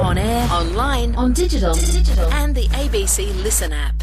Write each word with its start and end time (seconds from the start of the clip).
On 0.00 0.18
air, 0.18 0.48
online, 0.50 1.14
on 1.14 1.32
digital, 1.32 1.74
digital, 1.74 2.30
and 2.32 2.54
the 2.54 2.66
ABC 2.68 3.34
Listen 3.42 3.72
app. 3.72 4.02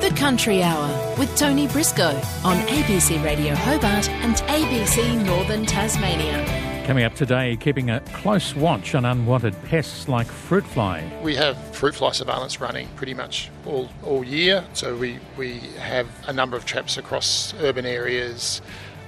The 0.00 0.12
Country 0.16 0.62
Hour 0.62 1.16
with 1.18 1.34
Tony 1.36 1.68
Briscoe 1.68 2.20
on 2.44 2.56
ABC 2.68 3.22
Radio 3.24 3.54
Hobart 3.54 4.08
and 4.08 4.36
ABC 4.36 5.24
Northern 5.24 5.66
Tasmania. 5.66 6.44
Coming 6.86 7.04
up 7.04 7.14
today, 7.14 7.56
keeping 7.56 7.90
a 7.90 8.00
close 8.12 8.54
watch 8.56 8.94
on 8.94 9.04
unwanted 9.04 9.54
pests 9.64 10.08
like 10.08 10.26
fruit 10.26 10.66
fly. 10.66 11.08
We 11.22 11.36
have 11.36 11.56
fruit 11.74 11.94
fly 11.94 12.12
surveillance 12.12 12.60
running 12.60 12.88
pretty 12.96 13.14
much 13.14 13.50
all, 13.64 13.88
all 14.04 14.24
year. 14.24 14.64
So 14.72 14.96
we, 14.96 15.18
we 15.36 15.58
have 15.78 16.08
a 16.26 16.32
number 16.32 16.56
of 16.56 16.64
traps 16.64 16.96
across 16.98 17.54
urban 17.60 17.86
areas 17.86 18.62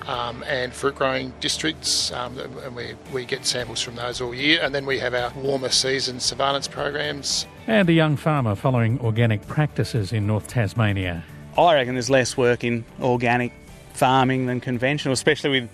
um, 0.07 0.43
and 0.45 0.73
fruit 0.73 0.95
growing 0.95 1.33
districts, 1.41 2.13
um, 2.13 2.39
and 2.39 2.77
we, 2.77 2.95
we 3.13 3.25
get 3.25 3.47
samples 3.47 3.81
from 3.81 3.97
those 3.97 4.21
all 4.21 4.35
year. 4.35 4.61
And 4.63 4.75
then 4.75 4.87
we 4.87 4.99
have 4.99 5.15
our 5.15 5.31
warmer 5.31 5.71
season 5.71 6.21
surveillance 6.21 6.69
programs. 6.69 7.47
And 7.67 7.89
a 7.89 7.93
young 7.93 8.17
farmer 8.17 8.55
following 8.55 9.01
organic 9.01 9.47
practices 9.47 10.13
in 10.13 10.27
North 10.27 10.49
Tasmania. 10.49 11.25
I 11.57 11.75
reckon 11.75 11.95
there's 11.95 12.11
less 12.11 12.37
work 12.37 12.65
in 12.65 12.85
organic 13.01 13.53
farming 13.95 14.47
than 14.47 14.61
conventional, 14.61 15.13
especially 15.13 15.61
with 15.61 15.71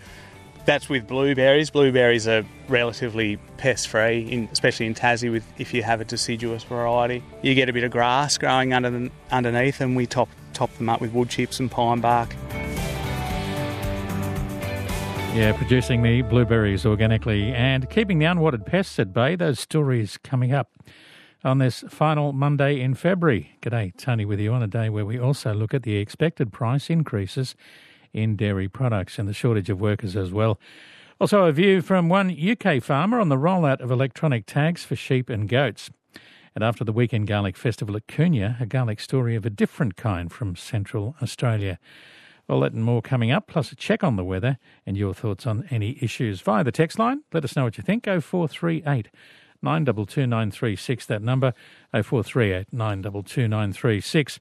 that's 0.66 0.88
with 0.88 1.08
blueberries. 1.08 1.70
Blueberries 1.70 2.28
are 2.28 2.44
relatively 2.68 3.38
pest 3.56 3.88
free, 3.88 4.48
especially 4.52 4.86
in 4.86 4.94
Tassie. 4.94 5.32
With 5.32 5.44
if 5.58 5.72
you 5.72 5.82
have 5.82 6.00
a 6.00 6.04
deciduous 6.04 6.62
variety, 6.62 7.24
you 7.42 7.54
get 7.54 7.68
a 7.68 7.72
bit 7.72 7.82
of 7.82 7.90
grass 7.90 8.36
growing 8.38 8.72
under 8.72 8.90
the, 8.90 9.10
underneath, 9.30 9.80
and 9.80 9.96
we 9.96 10.06
top 10.06 10.28
top 10.52 10.72
them 10.76 10.88
up 10.88 11.00
with 11.00 11.12
wood 11.12 11.30
chips 11.30 11.60
and 11.60 11.70
pine 11.70 12.00
bark. 12.00 12.34
Yeah, 15.32 15.52
producing 15.56 16.02
the 16.02 16.22
blueberries 16.22 16.84
organically 16.84 17.54
and 17.54 17.88
keeping 17.88 18.18
the 18.18 18.26
unwanted 18.26 18.66
pests 18.66 18.98
at 18.98 19.12
bay. 19.12 19.36
Those 19.36 19.60
stories 19.60 20.18
coming 20.18 20.52
up 20.52 20.72
on 21.44 21.58
this 21.58 21.84
final 21.88 22.32
Monday 22.32 22.80
in 22.80 22.94
February. 22.94 23.52
G'day, 23.62 23.96
Tony, 23.96 24.24
with 24.24 24.40
you 24.40 24.52
on 24.52 24.62
a 24.62 24.66
day 24.66 24.90
where 24.90 25.06
we 25.06 25.18
also 25.18 25.54
look 25.54 25.72
at 25.72 25.84
the 25.84 25.96
expected 25.96 26.52
price 26.52 26.90
increases 26.90 27.54
in 28.12 28.36
dairy 28.36 28.68
products 28.68 29.18
and 29.18 29.28
the 29.28 29.32
shortage 29.32 29.70
of 29.70 29.80
workers 29.80 30.16
as 30.16 30.32
well. 30.32 30.58
Also, 31.20 31.44
a 31.44 31.52
view 31.52 31.80
from 31.80 32.08
one 32.08 32.36
UK 32.36 32.82
farmer 32.82 33.20
on 33.20 33.28
the 33.28 33.36
rollout 33.36 33.80
of 33.80 33.90
electronic 33.90 34.46
tags 34.46 34.84
for 34.84 34.96
sheep 34.96 35.30
and 35.30 35.48
goats. 35.48 35.90
And 36.54 36.64
after 36.64 36.84
the 36.84 36.92
weekend 36.92 37.28
garlic 37.28 37.56
festival 37.56 37.96
at 37.96 38.08
Koonya, 38.08 38.60
a 38.60 38.66
garlic 38.66 39.00
story 39.00 39.36
of 39.36 39.46
a 39.46 39.50
different 39.50 39.96
kind 39.96 40.30
from 40.30 40.56
Central 40.56 41.14
Australia. 41.22 41.78
All 42.50 42.58
that 42.60 42.72
and 42.72 42.82
more 42.82 43.00
coming 43.00 43.30
up, 43.30 43.46
plus 43.46 43.70
a 43.70 43.76
check 43.76 44.02
on 44.02 44.16
the 44.16 44.24
weather 44.24 44.58
and 44.84 44.96
your 44.96 45.14
thoughts 45.14 45.46
on 45.46 45.68
any 45.70 45.96
issues 46.00 46.40
via 46.40 46.64
the 46.64 46.72
text 46.72 46.98
line. 46.98 47.22
Let 47.32 47.44
us 47.44 47.54
know 47.54 47.62
what 47.62 47.78
you 47.78 47.84
think. 47.84 48.06
0438 48.06 49.08
922936, 49.62 51.06
that 51.06 51.22
number, 51.22 51.54
0438 51.92 52.72
922936. 52.72 54.40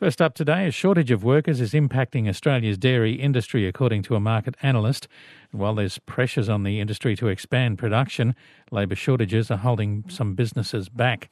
First 0.00 0.22
up 0.22 0.32
today, 0.32 0.66
a 0.66 0.70
shortage 0.70 1.10
of 1.10 1.24
workers 1.24 1.60
is 1.60 1.74
impacting 1.74 2.26
Australia's 2.26 2.78
dairy 2.78 3.12
industry, 3.12 3.66
according 3.66 4.00
to 4.04 4.14
a 4.14 4.20
market 4.20 4.54
analyst. 4.62 5.08
while 5.52 5.74
there's 5.74 5.98
pressures 5.98 6.48
on 6.48 6.62
the 6.62 6.80
industry 6.80 7.14
to 7.16 7.28
expand 7.28 7.76
production, 7.76 8.34
labour 8.70 8.94
shortages 8.94 9.50
are 9.50 9.58
holding 9.58 10.04
some 10.08 10.34
businesses 10.34 10.88
back. 10.88 11.30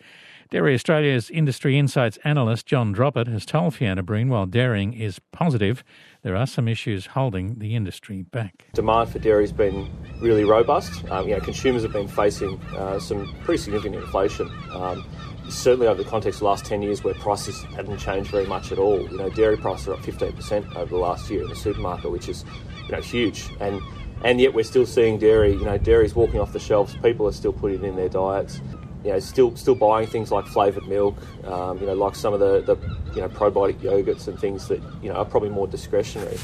Dairy 0.51 0.75
Australia's 0.75 1.31
Industry 1.31 1.79
Insights 1.79 2.19
analyst 2.25 2.67
John 2.67 2.95
Droppert 2.95 3.27
has 3.29 3.47
told 3.47 3.75
Fiona 3.75 4.03
Breen 4.03 4.29
while 4.29 4.45
dairying 4.45 4.93
is 4.93 5.19
positive, 5.33 5.83
there 6.23 6.37
are 6.37 6.47
some 6.47 6.69
issues 6.69 7.07
holding 7.07 7.61
the 7.61 7.75
industry 7.75 8.23
back. 8.23 8.67
Demand 8.75 9.09
for 9.09 9.19
dairy 9.19 9.45
has 9.45 9.53
been 9.53 9.91
really 10.21 10.45
robust. 10.45 11.09
Um, 11.11 11.27
you 11.27 11.35
know, 11.35 11.41
consumers 11.41 11.85
have 11.85 11.93
been 11.93 12.09
facing 12.09 12.61
uh, 12.77 12.99
some 12.99 13.35
pretty 13.45 13.63
significant 13.63 13.97
inflation. 14.03 14.51
Um, 14.73 15.07
certainly 15.49 15.87
over 15.87 16.03
the 16.03 16.09
context 16.09 16.37
of 16.37 16.41
the 16.41 16.47
last 16.47 16.65
10 16.65 16.83
years 16.83 17.03
where 17.03 17.15
prices 17.15 17.63
hadn't 17.75 17.99
changed 17.99 18.31
very 18.31 18.47
much 18.47 18.73
at 18.73 18.79
all. 18.79 19.01
You 19.11 19.19
know, 19.19 19.31
dairy 19.31 19.57
prices 19.57 19.89
are 19.89 19.95
up 19.95 20.01
15% 20.01 20.77
over 20.77 20.91
the 20.91 20.97
last 20.97 21.31
year 21.31 21.43
in 21.43 21.49
the 21.49 21.57
supermarket, 21.57 22.11
which 22.11 22.29
is, 22.29 22.45
you 22.87 22.93
know, 22.93 23.01
huge. 23.01 23.49
And 23.61 23.83
and 24.25 24.41
yet 24.41 24.53
we're 24.53 24.65
still 24.65 24.87
seeing 24.87 25.19
dairy, 25.19 25.53
you 25.53 25.65
know, 25.65 25.79
dairy's 25.79 26.15
walking 26.15 26.41
off 26.41 26.53
the 26.53 26.59
shelves. 26.59 26.97
People 27.03 27.29
are 27.29 27.33
still 27.33 27.53
putting 27.53 27.85
it 27.85 27.87
in 27.87 27.97
their 27.97 28.09
diets. 28.09 28.61
You 29.05 29.13
know, 29.13 29.21
still 29.21 29.57
still 29.57 29.77
buying 29.77 30.09
things 30.09 30.33
like 30.33 30.47
flavoured 30.47 30.89
milk, 30.89 31.17
um, 31.45 31.79
you 31.79 31.87
know, 31.87 31.95
like 31.95 32.17
some 32.17 32.35
of 32.35 32.41
the, 32.41 32.63
the, 32.63 32.77
you 33.15 33.21
know, 33.21 33.29
probiotic 33.29 33.79
yogurts 33.79 34.27
and 34.27 34.39
things 34.39 34.67
that, 34.69 34.83
you 35.03 35.09
know, 35.09 35.15
are 35.15 35.25
probably 35.25 35.51
more 35.51 35.69
discretionary. 35.69 36.37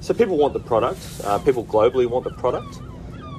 So 0.00 0.12
people 0.12 0.36
want 0.36 0.52
the 0.52 0.60
product. 0.60 1.00
Uh, 1.22 1.38
people 1.38 1.64
globally 1.64 2.06
want 2.06 2.24
the 2.24 2.32
product. 2.32 2.80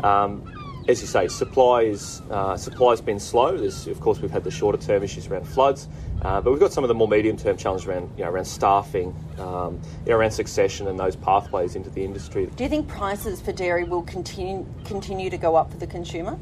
Um, 0.03 0.44
as 0.88 1.02
you 1.02 1.08
say, 1.08 1.28
supply 1.28 1.81
is 1.81 2.22
uh, 2.31 2.56
supply's 2.56 3.02
been 3.02 3.20
slow. 3.20 3.58
There's, 3.58 3.88
of 3.88 4.00
course, 4.00 4.22
we've 4.22 4.31
had 4.31 4.44
the 4.44 4.52
shorter 4.52 4.78
term 4.78 5.03
issues 5.03 5.28
around 5.28 5.46
floods, 5.46 5.88
uh, 6.22 6.40
but 6.40 6.52
we've 6.52 6.59
got 6.59 6.72
some 6.72 6.84
of 6.84 6.88
the 6.88 6.94
more 6.94 7.08
medium 7.08 7.36
term 7.36 7.58
challenges 7.58 7.88
around 7.88 8.09
you 8.18 8.24
know, 8.24 8.30
around 8.30 8.46
staffing, 8.46 9.14
um, 9.38 9.81
you 10.06 10.12
know, 10.12 10.18
around 10.18 10.31
succession, 10.31 10.88
and 10.88 10.98
those 10.98 11.16
pathways 11.16 11.75
into 11.75 11.90
the 11.90 12.03
industry. 12.03 12.50
Do 12.56 12.64
you 12.64 12.70
think 12.70 12.88
prices 12.88 13.42
for 13.42 13.52
dairy 13.52 13.84
will 13.84 14.03
continue 14.03 14.66
continue 14.86 15.30
to 15.30 15.38
go 15.38 15.56
up 15.56 15.72
for 15.72 15.78
the 15.78 15.88
consumer? 15.88 16.38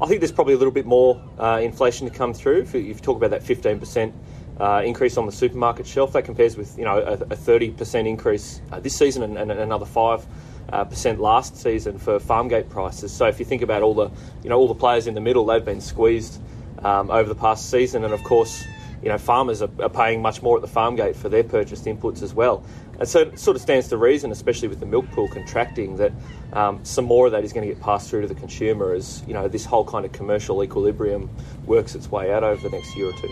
I 0.00 0.06
think 0.06 0.20
there's 0.20 0.32
probably 0.32 0.54
a 0.54 0.58
little 0.58 0.72
bit 0.72 0.86
more 0.86 1.22
uh, 1.38 1.60
inflation 1.62 2.08
to 2.08 2.14
come 2.14 2.32
through. 2.32 2.62
If 2.62 2.74
you 2.74 2.94
talk 2.94 3.16
about 3.16 3.30
that 3.30 3.42
15%. 3.42 4.12
Uh, 4.60 4.82
increase 4.84 5.16
on 5.16 5.24
the 5.24 5.32
supermarket 5.32 5.86
shelf 5.86 6.12
that 6.12 6.26
compares 6.26 6.58
with 6.58 6.78
you 6.78 6.84
know 6.84 6.98
a, 6.98 7.14
a 7.14 7.36
30% 7.36 8.06
increase 8.06 8.60
uh, 8.70 8.78
this 8.78 8.94
season 8.94 9.22
and, 9.22 9.38
and 9.38 9.50
another 9.50 9.86
five 9.86 10.24
uh, 10.72 10.84
percent 10.84 11.20
last 11.20 11.56
season 11.56 11.98
for 11.98 12.18
farm 12.18 12.48
gate 12.48 12.70
prices. 12.70 13.12
So 13.12 13.26
if 13.26 13.38
you 13.38 13.44
think 13.44 13.62
about 13.62 13.82
all 13.82 13.94
the 13.94 14.10
you 14.42 14.48
know 14.48 14.58
all 14.58 14.68
the 14.68 14.74
players 14.74 15.06
in 15.06 15.14
the 15.14 15.20
middle, 15.20 15.44
they've 15.44 15.64
been 15.64 15.82
squeezed 15.82 16.40
um, 16.82 17.10
over 17.10 17.28
the 17.28 17.34
past 17.34 17.70
season, 17.70 18.04
and 18.04 18.14
of 18.14 18.24
course 18.24 18.64
you 19.02 19.08
know 19.08 19.18
farmers 19.18 19.62
are, 19.62 19.70
are, 19.80 19.90
paying 19.90 20.22
much 20.22 20.42
more 20.42 20.56
at 20.56 20.62
the 20.62 20.68
farm 20.68 20.96
gate 20.96 21.14
for 21.14 21.28
their 21.28 21.44
purchased 21.44 21.84
inputs 21.84 22.22
as 22.22 22.32
well. 22.32 22.64
And 22.98 23.08
so 23.08 23.20
it 23.20 23.38
sort 23.38 23.56
of 23.56 23.62
stands 23.62 23.88
to 23.88 23.96
reason, 23.96 24.30
especially 24.30 24.68
with 24.68 24.80
the 24.80 24.86
milk 24.86 25.10
pool 25.10 25.28
contracting, 25.28 25.96
that 25.96 26.12
um, 26.52 26.84
some 26.84 27.04
more 27.04 27.26
of 27.26 27.32
that 27.32 27.44
is 27.44 27.52
going 27.52 27.66
to 27.66 27.74
get 27.74 27.82
passed 27.82 28.08
through 28.08 28.22
to 28.22 28.28
the 28.28 28.34
consumer 28.34 28.92
as 28.94 29.22
you 29.26 29.34
know 29.34 29.48
this 29.48 29.66
whole 29.66 29.84
kind 29.84 30.06
of 30.06 30.12
commercial 30.12 30.64
equilibrium 30.64 31.28
works 31.66 31.94
its 31.94 32.10
way 32.10 32.32
out 32.32 32.44
over 32.44 32.62
the 32.62 32.74
next 32.74 32.96
year 32.96 33.10
or 33.10 33.12
two. 33.12 33.30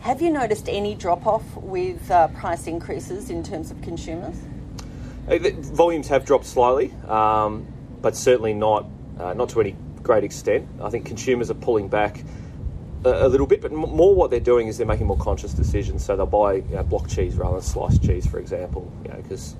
Have 0.00 0.22
you 0.22 0.30
noticed 0.30 0.68
any 0.68 0.94
drop 0.94 1.26
off 1.26 1.56
with 1.56 2.12
uh, 2.12 2.28
price 2.28 2.68
increases 2.68 3.28
in 3.28 3.42
terms 3.42 3.72
of 3.72 3.82
consumers? 3.82 4.36
Uh, 5.28 5.38
volumes 5.38 6.08
have 6.08 6.24
dropped 6.24 6.46
slightly, 6.46 6.92
um, 7.08 7.66
but 8.00 8.14
certainly 8.14 8.54
not 8.54 8.86
uh, 9.18 9.34
not 9.34 9.48
to 9.50 9.60
any 9.60 9.76
great 10.02 10.24
extent. 10.24 10.68
I 10.80 10.90
think 10.90 11.04
consumers 11.04 11.50
are 11.50 11.54
pulling 11.54 11.88
back 11.88 12.22
a, 13.04 13.26
a, 13.26 13.28
little 13.28 13.46
bit, 13.46 13.60
but 13.60 13.72
more 13.72 14.14
what 14.14 14.30
they're 14.30 14.38
doing 14.38 14.68
is 14.68 14.78
they're 14.78 14.86
making 14.86 15.06
more 15.06 15.18
conscious 15.18 15.52
decisions. 15.52 16.04
So 16.04 16.16
they'll 16.16 16.26
buy 16.26 16.54
you 16.54 16.76
know, 16.76 16.82
block 16.84 17.08
cheese 17.08 17.34
rather 17.34 17.54
than 17.54 17.62
sliced 17.62 18.04
cheese, 18.04 18.26
for 18.26 18.38
example. 18.38 18.92
You 19.04 19.10
know, 19.10 19.16
because 19.16 19.56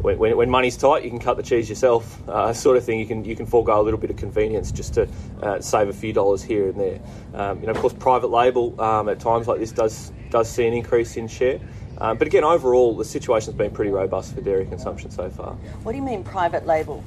when, 0.00 0.18
when, 0.18 0.36
when, 0.36 0.48
money's 0.48 0.76
tight, 0.76 1.02
you 1.02 1.10
can 1.10 1.18
cut 1.18 1.36
the 1.36 1.42
cheese 1.42 1.68
yourself, 1.68 2.22
uh, 2.28 2.52
sort 2.52 2.76
of 2.76 2.84
thing. 2.84 3.00
You 3.00 3.06
can 3.06 3.24
you 3.24 3.34
can 3.34 3.46
forego 3.46 3.80
a 3.80 3.82
little 3.82 3.98
bit 3.98 4.10
of 4.10 4.16
convenience 4.16 4.70
just 4.70 4.94
to 4.94 5.08
uh, 5.42 5.60
save 5.60 5.88
a 5.88 5.92
few 5.92 6.12
dollars 6.12 6.42
here 6.42 6.68
and 6.68 6.80
there. 6.80 7.00
Um, 7.34 7.60
you 7.60 7.66
know, 7.66 7.72
of 7.72 7.78
course, 7.78 7.94
private 7.94 8.30
label 8.30 8.80
um, 8.80 9.08
at 9.08 9.18
times 9.18 9.48
like 9.48 9.58
this 9.58 9.72
does 9.72 10.12
does 10.30 10.48
see 10.48 10.66
an 10.66 10.72
increase 10.72 11.16
in 11.16 11.26
share. 11.26 11.60
Um, 12.00 12.16
but 12.16 12.26
again, 12.26 12.44
overall, 12.44 12.96
the 12.96 13.04
situation's 13.04 13.56
been 13.56 13.70
pretty 13.70 13.90
robust 13.90 14.34
for 14.34 14.40
dairy 14.40 14.64
consumption 14.66 15.10
so 15.10 15.28
far. 15.30 15.52
What 15.82 15.92
do 15.92 15.98
you 15.98 16.04
mean 16.04 16.24
private 16.24 16.66
label? 16.66 17.04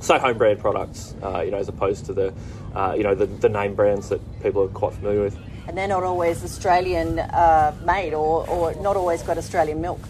So 0.00 0.18
home 0.18 0.36
brand 0.36 0.58
products, 0.58 1.14
uh, 1.22 1.42
you 1.42 1.50
know, 1.50 1.58
as 1.58 1.68
opposed 1.68 2.06
to 2.06 2.12
the, 2.12 2.34
uh, 2.74 2.94
you 2.96 3.04
know, 3.04 3.14
the, 3.14 3.26
the, 3.26 3.48
name 3.48 3.74
brands 3.74 4.08
that 4.10 4.20
people 4.42 4.62
are 4.64 4.68
quite 4.68 4.92
familiar 4.92 5.22
with. 5.22 5.38
And 5.66 5.78
they're 5.78 5.88
not 5.88 6.02
always 6.02 6.44
Australian 6.44 7.20
uh, 7.20 7.74
made, 7.84 8.12
or, 8.12 8.46
or 8.48 8.74
not 8.82 8.96
always 8.96 9.22
got 9.22 9.38
Australian 9.38 9.80
milk. 9.80 10.00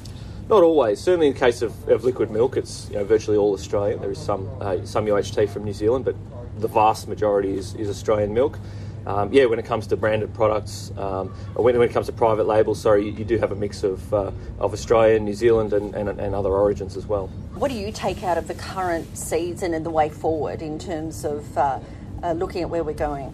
Not 0.49 0.63
always. 0.63 1.01
Certainly, 1.01 1.29
in 1.29 1.33
the 1.35 1.39
case 1.39 1.63
of, 1.63 1.89
of 1.89 2.03
liquid 2.03 2.31
milk, 2.31 2.57
it's 2.57 2.89
you 2.91 2.97
know, 2.97 3.05
virtually 3.05 3.37
all 3.37 3.53
Australian. 3.53 4.01
There 4.01 4.11
is 4.11 4.19
some 4.19 4.51
uh, 4.61 4.85
some 4.85 5.07
UHT 5.07 5.49
from 5.49 5.65
New 5.65 5.73
Zealand, 5.73 6.05
but 6.05 6.17
the 6.59 6.69
vast 6.69 7.09
majority 7.09 7.57
is, 7.57 7.75
is 7.75 7.89
Australian 7.89 8.35
milk 8.35 8.59
um, 9.07 9.33
yeah, 9.33 9.45
when 9.45 9.59
it 9.59 9.65
comes 9.65 9.87
to 9.89 9.97
branded 9.97 10.33
products, 10.33 10.93
um, 10.97 11.29
when, 11.55 11.79
when, 11.79 11.89
it 11.89 11.93
comes 11.93 12.07
to 12.07 12.13
private 12.13 12.47
labels, 12.47 12.81
sorry, 12.81 13.05
you, 13.05 13.13
you 13.13 13.25
do 13.25 13.39
have 13.39 13.53
a 13.53 13.55
mix 13.55 13.83
of, 13.83 14.13
uh, 14.15 14.31
of 14.59 14.73
Australia, 14.73 15.19
New 15.21 15.35
Zealand, 15.35 15.73
and, 15.73 15.95
and, 15.95 16.09
and, 16.09 16.35
other 16.35 16.51
origins 16.51 16.97
as 16.97 17.07
well. 17.07 17.27
What 17.55 17.71
do 17.71 17.77
you 17.77 17.93
take 17.93 18.23
out 18.23 18.39
of 18.39 18.49
the 18.49 18.55
current 18.55 19.17
season 19.17 19.75
and 19.75 19.85
the 19.85 19.91
way 19.91 20.09
forward 20.09 20.63
in 20.63 20.79
terms 20.79 21.25
of 21.25 21.59
uh, 21.59 21.81
uh, 22.23 22.33
looking 22.33 22.63
at 22.63 22.71
where 22.71 22.83
we're 22.83 22.95
going? 22.95 23.29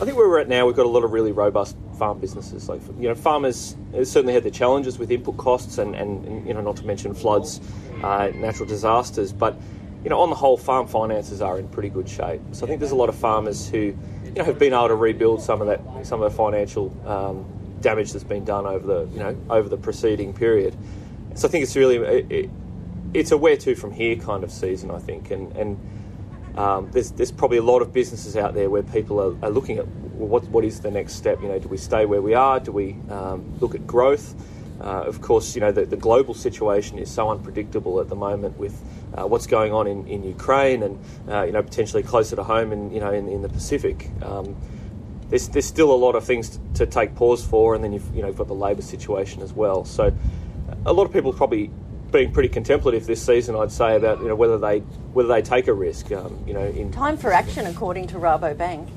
I 0.00 0.04
think 0.04 0.16
where 0.16 0.28
we're 0.28 0.40
at 0.40 0.48
now, 0.48 0.66
we've 0.66 0.76
got 0.76 0.86
a 0.86 0.88
lot 0.88 1.04
of 1.04 1.12
really 1.12 1.32
robust 1.32 1.76
farm 1.98 2.20
businesses. 2.20 2.68
Like 2.68 2.80
you 2.98 3.08
know, 3.08 3.14
farmers 3.14 3.76
certainly 3.92 4.32
had 4.32 4.44
their 4.44 4.52
challenges 4.52 4.98
with 4.98 5.10
input 5.10 5.36
costs, 5.36 5.78
and, 5.78 5.94
and 5.96 6.46
you 6.46 6.54
know, 6.54 6.60
not 6.60 6.76
to 6.76 6.86
mention 6.86 7.14
floods, 7.14 7.60
uh, 8.02 8.30
natural 8.34 8.68
disasters, 8.68 9.32
but 9.32 9.60
you 10.04 10.10
know, 10.10 10.20
on 10.20 10.30
the 10.30 10.36
whole, 10.36 10.56
farm 10.56 10.86
finances 10.86 11.42
are 11.42 11.58
in 11.58 11.68
pretty 11.68 11.88
good 11.88 12.08
shape. 12.08 12.40
So 12.52 12.64
I 12.64 12.68
think 12.68 12.78
there's 12.78 12.92
a 12.92 12.96
lot 12.96 13.08
of 13.08 13.16
farmers 13.16 13.68
who, 13.68 13.96
you 14.28 14.34
know, 14.34 14.44
have 14.44 14.58
been 14.58 14.72
able 14.72 14.88
to 14.88 14.94
rebuild 14.94 15.42
some 15.42 15.60
of 15.60 15.66
that, 15.66 15.80
some 16.06 16.22
of 16.22 16.30
the 16.30 16.36
financial 16.36 16.94
um, 17.06 17.44
damage 17.80 18.12
that's 18.12 18.24
been 18.24 18.44
done 18.44 18.66
over 18.66 18.86
the, 18.86 19.12
you 19.12 19.18
know, 19.18 19.36
over 19.50 19.68
the 19.68 19.76
preceding 19.76 20.32
period. 20.32 20.76
So 21.34 21.48
I 21.48 21.50
think 21.50 21.62
it's 21.62 21.76
really, 21.76 21.96
it, 21.96 22.50
it's 23.14 23.30
a 23.30 23.36
where 23.36 23.56
to 23.58 23.74
from 23.74 23.92
here 23.92 24.16
kind 24.16 24.44
of 24.44 24.50
season. 24.50 24.90
I 24.90 24.98
think, 24.98 25.30
and 25.30 25.56
and 25.56 26.58
um, 26.58 26.90
there's, 26.90 27.12
there's 27.12 27.30
probably 27.30 27.58
a 27.58 27.62
lot 27.62 27.82
of 27.82 27.92
businesses 27.92 28.36
out 28.36 28.54
there 28.54 28.68
where 28.68 28.82
people 28.82 29.20
are, 29.20 29.46
are 29.46 29.50
looking 29.50 29.78
at 29.78 29.86
what, 29.86 30.42
what 30.48 30.64
is 30.64 30.80
the 30.80 30.90
next 30.90 31.14
step. 31.14 31.40
You 31.40 31.48
know, 31.48 31.58
do 31.58 31.68
we 31.68 31.76
stay 31.76 32.04
where 32.04 32.20
we 32.20 32.34
are? 32.34 32.58
Do 32.58 32.72
we 32.72 32.96
um, 33.10 33.56
look 33.60 33.74
at 33.74 33.86
growth? 33.86 34.34
Uh, 34.80 35.02
of 35.02 35.20
course, 35.20 35.54
you 35.54 35.60
know 35.60 35.72
the, 35.72 35.84
the, 35.84 35.96
global 35.96 36.34
situation 36.34 36.98
is 36.98 37.10
so 37.10 37.30
unpredictable 37.30 38.00
at 38.00 38.08
the 38.08 38.14
moment 38.14 38.56
with 38.58 38.80
uh, 39.14 39.26
what's 39.26 39.46
going 39.46 39.72
on 39.72 39.88
in, 39.88 40.06
in 40.06 40.22
Ukraine 40.22 40.84
and 40.84 40.98
uh, 41.28 41.42
you 41.42 41.52
know 41.52 41.62
potentially 41.62 42.02
closer 42.02 42.36
to 42.36 42.44
home 42.44 42.72
in 42.72 42.92
you 42.92 43.00
know 43.00 43.10
in, 43.10 43.28
in 43.28 43.42
the 43.42 43.48
Pacific. 43.48 44.08
Um, 44.22 44.56
there's, 45.30 45.48
there's 45.48 45.66
still 45.66 45.92
a 45.92 45.96
lot 45.96 46.14
of 46.14 46.24
things 46.24 46.48
to, 46.50 46.60
to 46.74 46.86
take 46.86 47.14
pause 47.14 47.44
for, 47.44 47.74
and 47.74 47.82
then 47.82 47.92
you've 47.92 48.14
you 48.14 48.22
know 48.22 48.32
got 48.32 48.46
the 48.46 48.54
labour 48.54 48.82
situation 48.82 49.42
as 49.42 49.52
well. 49.52 49.84
So 49.84 50.14
a 50.86 50.92
lot 50.92 51.04
of 51.04 51.12
people 51.12 51.32
probably 51.32 51.70
being 52.10 52.32
pretty 52.32 52.48
contemplative 52.48 53.06
this 53.06 53.24
season, 53.24 53.54
I'd 53.54 53.72
say 53.72 53.96
about 53.96 54.20
you 54.20 54.28
know 54.28 54.34
whether 54.34 54.58
they 54.58 54.78
whether 55.12 55.28
they 55.28 55.42
take 55.42 55.68
a 55.68 55.72
risk. 55.72 56.10
Um, 56.12 56.42
you 56.46 56.54
know, 56.54 56.64
in 56.64 56.90
time 56.92 57.16
for 57.16 57.32
action, 57.32 57.66
according 57.66 58.06
to 58.08 58.16
Rabobank. 58.16 58.88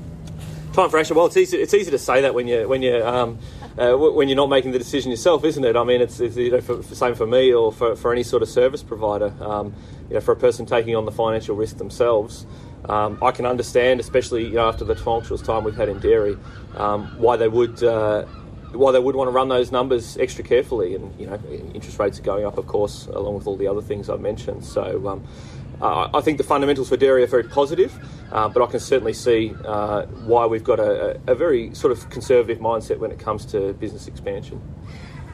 Time 0.72 0.88
for 0.88 0.98
action. 0.98 1.16
Well, 1.16 1.26
it's 1.26 1.36
easy. 1.36 1.58
It's 1.58 1.74
easy 1.74 1.90
to 1.90 1.98
say 1.98 2.22
that 2.22 2.34
when 2.34 2.48
you 2.48 2.66
when 2.68 2.82
you 2.82 3.04
um, 3.04 3.38
uh, 3.78 3.94
when 3.96 4.28
you're 4.28 4.36
not 4.36 4.48
making 4.48 4.72
the 4.72 4.78
decision 4.78 5.10
yourself, 5.10 5.44
isn't 5.44 5.64
it? 5.64 5.76
I 5.76 5.84
mean, 5.84 6.00
it's, 6.00 6.20
it's 6.20 6.36
you 6.36 6.50
know 6.50 6.60
for, 6.60 6.82
for, 6.82 6.94
same 6.94 7.14
for 7.14 7.26
me 7.26 7.52
or 7.52 7.72
for, 7.72 7.96
for 7.96 8.12
any 8.12 8.22
sort 8.22 8.42
of 8.42 8.48
service 8.48 8.82
provider. 8.82 9.34
Um, 9.40 9.74
you 10.08 10.14
know, 10.14 10.20
for 10.20 10.32
a 10.32 10.36
person 10.36 10.66
taking 10.66 10.94
on 10.94 11.04
the 11.04 11.12
financial 11.12 11.56
risk 11.56 11.78
themselves, 11.78 12.46
um, 12.88 13.18
I 13.22 13.30
can 13.30 13.46
understand, 13.46 14.00
especially 14.00 14.44
you 14.44 14.54
know 14.54 14.68
after 14.68 14.84
the 14.84 14.94
tumultuous 14.94 15.42
time 15.42 15.64
we've 15.64 15.76
had 15.76 15.88
in 15.88 16.00
dairy, 16.00 16.36
um, 16.76 17.06
why 17.18 17.36
they 17.36 17.48
would. 17.48 17.82
Uh, 17.82 18.26
why 18.72 18.90
they 18.90 18.98
would 18.98 19.14
want 19.14 19.28
to 19.28 19.32
run 19.32 19.48
those 19.48 19.70
numbers 19.70 20.16
extra 20.16 20.42
carefully. 20.42 20.94
And 20.94 21.18
you 21.20 21.26
know, 21.26 21.38
interest 21.74 21.98
rates 21.98 22.18
are 22.18 22.22
going 22.22 22.46
up, 22.46 22.56
of 22.56 22.66
course, 22.66 23.06
along 23.06 23.34
with 23.34 23.46
all 23.46 23.56
the 23.56 23.66
other 23.66 23.82
things 23.82 24.08
I've 24.08 24.22
mentioned. 24.22 24.64
So 24.64 25.08
um, 25.08 25.24
uh, 25.82 26.08
I 26.14 26.20
think 26.20 26.38
the 26.38 26.44
fundamentals 26.44 26.88
for 26.88 26.96
dairy 26.96 27.24
are 27.24 27.26
very 27.26 27.42
positive, 27.42 27.92
uh, 28.30 28.48
but 28.48 28.62
I 28.62 28.70
can 28.70 28.78
certainly 28.78 29.12
see 29.12 29.52
uh, 29.64 30.06
why 30.24 30.46
we've 30.46 30.62
got 30.62 30.78
a, 30.78 31.20
a, 31.26 31.34
very 31.34 31.74
sort 31.74 31.90
of 31.90 32.08
conservative 32.08 32.62
mindset 32.62 32.98
when 32.98 33.10
it 33.10 33.18
comes 33.18 33.44
to 33.46 33.72
business 33.74 34.06
expansion. 34.06 34.60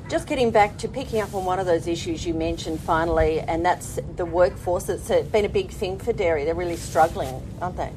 Just 0.09 0.27
getting 0.27 0.51
back 0.51 0.79
to 0.79 0.89
picking 0.89 1.21
up 1.21 1.35
on 1.35 1.45
one 1.45 1.59
of 1.59 1.67
those 1.67 1.87
issues 1.87 2.27
you 2.27 2.33
mentioned 2.33 2.81
finally, 2.81 3.41
and 3.41 3.63
that's 3.63 3.99
the 4.17 4.25
workforce. 4.25 4.89
It's 4.89 5.11
been 5.29 5.45
a 5.45 5.51
big 5.51 5.71
thing 5.71 5.99
for 5.99 6.15
dairy. 6.15 6.47
They're 6.47 6.55
really 6.55 6.77
struggling, 6.77 7.43
aren't 7.61 7.77
they? 7.77 7.93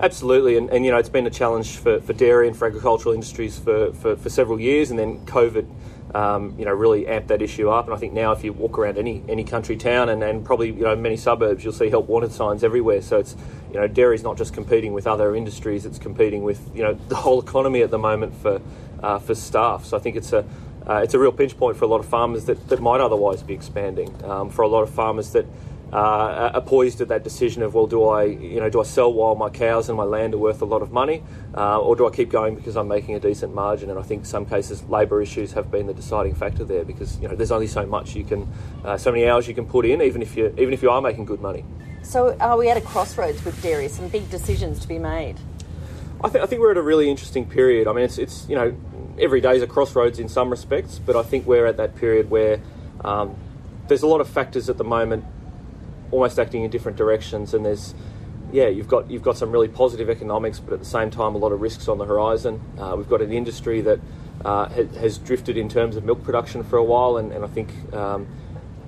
Absolutely, 0.00 0.56
and, 0.56 0.70
and 0.70 0.84
you 0.84 0.90
know 0.90 0.96
it's 0.96 1.08
been 1.08 1.28
a 1.28 1.30
challenge 1.30 1.76
for, 1.76 2.00
for 2.00 2.14
dairy 2.14 2.48
and 2.48 2.56
for 2.56 2.66
agricultural 2.66 3.14
industries 3.14 3.56
for, 3.60 3.92
for, 3.92 4.16
for 4.16 4.28
several 4.28 4.58
years, 4.58 4.90
and 4.90 4.98
then 4.98 5.24
COVID, 5.26 5.70
um, 6.14 6.54
you 6.58 6.64
know, 6.64 6.72
really 6.72 7.06
amp 7.06 7.28
that 7.28 7.42
issue 7.42 7.70
up. 7.70 7.86
And 7.86 7.94
I 7.94 7.96
think 7.96 8.12
now 8.12 8.32
if 8.32 8.44
you 8.44 8.52
walk 8.52 8.78
around 8.78 8.98
any 8.98 9.22
any 9.28 9.44
country 9.44 9.76
town 9.76 10.08
and, 10.08 10.22
and 10.22 10.44
probably 10.44 10.68
you 10.68 10.82
know 10.82 10.96
many 10.96 11.16
suburbs, 11.16 11.64
you'll 11.64 11.72
see 11.72 11.88
help 11.88 12.08
wanted 12.08 12.32
signs 12.32 12.62
everywhere. 12.64 13.02
So 13.02 13.18
it's 13.18 13.36
you 13.72 13.80
know 13.80 13.86
dairy's 13.86 14.22
not 14.22 14.36
just 14.36 14.52
competing 14.52 14.92
with 14.92 15.06
other 15.06 15.34
industries; 15.34 15.86
it's 15.86 15.98
competing 15.98 16.42
with 16.42 16.60
you 16.74 16.82
know 16.82 16.94
the 17.08 17.16
whole 17.16 17.40
economy 17.40 17.82
at 17.82 17.90
the 17.90 17.98
moment 17.98 18.34
for 18.34 18.60
uh, 19.02 19.18
for 19.18 19.34
staff. 19.34 19.84
So 19.84 19.96
I 19.96 20.00
think 20.00 20.16
it's 20.16 20.32
a 20.32 20.44
uh, 20.86 21.00
it's 21.02 21.14
a 21.14 21.18
real 21.18 21.32
pinch 21.32 21.56
point 21.56 21.76
for 21.76 21.84
a 21.84 21.88
lot 21.88 22.00
of 22.00 22.06
farmers 22.06 22.46
that, 22.46 22.68
that 22.68 22.80
might 22.80 23.00
otherwise 23.00 23.42
be 23.42 23.54
expanding. 23.54 24.12
Um, 24.24 24.50
for 24.50 24.62
a 24.62 24.68
lot 24.68 24.82
of 24.82 24.90
farmers 24.90 25.30
that 25.32 25.46
uh, 25.92 26.50
are 26.54 26.60
poised 26.62 27.02
at 27.02 27.08
that 27.08 27.22
decision 27.22 27.62
of 27.62 27.74
well, 27.74 27.86
do 27.86 28.04
I 28.04 28.24
you 28.24 28.60
know 28.60 28.70
do 28.70 28.80
I 28.80 28.84
sell 28.84 29.12
while 29.12 29.34
my 29.34 29.50
cows 29.50 29.88
and 29.88 29.98
my 29.98 30.04
land 30.04 30.32
are 30.32 30.38
worth 30.38 30.62
a 30.62 30.64
lot 30.64 30.80
of 30.80 30.90
money, 30.90 31.22
uh, 31.54 31.78
or 31.78 31.94
do 31.96 32.06
I 32.06 32.10
keep 32.10 32.30
going 32.30 32.54
because 32.54 32.76
I'm 32.76 32.88
making 32.88 33.14
a 33.14 33.20
decent 33.20 33.54
margin? 33.54 33.90
And 33.90 33.98
I 33.98 34.02
think 34.02 34.24
some 34.24 34.46
cases 34.46 34.82
labour 34.84 35.20
issues 35.20 35.52
have 35.52 35.70
been 35.70 35.86
the 35.86 35.94
deciding 35.94 36.34
factor 36.34 36.64
there 36.64 36.84
because 36.84 37.18
you 37.18 37.28
know 37.28 37.36
there's 37.36 37.52
only 37.52 37.66
so 37.66 37.84
much 37.84 38.14
you 38.14 38.24
can, 38.24 38.48
uh, 38.84 38.96
so 38.96 39.12
many 39.12 39.28
hours 39.28 39.46
you 39.46 39.54
can 39.54 39.66
put 39.66 39.84
in, 39.84 40.00
even 40.00 40.22
if 40.22 40.34
you 40.36 40.54
even 40.56 40.72
if 40.72 40.82
you 40.82 40.90
are 40.90 41.02
making 41.02 41.26
good 41.26 41.42
money. 41.42 41.64
So 42.02 42.36
are 42.38 42.56
we 42.56 42.70
at 42.70 42.76
a 42.76 42.80
crossroads 42.80 43.44
with 43.44 43.60
dairy? 43.62 43.88
Some 43.88 44.08
big 44.08 44.28
decisions 44.30 44.80
to 44.80 44.88
be 44.88 44.98
made. 44.98 45.36
I, 46.24 46.28
th- 46.28 46.42
I 46.42 46.46
think 46.46 46.60
we're 46.60 46.70
at 46.70 46.76
a 46.76 46.82
really 46.82 47.10
interesting 47.10 47.44
period. 47.44 47.86
I 47.86 47.92
mean, 47.92 48.04
it's 48.04 48.16
it's 48.16 48.48
you 48.48 48.56
know 48.56 48.74
every 49.18 49.42
day 49.42 49.56
is 49.56 49.62
a 49.62 49.66
crossroads 49.66 50.18
in 50.18 50.30
some 50.30 50.48
respects, 50.48 50.98
but 50.98 51.16
I 51.16 51.22
think 51.22 51.46
we're 51.46 51.66
at 51.66 51.76
that 51.76 51.96
period 51.96 52.30
where 52.30 52.60
um, 53.04 53.36
there's 53.88 54.02
a 54.02 54.06
lot 54.06 54.22
of 54.22 54.28
factors 54.28 54.70
at 54.70 54.78
the 54.78 54.84
moment 54.84 55.24
almost 56.12 56.38
acting 56.38 56.62
in 56.62 56.70
different 56.70 56.96
directions. 56.96 57.54
And 57.54 57.66
there's, 57.66 57.94
yeah, 58.52 58.68
you've 58.68 58.86
got 58.86 59.10
you've 59.10 59.22
got 59.22 59.36
some 59.36 59.50
really 59.50 59.68
positive 59.68 60.08
economics, 60.08 60.60
but 60.60 60.74
at 60.74 60.78
the 60.78 60.84
same 60.84 61.10
time, 61.10 61.34
a 61.34 61.38
lot 61.38 61.50
of 61.50 61.60
risks 61.60 61.88
on 61.88 61.98
the 61.98 62.04
horizon. 62.04 62.60
Uh, 62.78 62.94
we've 62.96 63.08
got 63.08 63.20
an 63.20 63.32
industry 63.32 63.80
that 63.80 63.98
uh, 64.44 64.68
has 64.68 65.18
drifted 65.18 65.56
in 65.56 65.68
terms 65.68 65.96
of 65.96 66.04
milk 66.04 66.22
production 66.22 66.62
for 66.62 66.76
a 66.76 66.84
while, 66.84 67.16
and, 67.16 67.32
and 67.32 67.44
I 67.44 67.48
think. 67.48 67.70
Um, 67.92 68.28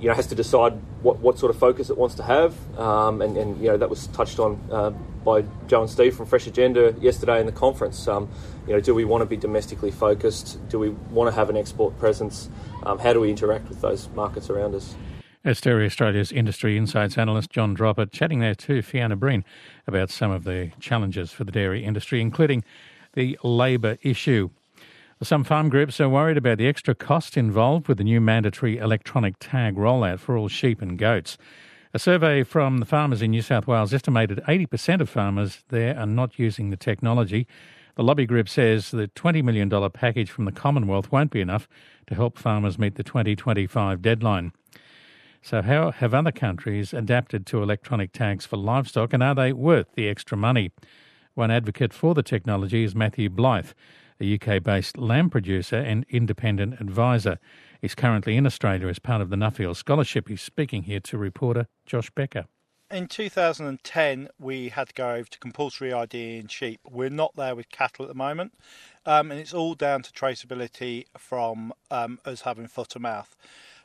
you 0.00 0.11
know, 0.11 0.17
has 0.17 0.26
to 0.26 0.35
decide 0.35 0.75
what, 1.00 1.21
what 1.21 1.38
sort 1.38 1.49
of 1.49 1.59
focus 1.59 1.88
it 1.88 1.97
wants 1.97 2.17
to 2.17 2.23
have, 2.23 2.55
um, 2.79 3.23
and, 3.23 3.38
and 3.38 3.59
you 3.59 3.69
know 3.69 3.79
that 3.79 3.88
was 3.88 4.06
touched 4.09 4.38
on 4.38 4.61
uh, 4.70 4.91
by 4.91 5.43
Joe 5.67 5.81
and 5.81 5.91
Steve 5.91 6.15
from 6.15 6.27
Fresh 6.27 6.47
Agenda 6.47 6.94
yesterday 7.00 7.41
in 7.41 7.47
the 7.47 7.53
conference. 7.53 8.06
Um, 8.06 8.29
you 8.67 8.75
know, 8.75 8.81
do 8.81 8.94
we 8.94 9.06
want 9.06 9.23
to 9.23 9.27
be 9.27 9.38
domestically 9.38 9.91
focused? 9.91 10.59
Do 10.69 10.79
we 10.79 10.91
want 10.91 11.31
to 11.31 11.35
have 11.35 11.49
an 11.49 11.56
export 11.56 11.99
presence? 11.99 12.50
Um, 12.82 12.99
how 12.99 13.15
do 13.15 13.20
we 13.20 13.31
interact 13.31 13.69
with 13.70 13.81
those 13.81 14.09
markets 14.11 14.50
around 14.50 14.75
us? 14.75 14.94
As 15.46 15.61
Dairy 15.61 15.85
Australia's 15.85 16.32
Industry 16.32 16.79
Insights 16.79 17.19
analyst 17.19 17.50
John 17.50 17.76
Droppert 17.76 18.12
chatting 18.12 18.38
there 18.38 18.55
to 18.55 18.81
Fiona 18.81 19.14
Breen 19.14 19.44
about 19.87 20.08
some 20.08 20.31
of 20.31 20.44
the 20.44 20.70
challenges 20.81 21.32
for 21.32 21.44
the 21.44 21.52
dairy 21.52 21.85
industry, 21.85 22.23
including 22.23 22.64
the 23.12 23.38
labour 23.43 23.99
issue. 24.00 24.49
Some 25.23 25.44
farm 25.44 25.69
groups 25.69 26.00
are 26.00 26.08
worried 26.08 26.38
about 26.38 26.56
the 26.56 26.67
extra 26.67 26.94
cost 26.94 27.37
involved 27.37 27.88
with 27.88 27.99
the 27.99 28.05
new 28.05 28.23
mandatory 28.23 28.79
electronic 28.79 29.35
tag 29.38 29.76
rollout 29.76 30.20
for 30.20 30.35
all 30.35 30.49
sheep 30.49 30.81
and 30.81 30.99
goats. 30.99 31.37
A 31.93 31.99
survey 31.99 32.43
from 32.43 32.79
the 32.79 32.87
farmers 32.87 33.20
in 33.20 33.32
New 33.32 33.43
South 33.43 33.67
Wales 33.67 33.93
estimated 33.93 34.41
80% 34.49 35.02
of 35.02 35.11
farmers 35.11 35.62
there 35.69 35.94
are 35.99 36.06
not 36.06 36.38
using 36.38 36.70
the 36.70 36.79
technology. 36.79 37.46
The 37.96 38.02
lobby 38.02 38.25
group 38.25 38.49
says 38.49 38.93
the 38.93 39.08
$20 39.08 39.44
million 39.44 39.69
package 39.91 40.31
from 40.31 40.46
the 40.46 40.52
Commonwealth 40.52 41.12
won't 41.12 41.31
be 41.31 41.43
enough 41.43 41.69
to 42.06 42.14
help 42.14 42.38
farmers 42.38 42.79
meet 42.79 42.94
the 42.94 43.05
2025 43.05 44.00
deadline. 44.00 44.52
So, 45.44 45.61
how 45.61 45.91
have 45.91 46.14
other 46.14 46.32
countries 46.32 46.94
adapted 46.94 47.44
to 47.49 47.62
electronic 47.62 48.12
tags 48.12 48.46
for 48.46 48.56
livestock 48.56 49.12
and 49.12 49.23
are 49.23 49.35
they 49.35 49.52
worth 49.52 49.88
the 49.94 50.08
extra 50.08 50.38
money? 50.38 50.70
One 51.35 51.50
advocate 51.50 51.93
for 51.93 52.14
the 52.14 52.23
technology 52.23 52.82
is 52.82 52.94
Matthew 52.94 53.29
Blythe, 53.29 53.73
a 54.19 54.38
UK 54.41 54.62
based 54.62 54.96
lamb 54.96 55.29
producer 55.29 55.76
and 55.76 56.06
independent 56.08 56.81
advisor. 56.81 57.38
He's 57.82 57.94
currently 57.94 58.38
in 58.38 58.46
Australia 58.46 58.88
as 58.88 58.99
part 58.99 59.20
of 59.20 59.29
the 59.29 59.37
Nuffield 59.37 59.76
Scholarship. 59.76 60.29
He's 60.29 60.41
speaking 60.41 60.85
here 60.85 61.00
to 61.00 61.19
reporter 61.19 61.67
Josh 61.85 62.08
Becker. 62.08 62.46
In 62.91 63.06
2010, 63.06 64.29
we 64.38 64.70
had 64.70 64.88
to 64.88 64.94
go 64.94 65.11
over 65.11 65.29
to 65.29 65.38
compulsory 65.38 65.93
ID 65.93 66.38
in 66.38 66.49
sheep. 66.49 66.81
We're 66.88 67.11
not 67.11 67.37
there 67.37 67.55
with 67.55 67.69
cattle 67.69 68.06
at 68.06 68.08
the 68.08 68.14
moment, 68.14 68.55
um, 69.05 69.31
and 69.31 69.39
it's 69.39 69.53
all 69.53 69.74
down 69.74 70.01
to 70.05 70.13
traceability 70.13 71.05
from 71.19 71.74
um, 71.91 72.19
us 72.24 72.43
having 72.43 72.67
foot 72.67 72.94
and 72.94 73.03
mouth. 73.03 73.36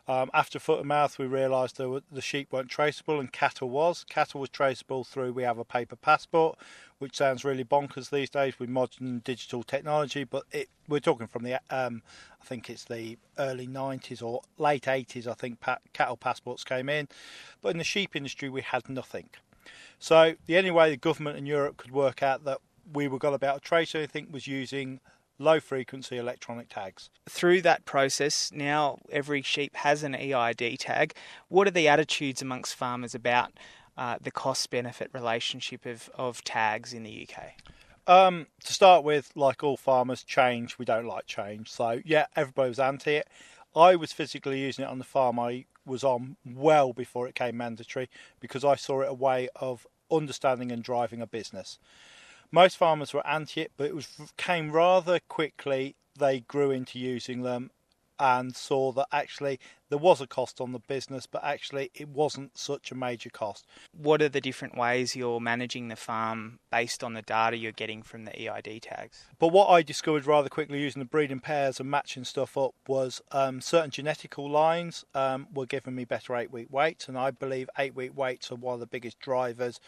Um, 0.10 0.32
after 0.34 0.58
foot 0.58 0.80
and 0.80 0.88
mouth, 0.88 1.20
we 1.20 1.28
realised 1.28 1.78
the, 1.78 2.02
the 2.12 2.20
sheep 2.20 2.52
weren't 2.52 2.68
traceable 2.68 3.20
and 3.20 3.32
cattle 3.32 3.70
was. 3.70 4.04
Cattle 4.10 4.42
was 4.42 4.50
traceable 4.50 5.04
through 5.04 5.34
we 5.34 5.44
have 5.44 5.60
a 5.60 5.64
paper 5.64 5.96
passport, 5.96 6.58
which 6.98 7.16
sounds 7.16 7.46
really 7.46 7.64
bonkers 7.64 8.10
these 8.10 8.32
days 8.32 8.58
with 8.58 8.70
modern 8.70 9.20
digital 9.20 9.62
technology. 9.62 10.24
But 10.24 10.46
it, 10.52 10.68
we're 10.88 11.00
talking 11.00 11.28
from 11.28 11.44
the 11.44 11.62
um, 11.70 12.02
I 12.42 12.46
think 12.46 12.72
it's 12.72 12.86
the 12.86 13.20
early 13.38 13.68
90s 13.68 14.24
or 14.24 14.42
late 14.58 14.86
80s. 14.86 15.28
I 15.28 15.34
think 15.34 15.60
cattle 15.94 16.18
passports 16.18 16.64
came 16.64 16.90
in, 16.90 17.08
but 17.62 17.70
in 17.70 17.78
the 17.78 17.84
sheep 17.84 18.16
industry 18.16 18.50
we 18.50 18.62
had 18.62 18.90
nothing. 18.90 19.30
So 20.00 20.34
the 20.48 20.58
only 20.58 20.72
way 20.72 20.90
the 20.90 20.98
government 20.98 21.38
in 21.38 21.46
Europe 21.46 21.78
could 21.78 21.92
work 21.92 22.24
out 22.24 22.46
that 22.46 22.58
we 22.92 23.08
were 23.08 23.20
going 23.20 23.36
to 23.36 23.38
be 23.38 23.46
able 23.46 23.60
to 23.60 23.64
trace 23.64 23.94
anything 23.94 24.32
was 24.32 24.48
using 24.48 25.02
low 25.40 25.60
frequency 25.60 26.18
electronic 26.18 26.70
tags. 26.70 27.10
Through 27.28 27.62
that 27.64 27.86
process, 27.86 28.52
now 28.54 29.00
every 29.12 29.42
sheep 29.42 29.76
has 29.78 30.04
an 30.04 30.14
EID 30.14 30.78
tag. 30.80 31.14
What 31.48 31.68
are 31.68 31.72
the 31.72 31.88
attitudes 31.88 32.42
amongst 32.42 32.76
farmers 32.76 33.16
about 33.16 33.54
uh, 33.98 34.18
the 34.22 34.32
cost 34.32 34.70
benefit 34.70 35.10
relationship 35.14 35.86
of, 35.86 36.10
of 36.14 36.44
tags 36.44 36.94
in 36.94 37.04
the 37.04 37.28
UK? 37.28 37.54
Um, 38.08 38.48
to 38.66 38.74
start 38.74 39.04
with, 39.04 39.32
like 39.36 39.64
all 39.64 39.78
farmers, 39.78 40.24
change, 40.24 40.78
we 40.78 40.86
don't 40.86 41.06
like 41.06 41.26
change. 41.26 41.72
So, 41.72 42.02
yeah, 42.06 42.26
everybody 42.36 42.70
was 42.70 42.80
anti 42.80 43.12
it. 43.12 43.28
I 43.76 43.96
was 43.96 44.12
physically 44.12 44.62
using 44.62 44.84
it 44.84 44.88
on 44.88 44.98
the 44.98 45.04
farm 45.04 45.40
I 45.40 45.66
was 45.86 46.04
on 46.04 46.36
well 46.46 46.94
before 46.94 47.28
it 47.28 47.36
came 47.36 47.58
mandatory 47.58 48.10
because 48.40 48.64
I 48.64 48.76
saw 48.76 49.02
it 49.02 49.10
a 49.10 49.14
way 49.14 49.50
of 49.56 49.86
understanding 50.12 50.72
and 50.72 50.84
driving 50.84 51.22
a 51.22 51.28
business. 51.28 51.80
Most 52.52 52.78
farmers 52.78 53.14
were 53.14 53.26
anti 53.28 53.62
it, 53.62 53.72
but 53.78 53.88
it 53.88 53.96
was 53.96 54.18
came 54.38 54.72
rather 54.72 55.20
quickly. 55.28 55.96
They 56.18 56.42
grew 56.42 56.72
into 56.72 57.00
using 57.00 57.44
them 57.44 57.72
and 58.20 58.56
saw 58.56 58.92
that 58.92 59.08
actually 59.12 59.60
there 59.88 59.98
was 59.98 60.20
a 60.20 60.28
cost 60.28 60.60
on 60.60 60.74
the 60.74 60.80
business, 60.80 61.26
but 61.26 61.44
actually 61.44 61.90
it 61.96 62.10
wasn't 62.10 62.58
such 62.58 62.92
a 62.92 62.96
major 62.96 63.30
cost. 63.30 63.66
What 63.96 64.22
are 64.22 64.30
the 64.30 64.42
different 64.42 64.78
ways 64.78 65.16
you're 65.16 65.40
managing 65.40 65.88
the 65.88 65.96
farm 65.96 66.60
based 66.72 67.04
on 67.04 67.14
the 67.14 67.22
data 67.22 67.56
you're 67.56 67.72
getting 67.72 68.04
from 68.04 68.26
the 68.26 68.36
EID 68.38 68.82
tags? 68.82 69.26
But 69.40 69.50
what 69.50 69.68
I 69.68 69.82
discovered 69.82 70.26
rather 70.26 70.50
quickly 70.50 70.82
using 70.82 71.00
the 71.00 71.06
breeding 71.06 71.40
pairs 71.40 71.80
and 71.80 71.90
matching 71.90 72.26
stuff 72.26 72.58
up 72.58 72.76
was 72.88 73.22
um, 73.32 73.62
certain 73.62 73.92
genetical 73.92 74.50
lines 74.50 75.06
um, 75.16 75.48
were 75.54 75.66
giving 75.66 75.96
me 75.96 76.04
better 76.04 76.36
eight 76.36 76.52
week 76.52 76.68
weights, 76.70 77.08
and 77.08 77.18
I 77.18 77.32
believe 77.32 77.70
eight 77.78 77.96
week 77.96 78.18
weights 78.18 78.52
are 78.52 78.56
one 78.56 78.74
of 78.74 78.80
the 78.80 78.88
biggest 78.88 79.20
drivers 79.20 79.80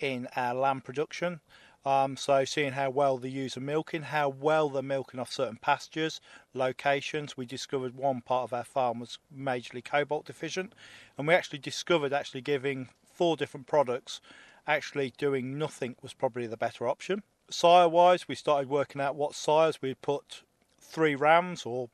in 0.00 0.28
our 0.36 0.54
lamb 0.54 0.80
production. 0.80 1.40
Um, 1.84 2.16
so 2.16 2.44
seeing 2.44 2.72
how 2.72 2.90
well 2.90 3.18
the 3.18 3.30
ewes 3.30 3.56
are 3.56 3.60
milking, 3.60 4.02
how 4.02 4.28
well 4.28 4.68
they're 4.68 4.82
milking 4.82 5.20
off 5.20 5.32
certain 5.32 5.58
pastures, 5.60 6.20
locations. 6.52 7.36
We 7.36 7.46
discovered 7.46 7.94
one 7.94 8.20
part 8.20 8.44
of 8.44 8.52
our 8.52 8.64
farm 8.64 9.00
was 9.00 9.18
majorly 9.34 9.84
cobalt 9.84 10.26
deficient, 10.26 10.74
and 11.16 11.26
we 11.26 11.34
actually 11.34 11.60
discovered 11.60 12.12
actually 12.12 12.42
giving 12.42 12.88
four 13.04 13.36
different 13.36 13.66
products, 13.66 14.20
actually 14.66 15.12
doing 15.16 15.58
nothing 15.58 15.96
was 16.02 16.12
probably 16.12 16.46
the 16.46 16.56
better 16.56 16.86
option. 16.88 17.22
Sire 17.50 17.88
wise, 17.88 18.28
we 18.28 18.34
started 18.34 18.68
working 18.68 19.00
out 19.00 19.16
what 19.16 19.34
sires 19.34 19.80
we'd 19.80 20.02
put 20.02 20.42
three 20.78 21.14
rams 21.14 21.64
or 21.64 21.88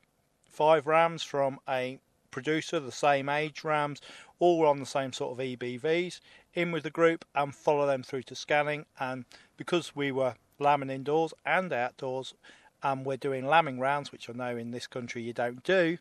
five 0.49 0.87
rams 0.87 1.23
from 1.23 1.59
a 1.69 1.99
producer, 2.35 2.81
the 2.81 2.91
same 2.91 3.29
age 3.29 3.63
rams, 3.63 4.01
all 4.39 4.65
on 4.67 4.81
the 4.81 4.85
same 4.85 5.13
sort 5.13 5.31
of 5.31 5.45
EBVs, 5.45 6.19
in 6.53 6.73
with 6.73 6.83
the 6.83 6.89
group 6.89 7.23
and 7.33 7.55
follow 7.55 7.87
them 7.87 8.03
through 8.03 8.23
to 8.23 8.35
scanning. 8.35 8.85
And 8.99 9.23
because 9.55 9.95
we 9.95 10.11
were 10.11 10.35
lambing 10.59 10.89
indoors 10.89 11.33
and 11.45 11.71
outdoors, 11.71 12.33
and 12.83 13.05
we're 13.05 13.15
doing 13.15 13.47
lambing 13.47 13.79
rounds, 13.79 14.11
which 14.11 14.29
I 14.29 14.33
know 14.33 14.57
in 14.57 14.71
this 14.71 14.85
country 14.85 15.21
you 15.21 15.31
don't 15.31 15.63
do, 15.63 15.97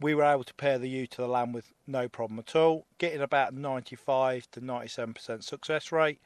we 0.00 0.14
were 0.14 0.22
able 0.22 0.44
to 0.44 0.54
pair 0.54 0.78
the 0.78 0.88
ewe 0.88 1.08
to 1.08 1.22
the 1.22 1.26
lamb 1.26 1.52
with 1.52 1.72
no 1.84 2.08
problem 2.08 2.38
at 2.38 2.54
all, 2.54 2.86
getting 2.98 3.20
about 3.20 3.52
95 3.52 4.48
to 4.52 4.60
97% 4.60 5.42
success 5.42 5.90
rate. 5.90 6.20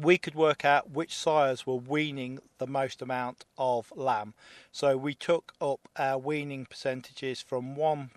We 0.00 0.18
could 0.18 0.34
work 0.34 0.64
out 0.64 0.90
which 0.90 1.14
sires 1.14 1.66
were 1.66 1.76
weaning 1.76 2.40
the 2.58 2.66
most 2.66 3.00
amount 3.00 3.44
of 3.56 3.92
lamb. 3.94 4.34
So 4.72 4.96
we 4.96 5.14
took 5.14 5.52
up 5.60 5.88
our 5.96 6.18
weaning 6.18 6.66
percentages 6.66 7.40
from 7.40 7.76
1 7.76 8.10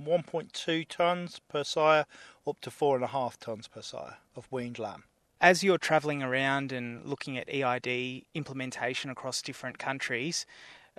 1.2 0.00 0.86
tonnes 0.88 1.38
per 1.48 1.62
sire 1.62 2.06
up 2.46 2.60
to 2.60 2.70
4.5 2.70 3.38
tonnes 3.38 3.70
per 3.70 3.82
sire 3.82 4.16
of 4.34 4.50
weaned 4.50 4.78
lamb. 4.78 5.04
As 5.40 5.62
you're 5.62 5.78
travelling 5.78 6.22
around 6.22 6.72
and 6.72 7.04
looking 7.04 7.36
at 7.36 7.48
EID 7.48 8.24
implementation 8.34 9.10
across 9.10 9.42
different 9.42 9.78
countries, 9.78 10.46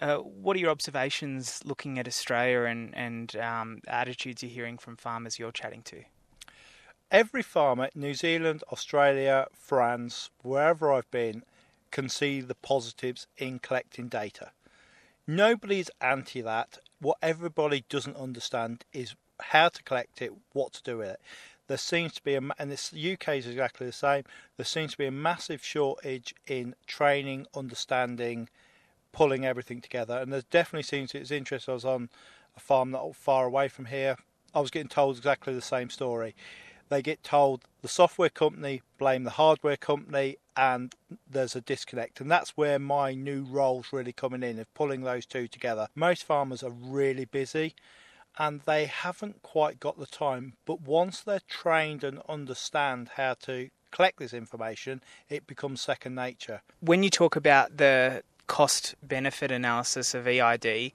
uh, 0.01 0.17
what 0.17 0.55
are 0.57 0.59
your 0.59 0.69
observations 0.69 1.61
looking 1.65 1.99
at 1.99 2.07
Australia 2.07 2.63
and, 2.63 2.95
and 2.95 3.35
um, 3.37 3.79
attitudes 3.87 4.43
you're 4.43 4.51
hearing 4.51 4.77
from 4.77 4.97
farmers 4.97 5.39
you're 5.39 5.51
chatting 5.51 5.81
to? 5.83 6.03
Every 7.13 7.43
farmer, 7.43 7.89
New 7.93 8.15
Zealand, 8.15 8.63
Australia, 8.71 9.45
France, 9.53 10.31
wherever 10.41 10.91
I've 10.91 11.11
been, 11.11 11.43
can 11.91 12.09
see 12.09 12.41
the 12.41 12.55
positives 12.55 13.27
in 13.37 13.59
collecting 13.59 14.07
data. 14.07 14.49
Nobody's 15.27 15.91
anti 16.01 16.41
that. 16.41 16.79
What 16.99 17.19
everybody 17.21 17.85
doesn't 17.87 18.17
understand 18.17 18.83
is 18.93 19.13
how 19.39 19.69
to 19.69 19.83
collect 19.83 20.23
it, 20.23 20.33
what 20.53 20.73
to 20.73 20.81
do 20.81 20.97
with 20.97 21.09
it. 21.09 21.21
There 21.67 21.77
seems 21.77 22.13
to 22.13 22.23
be 22.23 22.33
a, 22.33 22.41
and 22.57 22.71
this 22.71 22.91
UK 22.91 23.35
is 23.35 23.45
exactly 23.45 23.85
the 23.85 23.93
same. 23.93 24.23
There 24.57 24.65
seems 24.65 24.93
to 24.93 24.97
be 24.97 25.05
a 25.05 25.11
massive 25.11 25.63
shortage 25.63 26.33
in 26.47 26.73
training, 26.87 27.45
understanding, 27.55 28.49
pulling 29.11 29.45
everything 29.45 29.81
together. 29.81 30.17
And 30.17 30.33
there 30.33 30.41
definitely 30.49 30.81
seems 30.81 31.11
to, 31.11 31.19
it's 31.19 31.29
interesting. 31.29 31.73
I 31.73 31.75
was 31.75 31.85
on 31.85 32.09
a 32.57 32.59
farm 32.59 32.89
not 32.89 33.15
far 33.15 33.45
away 33.45 33.67
from 33.67 33.85
here. 33.85 34.17
I 34.55 34.61
was 34.61 34.71
getting 34.71 34.89
told 34.89 35.17
exactly 35.17 35.53
the 35.53 35.61
same 35.61 35.91
story. 35.91 36.33
They 36.89 37.01
get 37.01 37.23
told 37.23 37.61
the 37.81 37.87
software 37.87 38.29
company 38.29 38.81
blame 38.97 39.23
the 39.23 39.31
hardware 39.31 39.77
company, 39.77 40.37
and 40.55 40.93
there's 41.29 41.55
a 41.55 41.61
disconnect. 41.61 42.21
And 42.21 42.29
that's 42.29 42.51
where 42.51 42.79
my 42.79 43.13
new 43.13 43.43
role's 43.43 43.91
really 43.91 44.13
coming 44.13 44.43
in 44.43 44.59
of 44.59 44.73
pulling 44.73 45.01
those 45.01 45.25
two 45.25 45.47
together. 45.47 45.87
Most 45.95 46.23
farmers 46.23 46.63
are 46.63 46.71
really 46.71 47.25
busy 47.25 47.73
and 48.37 48.61
they 48.61 48.85
haven't 48.85 49.41
quite 49.43 49.79
got 49.79 49.99
the 49.99 50.05
time. 50.05 50.53
But 50.65 50.81
once 50.81 51.21
they're 51.21 51.41
trained 51.47 52.03
and 52.03 52.19
understand 52.27 53.11
how 53.15 53.35
to 53.41 53.69
collect 53.91 54.19
this 54.19 54.33
information, 54.33 55.01
it 55.29 55.45
becomes 55.45 55.81
second 55.81 56.15
nature. 56.15 56.61
When 56.79 57.03
you 57.03 57.09
talk 57.09 57.35
about 57.35 57.77
the 57.77 58.23
cost 58.47 58.95
benefit 59.03 59.51
analysis 59.51 60.13
of 60.13 60.27
EID, 60.27 60.91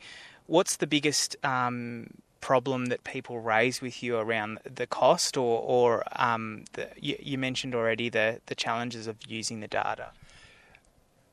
what's 0.46 0.76
the 0.76 0.86
biggest 0.86 1.36
um, 1.44 2.08
problem 2.40 2.86
that 2.86 3.04
people 3.04 3.40
raise 3.40 3.80
with 3.80 4.02
you 4.02 4.16
around 4.16 4.58
the 4.64 4.86
cost, 4.86 5.36
or, 5.36 5.60
or 5.62 6.04
um, 6.12 6.64
the, 6.74 6.88
you, 6.96 7.16
you, 7.20 7.38
mentioned 7.38 7.74
already 7.74 8.08
the, 8.08 8.40
the 8.46 8.54
challenges 8.54 9.06
of 9.06 9.16
using 9.26 9.60
the 9.60 9.68
data? 9.68 10.10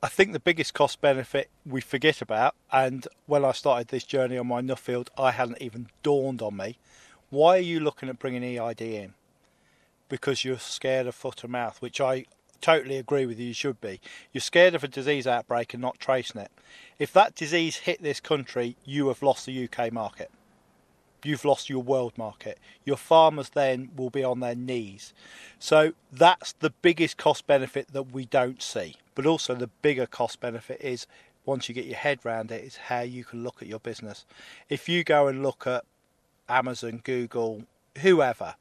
I 0.03 0.07
think 0.07 0.33
the 0.33 0.39
biggest 0.39 0.73
cost 0.73 1.01
benefit 1.01 1.49
we 1.65 1.81
forget 1.81 2.21
about, 2.21 2.55
and 2.71 3.07
when 3.25 3.43
I 3.43 3.51
started 3.53 3.87
this 3.87 4.03
journey 4.03 4.37
on 4.37 4.47
my 4.47 4.61
Nuffield, 4.61 5.07
I 5.17 5.31
hadn't 5.31 5.61
even 5.61 5.89
dawned 6.03 6.41
on 6.41 6.57
me. 6.57 6.77
Why 7.29 7.57
are 7.57 7.61
you 7.61 7.79
looking 7.79 8.09
at 8.09 8.19
bringing 8.19 8.43
EID 8.43 8.81
in? 8.81 9.13
Because 10.09 10.45
you're 10.45 10.59
scared 10.59 11.07
of 11.07 11.15
foot 11.15 11.43
and 11.43 11.51
mouth, 11.51 11.81
which 11.81 11.99
I 11.99 12.25
totally 12.61 12.97
agree 12.97 13.25
with 13.25 13.39
you, 13.39 13.47
you 13.47 13.53
should 13.53 13.81
be. 13.81 13.99
You're 14.31 14.41
scared 14.41 14.75
of 14.75 14.83
a 14.83 14.87
disease 14.87 15.25
outbreak 15.25 15.73
and 15.73 15.81
not 15.81 15.99
tracing 15.99 16.41
it. 16.41 16.51
If 16.99 17.11
that 17.13 17.35
disease 17.35 17.77
hit 17.77 18.01
this 18.01 18.19
country, 18.19 18.75
you 18.85 19.07
have 19.07 19.23
lost 19.23 19.45
the 19.45 19.67
UK 19.67 19.91
market 19.91 20.29
you've 21.25 21.45
lost 21.45 21.69
your 21.69 21.81
world 21.81 22.17
market. 22.17 22.59
Your 22.83 22.97
farmers 22.97 23.49
then 23.49 23.91
will 23.95 24.09
be 24.09 24.23
on 24.23 24.39
their 24.39 24.55
knees. 24.55 25.13
So 25.59 25.93
that's 26.11 26.53
the 26.53 26.71
biggest 26.81 27.17
cost 27.17 27.47
benefit 27.47 27.93
that 27.93 28.11
we 28.11 28.25
don't 28.25 28.61
see. 28.61 28.97
But 29.15 29.25
also 29.25 29.55
the 29.55 29.67
bigger 29.81 30.05
cost 30.05 30.39
benefit 30.39 30.81
is 30.81 31.07
once 31.45 31.69
you 31.69 31.75
get 31.75 31.85
your 31.85 31.97
head 31.97 32.19
around 32.25 32.51
it 32.51 32.63
is 32.63 32.77
how 32.77 33.01
you 33.01 33.23
can 33.23 33.43
look 33.43 33.61
at 33.61 33.67
your 33.67 33.79
business. 33.79 34.25
If 34.69 34.89
you 34.89 35.03
go 35.03 35.27
and 35.27 35.43
look 35.43 35.67
at 35.67 35.85
Amazon, 36.49 37.01
Google, 37.03 37.63
whoever, 38.01 38.55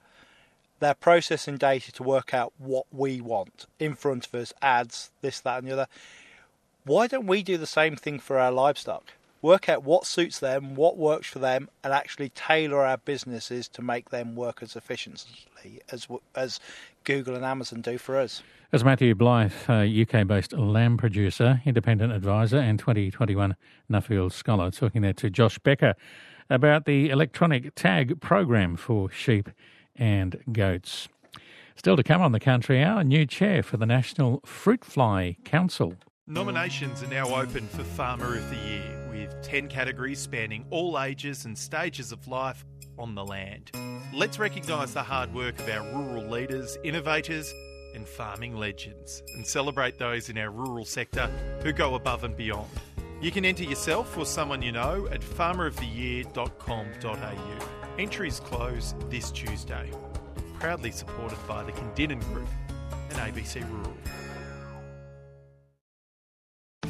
they're 0.81 0.95
processing 0.95 1.57
data 1.57 1.93
to 1.93 2.03
work 2.03 2.35
out 2.35 2.53
what 2.59 2.87
we 2.93 3.21
want 3.21 3.67
in 3.79 3.95
front 3.95 4.27
of 4.27 4.35
us, 4.35 4.53
ads, 4.61 5.11
this, 5.23 5.41
that, 5.41 5.59
and 5.59 5.69
the 5.69 5.73
other. 5.73 5.87
Why 6.85 7.07
don't 7.07 7.27
we 7.27 7.43
do 7.43 7.57
the 7.57 7.67
same 7.67 7.97
thing 7.97 8.19
for 8.19 8.39
our 8.39 8.53
livestock? 8.53 9.13
Work 9.45 9.69
out 9.69 9.85
what 9.85 10.07
suits 10.07 10.39
them, 10.39 10.75
what 10.75 10.97
works 10.97 11.29
for 11.29 11.39
them, 11.39 11.69
and 11.85 11.93
actually 11.93 12.31
tailor 12.31 12.83
our 12.83 12.97
businesses 12.97 13.69
to 13.69 13.83
make 13.83 14.09
them 14.09 14.35
work 14.35 14.63
as 14.63 14.75
efficiently 14.75 15.83
as 15.93 16.09
as 16.35 16.59
Google 17.05 17.37
and 17.37 17.45
Amazon 17.45 17.83
do 17.83 17.99
for 17.99 18.19
us. 18.19 18.43
As 18.73 18.83
Matthew 18.83 19.15
Blythe, 19.15 19.53
uh, 19.69 19.85
a 19.85 20.03
UK-based 20.03 20.55
lamb 20.55 20.97
producer, 20.97 21.61
independent 21.67 22.11
advisor, 22.11 22.57
and 22.57 22.79
2021 22.79 23.55
Nuffield 23.93 24.33
Scholar, 24.33 24.71
talking 24.71 25.03
there 25.03 25.13
to 25.13 25.29
Josh 25.29 25.59
Becker 25.59 25.95
about 26.49 26.87
the 26.87 27.11
electronic 27.11 27.75
tag 27.75 28.21
program 28.23 28.77
for 28.77 29.11
sheep 29.11 29.51
and 29.95 30.43
goats. 30.53 31.09
Still 31.77 31.97
to 31.97 32.03
come 32.03 32.23
on 32.23 32.33
the 32.33 32.41
Country 32.41 32.83
Hour, 32.83 33.05
new 33.05 33.27
chair 33.27 33.63
for 33.63 33.77
the 33.77 33.87
National 33.87 34.41
Fruit 34.47 34.85
Fly 34.85 35.37
Council. 35.45 35.95
Nominations 36.27 37.03
are 37.03 37.09
now 37.09 37.35
open 37.35 37.69
for 37.69 37.85
Farmer 37.85 38.39
of 38.39 38.49
the 38.49 38.57
Year, 38.57 39.04
with 39.15 39.41
10 39.43 39.69
categories 39.69 40.19
spanning 40.19 40.67
all 40.71 41.01
ages 41.01 41.45
and 41.45 41.57
stages 41.57 42.11
of 42.11 42.27
life 42.27 42.65
on 42.99 43.15
the 43.15 43.25
land. 43.25 43.71
Let's 44.13 44.41
recognise 44.41 44.93
the 44.93 45.05
hard 45.05 45.33
work 45.33 45.61
of 45.61 45.69
our 45.69 45.85
rural 45.93 46.29
leaders, 46.29 46.77
innovators, 46.85 47.55
and 47.95 48.09
farming 48.09 48.57
legends, 48.57 49.23
and 49.35 49.47
celebrate 49.47 49.99
those 49.99 50.29
in 50.29 50.37
our 50.39 50.51
rural 50.51 50.85
sector 50.85 51.29
who 51.63 51.73
go 51.73 51.95
above 51.95 52.25
and 52.25 52.37
beyond. 52.37 52.69
You 53.21 53.31
can 53.31 53.45
enter 53.45 53.63
yourself 53.63 54.19
or 54.19 54.27
someone 54.27 54.63
you 54.63 54.73
know 54.73 55.07
at 55.13 55.21
farmeroftheyear.com.au. 55.21 57.69
Entries 57.99 58.41
close 58.41 58.97
this 59.09 59.31
Tuesday. 59.31 59.89
Proudly 60.59 60.91
supported 60.91 61.39
by 61.47 61.63
the 61.63 61.71
Kondinin 61.73 62.21
Group 62.33 62.49
and 63.11 63.19
ABC 63.19 63.63
Rural. 63.71 63.93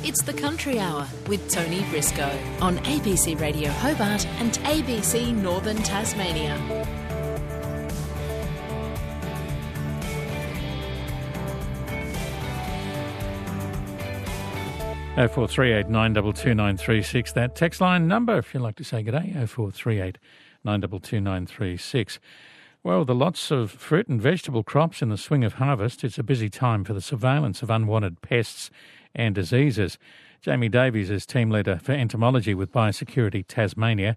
It's 0.07 0.21
the 0.21 0.35
Country 0.35 0.79
Hour 0.79 1.09
with 1.29 1.51
Tony 1.51 1.83
Briscoe 1.85 2.39
on 2.61 2.77
ABC 2.81 3.41
Radio 3.41 3.71
Hobart 3.71 4.27
and 4.39 4.53
ABC 4.53 5.35
Northern 5.35 5.79
Tasmania. 5.79 6.61
Oh 15.17 15.27
four 15.27 15.49
three 15.49 15.73
eight 15.73 15.89
nine 15.89 16.13
double 16.13 16.35
two 16.35 16.55
nine 16.55 16.77
three 16.77 17.03
six. 17.03 17.33
That 17.33 17.57
text 17.57 17.81
line 17.81 18.07
number, 18.07 18.37
if 18.37 18.53
you'd 18.53 18.61
like 18.61 18.77
to 18.77 18.85
say 18.85 19.03
good 19.03 19.13
day. 19.13 19.35
Oh 19.39 19.47
four 19.47 19.71
three 19.71 20.03
eight 20.03 20.19
nine 20.65 20.81
double 20.81 21.01
two 21.01 21.23
nine 21.23 21.47
three 21.47 21.79
six. 21.79 22.21
Well, 22.83 23.07
the 23.07 23.15
lots 23.15 23.51
of 23.51 23.71
fruit 23.71 24.09
and 24.09 24.21
vegetable 24.21 24.65
crops 24.65 25.01
in 25.01 25.09
the 25.09 25.17
swing 25.17 25.45
of 25.45 25.55
harvest. 25.55 26.05
It's 26.05 26.19
a 26.19 26.23
busy 26.23 26.51
time 26.51 26.85
for 26.85 26.93
the 26.93 27.01
surveillance 27.01 27.63
of 27.63 27.71
unwanted 27.71 28.21
pests 28.21 28.71
and 29.15 29.35
diseases. 29.35 29.99
Jamie 30.41 30.69
Davies 30.69 31.11
is 31.11 31.27
team 31.27 31.51
leader 31.51 31.79
for 31.83 31.93
entomology 31.93 32.55
with 32.55 32.73
Biosecurity 32.73 33.45
Tasmania. 33.47 34.17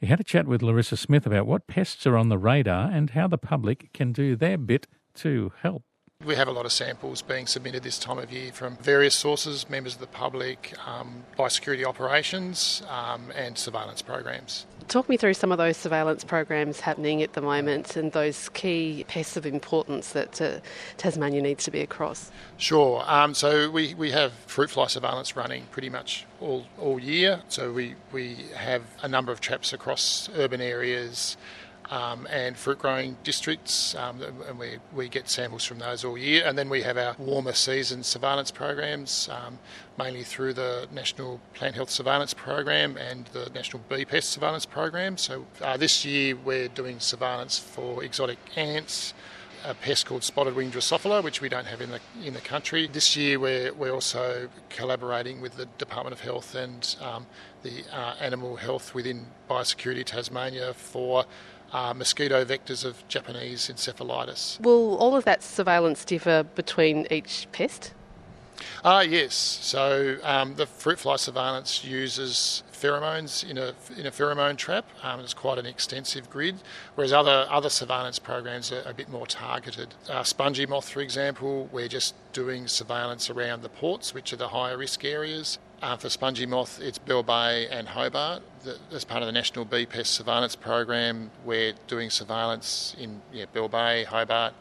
He 0.00 0.06
had 0.06 0.20
a 0.20 0.24
chat 0.24 0.46
with 0.46 0.62
Larissa 0.62 0.96
Smith 0.96 1.26
about 1.26 1.46
what 1.46 1.66
pests 1.66 2.06
are 2.06 2.16
on 2.16 2.28
the 2.28 2.38
radar 2.38 2.90
and 2.90 3.10
how 3.10 3.26
the 3.26 3.38
public 3.38 3.92
can 3.92 4.12
do 4.12 4.36
their 4.36 4.56
bit 4.56 4.86
to 5.16 5.52
help. 5.62 5.82
We 6.26 6.34
have 6.34 6.48
a 6.48 6.52
lot 6.52 6.66
of 6.66 6.72
samples 6.72 7.22
being 7.22 7.46
submitted 7.46 7.84
this 7.84 7.96
time 7.96 8.18
of 8.18 8.32
year 8.32 8.50
from 8.50 8.76
various 8.78 9.14
sources, 9.14 9.70
members 9.70 9.94
of 9.94 10.00
the 10.00 10.08
public, 10.08 10.74
um, 10.84 11.22
biosecurity 11.38 11.84
operations, 11.84 12.82
um, 12.88 13.30
and 13.36 13.56
surveillance 13.56 14.02
programs. 14.02 14.66
Talk 14.88 15.08
me 15.08 15.16
through 15.16 15.34
some 15.34 15.52
of 15.52 15.58
those 15.58 15.76
surveillance 15.76 16.24
programs 16.24 16.80
happening 16.80 17.22
at 17.22 17.34
the 17.34 17.40
moment 17.40 17.94
and 17.96 18.10
those 18.10 18.48
key 18.48 19.04
pests 19.06 19.36
of 19.36 19.46
importance 19.46 20.10
that 20.10 20.42
uh, 20.42 20.58
Tasmania 20.96 21.40
needs 21.40 21.62
to 21.66 21.70
be 21.70 21.82
across. 21.82 22.32
Sure. 22.56 23.04
Um, 23.06 23.32
so 23.32 23.70
we, 23.70 23.94
we 23.94 24.10
have 24.10 24.32
fruit 24.32 24.70
fly 24.70 24.88
surveillance 24.88 25.36
running 25.36 25.66
pretty 25.70 25.88
much 25.88 26.26
all, 26.40 26.66
all 26.80 26.98
year. 26.98 27.42
So 27.48 27.72
we, 27.72 27.94
we 28.10 28.38
have 28.56 28.82
a 29.02 29.08
number 29.08 29.30
of 29.30 29.40
traps 29.40 29.72
across 29.72 30.28
urban 30.34 30.60
areas 30.60 31.36
um, 31.90 32.26
and 32.30 32.56
fruit 32.56 32.78
growing 32.78 33.16
districts, 33.24 33.94
um, 33.94 34.20
and 34.46 34.58
we, 34.58 34.78
we 34.94 35.08
get 35.08 35.28
samples 35.28 35.64
from 35.64 35.78
those 35.78 36.04
all 36.04 36.18
year. 36.18 36.42
And 36.44 36.58
then 36.58 36.68
we 36.68 36.82
have 36.82 36.98
our 36.98 37.16
warmer 37.18 37.52
season 37.52 38.02
surveillance 38.02 38.50
programs, 38.50 39.28
um, 39.30 39.58
mainly 39.98 40.22
through 40.22 40.54
the 40.54 40.86
National 40.92 41.40
Plant 41.54 41.76
Health 41.76 41.90
Surveillance 41.90 42.34
Program 42.34 42.96
and 42.96 43.26
the 43.26 43.50
National 43.54 43.82
Bee 43.88 44.04
Pest 44.04 44.30
Surveillance 44.30 44.66
Program. 44.66 45.16
So 45.16 45.46
uh, 45.62 45.76
this 45.76 46.04
year 46.04 46.36
we're 46.36 46.68
doing 46.68 47.00
surveillance 47.00 47.58
for 47.58 48.04
exotic 48.04 48.38
ants. 48.56 49.14
A 49.64 49.74
pest 49.74 50.06
called 50.06 50.22
spotted 50.22 50.54
wing 50.54 50.70
Drosophila, 50.70 51.24
which 51.24 51.40
we 51.40 51.48
don't 51.48 51.66
have 51.66 51.80
in 51.80 51.90
the 51.90 51.98
in 52.24 52.32
the 52.32 52.40
country. 52.40 52.86
This 52.86 53.16
year, 53.16 53.40
we're, 53.40 53.74
we're 53.74 53.90
also 53.90 54.48
collaborating 54.68 55.40
with 55.40 55.56
the 55.56 55.66
Department 55.78 56.12
of 56.12 56.20
Health 56.20 56.54
and 56.54 56.94
um, 57.00 57.26
the 57.64 57.82
uh, 57.92 58.14
Animal 58.20 58.54
Health 58.54 58.94
within 58.94 59.26
Biosecurity 59.50 60.04
Tasmania 60.04 60.74
for 60.74 61.24
uh, 61.72 61.94
mosquito 61.94 62.44
vectors 62.44 62.84
of 62.84 63.06
Japanese 63.08 63.68
encephalitis. 63.68 64.60
Will 64.60 64.96
all 64.96 65.16
of 65.16 65.24
that 65.24 65.42
surveillance 65.42 66.04
differ 66.04 66.44
between 66.54 67.06
each 67.10 67.46
pest? 67.52 67.92
Ah, 68.84 68.98
uh, 68.98 69.00
yes. 69.00 69.34
So 69.34 70.18
um, 70.22 70.54
the 70.56 70.66
fruit 70.66 70.98
fly 70.98 71.16
surveillance 71.16 71.84
uses 71.84 72.62
pheromones 72.72 73.48
in 73.48 73.58
a 73.58 73.74
in 73.96 74.06
a 74.06 74.10
pheromone 74.10 74.56
trap. 74.56 74.84
Um, 75.02 75.20
it's 75.20 75.34
quite 75.34 75.58
an 75.58 75.66
extensive 75.66 76.30
grid, 76.30 76.56
whereas 76.94 77.12
other 77.12 77.46
other 77.50 77.70
surveillance 77.70 78.18
programs 78.18 78.72
are 78.72 78.82
a 78.84 78.94
bit 78.94 79.08
more 79.08 79.26
targeted. 79.26 79.94
Uh, 80.08 80.22
spongy 80.22 80.66
moth, 80.66 80.88
for 80.88 81.00
example, 81.00 81.68
we're 81.72 81.88
just 81.88 82.14
doing 82.32 82.68
surveillance 82.68 83.30
around 83.30 83.62
the 83.62 83.68
ports, 83.68 84.14
which 84.14 84.32
are 84.32 84.36
the 84.36 84.48
higher 84.48 84.76
risk 84.76 85.04
areas. 85.04 85.58
Uh, 85.80 85.96
for 85.96 86.08
spongy 86.08 86.44
moth, 86.44 86.80
it's 86.82 86.98
Bell 86.98 87.22
Bay 87.22 87.68
and 87.70 87.86
Hobart. 87.86 88.42
The, 88.64 88.76
as 88.90 89.04
part 89.04 89.22
of 89.22 89.26
the 89.26 89.32
National 89.32 89.64
Bee 89.64 89.86
Pest 89.86 90.12
Surveillance 90.12 90.56
Program, 90.56 91.30
we're 91.44 91.72
doing 91.86 92.10
surveillance 92.10 92.96
in 92.98 93.22
yeah, 93.32 93.44
Bell 93.52 93.68
Bay, 93.68 94.02
Hobart, 94.02 94.54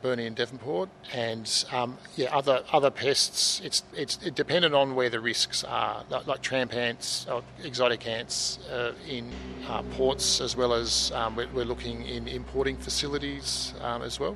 Burnie 0.00 0.24
and 0.24 0.34
Devonport, 0.34 0.88
and 1.12 1.64
um, 1.72 1.98
yeah, 2.16 2.34
other 2.34 2.64
other 2.72 2.90
pests. 2.90 3.60
It's 3.62 3.82
it's 3.92 4.18
it 4.24 4.34
dependent 4.34 4.74
on 4.74 4.94
where 4.94 5.10
the 5.10 5.20
risks 5.20 5.62
are, 5.62 6.04
like, 6.08 6.26
like 6.26 6.40
tramp 6.40 6.72
ants, 6.72 7.26
or 7.30 7.42
exotic 7.62 8.06
ants 8.06 8.58
uh, 8.70 8.92
in 9.06 9.30
uh, 9.68 9.82
ports, 9.82 10.40
as 10.40 10.56
well 10.56 10.72
as 10.72 11.12
um, 11.12 11.36
we're, 11.36 11.48
we're, 11.48 11.64
looking 11.66 12.06
in 12.06 12.28
importing 12.28 12.78
facilities 12.78 13.74
um, 13.82 14.00
as 14.00 14.18
well. 14.18 14.34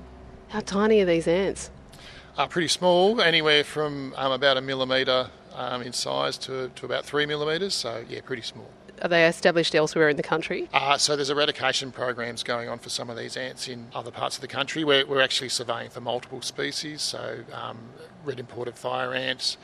How 0.49 0.61
tiny 0.61 1.01
are 1.01 1.07
these 1.07 1.27
ants? 1.27 1.71
Are 2.37 2.47
pretty 2.47 2.69
small, 2.69 3.23
anywhere 3.23 3.65
from 3.65 4.13
um, 4.19 4.33
about 4.33 4.59
a 4.59 4.61
millimetre 4.61 5.31
um, 5.61 5.83
in 5.83 5.93
size 5.93 6.39
to, 6.39 6.71
to 6.75 6.87
about 6.87 7.05
three 7.05 7.27
millimetres, 7.27 7.75
so 7.75 8.05
yeah, 8.09 8.21
pretty 8.25 8.43
small. 8.43 8.71
Are 9.03 9.09
they 9.09 9.27
established 9.27 9.75
elsewhere 9.75 10.09
in 10.09 10.17
the 10.17 10.23
country? 10.23 10.69
Uh, 10.75 10.99
so 10.99 11.17
there's 11.17 11.31
eradication 11.31 11.91
programs 11.91 12.43
going 12.43 12.69
on 12.69 12.79
for 12.79 12.91
some 12.91 13.09
of 13.09 13.17
these 13.17 13.37
ants 13.37 13.69
in 13.69 13.87
other 13.95 14.11
parts 14.11 14.37
of 14.37 14.43
the 14.43 14.49
country. 14.49 14.85
We're, 14.85 15.07
we're 15.07 15.23
actually 15.23 15.49
surveying 15.49 15.91
for 15.91 16.01
multiple 16.01 16.43
species, 16.43 17.01
so 17.03 17.41
um, 17.53 17.79
red 18.25 18.39
imported 18.41 18.77
fire 18.77 19.15
ants, 19.15 19.57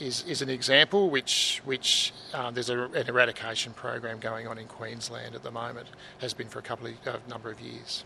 is, 0.00 0.24
is 0.26 0.42
an 0.42 0.50
example 0.50 1.08
which 1.08 1.62
which 1.64 2.12
uh, 2.32 2.50
there's 2.50 2.68
a, 2.68 2.82
an 2.82 3.06
eradication 3.08 3.72
program 3.74 4.18
going 4.18 4.48
on 4.48 4.58
in 4.58 4.66
Queensland 4.66 5.36
at 5.36 5.44
the 5.44 5.52
moment 5.52 5.86
has 6.18 6.34
been 6.34 6.48
for 6.48 6.58
a 6.58 6.62
couple 6.62 6.88
of 6.88 6.94
uh, 7.06 7.18
number 7.28 7.48
of 7.48 7.60
years. 7.60 8.04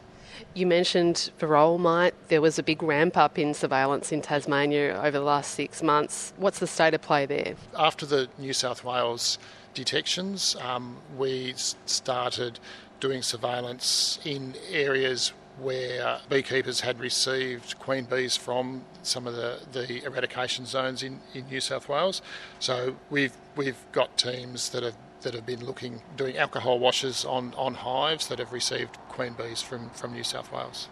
You 0.54 0.66
mentioned 0.66 1.30
varroa 1.38 1.78
mite. 1.78 2.14
There 2.28 2.40
was 2.40 2.58
a 2.58 2.62
big 2.62 2.82
ramp 2.82 3.16
up 3.16 3.38
in 3.38 3.54
surveillance 3.54 4.12
in 4.12 4.22
Tasmania 4.22 4.96
over 4.96 5.12
the 5.12 5.24
last 5.24 5.52
six 5.52 5.82
months. 5.82 6.32
What's 6.36 6.58
the 6.58 6.66
state 6.66 6.94
of 6.94 7.02
play 7.02 7.26
there? 7.26 7.54
After 7.76 8.06
the 8.06 8.28
New 8.38 8.52
South 8.52 8.84
Wales 8.84 9.38
detections, 9.74 10.56
um, 10.60 10.98
we 11.16 11.54
started 11.86 12.58
doing 13.00 13.22
surveillance 13.22 14.18
in 14.24 14.54
areas 14.70 15.32
where 15.60 16.18
beekeepers 16.28 16.80
had 16.80 17.00
received 17.00 17.78
queen 17.78 18.04
bees 18.04 18.36
from 18.36 18.84
some 19.02 19.26
of 19.26 19.34
the, 19.34 19.58
the 19.72 20.04
eradication 20.04 20.64
zones 20.66 21.02
in, 21.02 21.20
in 21.34 21.46
New 21.48 21.60
South 21.60 21.88
Wales. 21.88 22.22
So 22.60 22.96
we've 23.10 23.36
we've 23.56 23.84
got 23.92 24.16
teams 24.16 24.70
that 24.70 24.82
have 24.82 24.96
that 25.22 25.34
have 25.34 25.46
been 25.46 25.64
looking 25.64 26.02
doing 26.16 26.36
alcohol 26.36 26.78
washes 26.78 27.24
on, 27.24 27.54
on 27.56 27.74
hives 27.74 28.28
that 28.28 28.38
have 28.38 28.52
received 28.52 28.96
queen 29.08 29.32
bees 29.32 29.62
from, 29.62 29.90
from 29.90 30.12
New 30.12 30.24
South 30.24 30.52
Wales. 30.52 30.88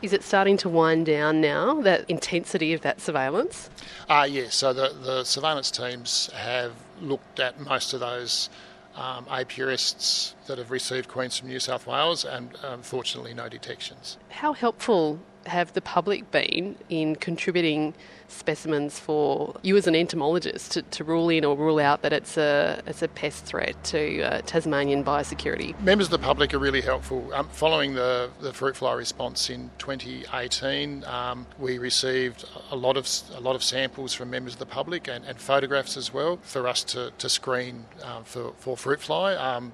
Is 0.00 0.12
it 0.12 0.22
starting 0.22 0.56
to 0.58 0.68
wind 0.68 1.06
down 1.06 1.40
now, 1.40 1.80
that 1.82 2.08
intensity 2.08 2.72
of 2.72 2.82
that 2.82 3.00
surveillance? 3.00 3.68
Uh, 4.08 4.26
yes, 4.30 4.54
so 4.54 4.72
the, 4.72 4.94
the 5.02 5.24
surveillance 5.24 5.72
teams 5.72 6.30
have 6.34 6.72
looked 7.00 7.40
at 7.40 7.58
most 7.60 7.92
of 7.92 8.00
those 8.00 8.48
um, 8.94 9.24
apiarists 9.26 10.34
that 10.46 10.58
have 10.58 10.70
received 10.70 11.08
queens 11.08 11.38
from 11.38 11.48
New 11.48 11.60
South 11.60 11.86
Wales 11.86 12.24
and 12.24 12.56
unfortunately 12.62 13.34
no 13.34 13.48
detections. 13.48 14.18
How 14.28 14.52
helpful 14.52 15.20
have 15.48 15.72
the 15.72 15.80
public 15.80 16.30
been 16.30 16.76
in 16.88 17.16
contributing 17.16 17.94
specimens 18.28 18.98
for 18.98 19.58
you 19.62 19.76
as 19.76 19.86
an 19.86 19.94
entomologist 19.94 20.72
to, 20.72 20.82
to 20.82 21.02
rule 21.02 21.28
in 21.30 21.44
or 21.44 21.56
rule 21.56 21.78
out 21.78 22.02
that 22.02 22.12
it's 22.12 22.36
a 22.36 22.82
it's 22.86 23.02
a 23.02 23.08
pest 23.08 23.46
threat 23.46 23.82
to 23.84 24.22
uh, 24.22 24.40
Tasmanian 24.42 25.02
biosecurity? 25.02 25.78
Members 25.80 26.08
of 26.08 26.10
the 26.10 26.18
public 26.18 26.52
are 26.54 26.58
really 26.58 26.82
helpful. 26.82 27.32
Um, 27.32 27.48
following 27.48 27.94
the, 27.94 28.30
the 28.40 28.52
fruit 28.52 28.76
fly 28.76 28.92
response 28.92 29.50
in 29.50 29.70
2018, 29.78 31.04
um, 31.04 31.46
we 31.58 31.78
received 31.78 32.44
a 32.70 32.76
lot 32.76 32.96
of 32.96 33.08
a 33.34 33.40
lot 33.40 33.56
of 33.56 33.64
samples 33.64 34.12
from 34.12 34.30
members 34.30 34.54
of 34.54 34.58
the 34.58 34.66
public 34.66 35.08
and, 35.08 35.24
and 35.24 35.40
photographs 35.40 35.96
as 35.96 36.12
well 36.12 36.38
for 36.42 36.68
us 36.68 36.84
to, 36.84 37.12
to 37.18 37.28
screen 37.28 37.86
um, 38.04 38.24
for, 38.24 38.52
for 38.58 38.76
fruit 38.76 39.00
fly. 39.00 39.34
Um, 39.34 39.72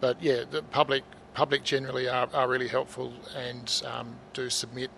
but 0.00 0.22
yeah, 0.22 0.44
the 0.50 0.62
public 0.62 1.04
public 1.34 1.62
generally 1.62 2.08
are, 2.08 2.28
are 2.32 2.48
really 2.48 2.68
helpful 2.68 3.12
and 3.36 3.82
um, 3.86 4.14
do 4.32 4.50
submit 4.50 4.90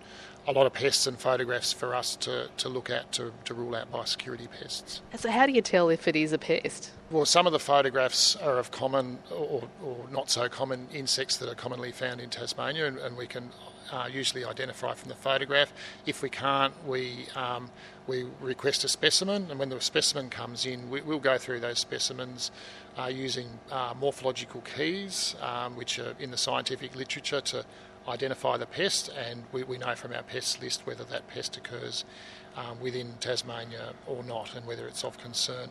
a 0.47 0.51
lot 0.51 0.65
of 0.65 0.73
pests 0.73 1.07
and 1.07 1.17
photographs 1.17 1.71
for 1.71 1.95
us 1.95 2.15
to, 2.17 2.49
to 2.57 2.67
look 2.67 2.89
at 2.89 3.11
to, 3.13 3.31
to 3.45 3.53
rule 3.53 3.75
out 3.75 3.91
biosecurity 3.91 4.49
pests. 4.51 5.01
So, 5.15 5.31
how 5.31 5.45
do 5.45 5.53
you 5.53 5.61
tell 5.61 5.89
if 5.89 6.07
it 6.07 6.15
is 6.15 6.33
a 6.33 6.37
pest? 6.37 6.91
Well, 7.11 7.25
some 7.25 7.47
of 7.47 7.53
the 7.53 7.59
photographs 7.59 8.35
are 8.35 8.57
of 8.59 8.71
common 8.71 9.19
or, 9.31 9.63
or 9.83 9.97
not 10.11 10.29
so 10.29 10.49
common 10.49 10.87
insects 10.93 11.37
that 11.37 11.49
are 11.49 11.55
commonly 11.55 11.91
found 11.91 12.19
in 12.19 12.29
Tasmania, 12.29 12.87
and, 12.87 12.97
and 12.97 13.15
we 13.15 13.27
can 13.27 13.51
uh, 13.91 14.09
usually 14.11 14.43
identify 14.43 14.93
from 14.93 15.09
the 15.09 15.15
photograph. 15.15 15.71
If 16.05 16.21
we 16.21 16.29
can't, 16.29 16.73
we 16.85 17.27
um, 17.35 17.69
we 18.07 18.25
request 18.41 18.83
a 18.83 18.87
specimen, 18.87 19.47
and 19.49 19.59
when 19.59 19.69
the 19.69 19.79
specimen 19.79 20.29
comes 20.29 20.65
in, 20.65 20.89
we, 20.89 21.01
will 21.01 21.19
go 21.19 21.37
through 21.37 21.59
those 21.61 21.79
specimens 21.79 22.51
uh, 22.97 23.05
using 23.05 23.47
uh, 23.71 23.93
morphological 23.99 24.61
keys, 24.61 25.35
um, 25.41 25.75
which 25.75 25.99
are 25.99 26.15
in 26.19 26.31
the 26.31 26.37
scientific 26.37 26.95
literature 26.95 27.41
to 27.41 27.65
identify 28.07 28.57
the 28.57 28.65
pest, 28.65 29.09
and 29.17 29.43
we, 29.51 29.63
we 29.63 29.77
know 29.77 29.95
from 29.95 30.13
our 30.13 30.23
pest 30.23 30.61
list 30.61 30.85
whether 30.85 31.03
that 31.05 31.27
pest 31.27 31.55
occurs 31.55 32.03
um, 32.55 32.79
within 32.79 33.13
Tasmania 33.19 33.93
or 34.05 34.23
not, 34.23 34.55
and 34.55 34.65
whether 34.65 34.87
it's 34.87 35.03
of 35.03 35.17
concern. 35.17 35.69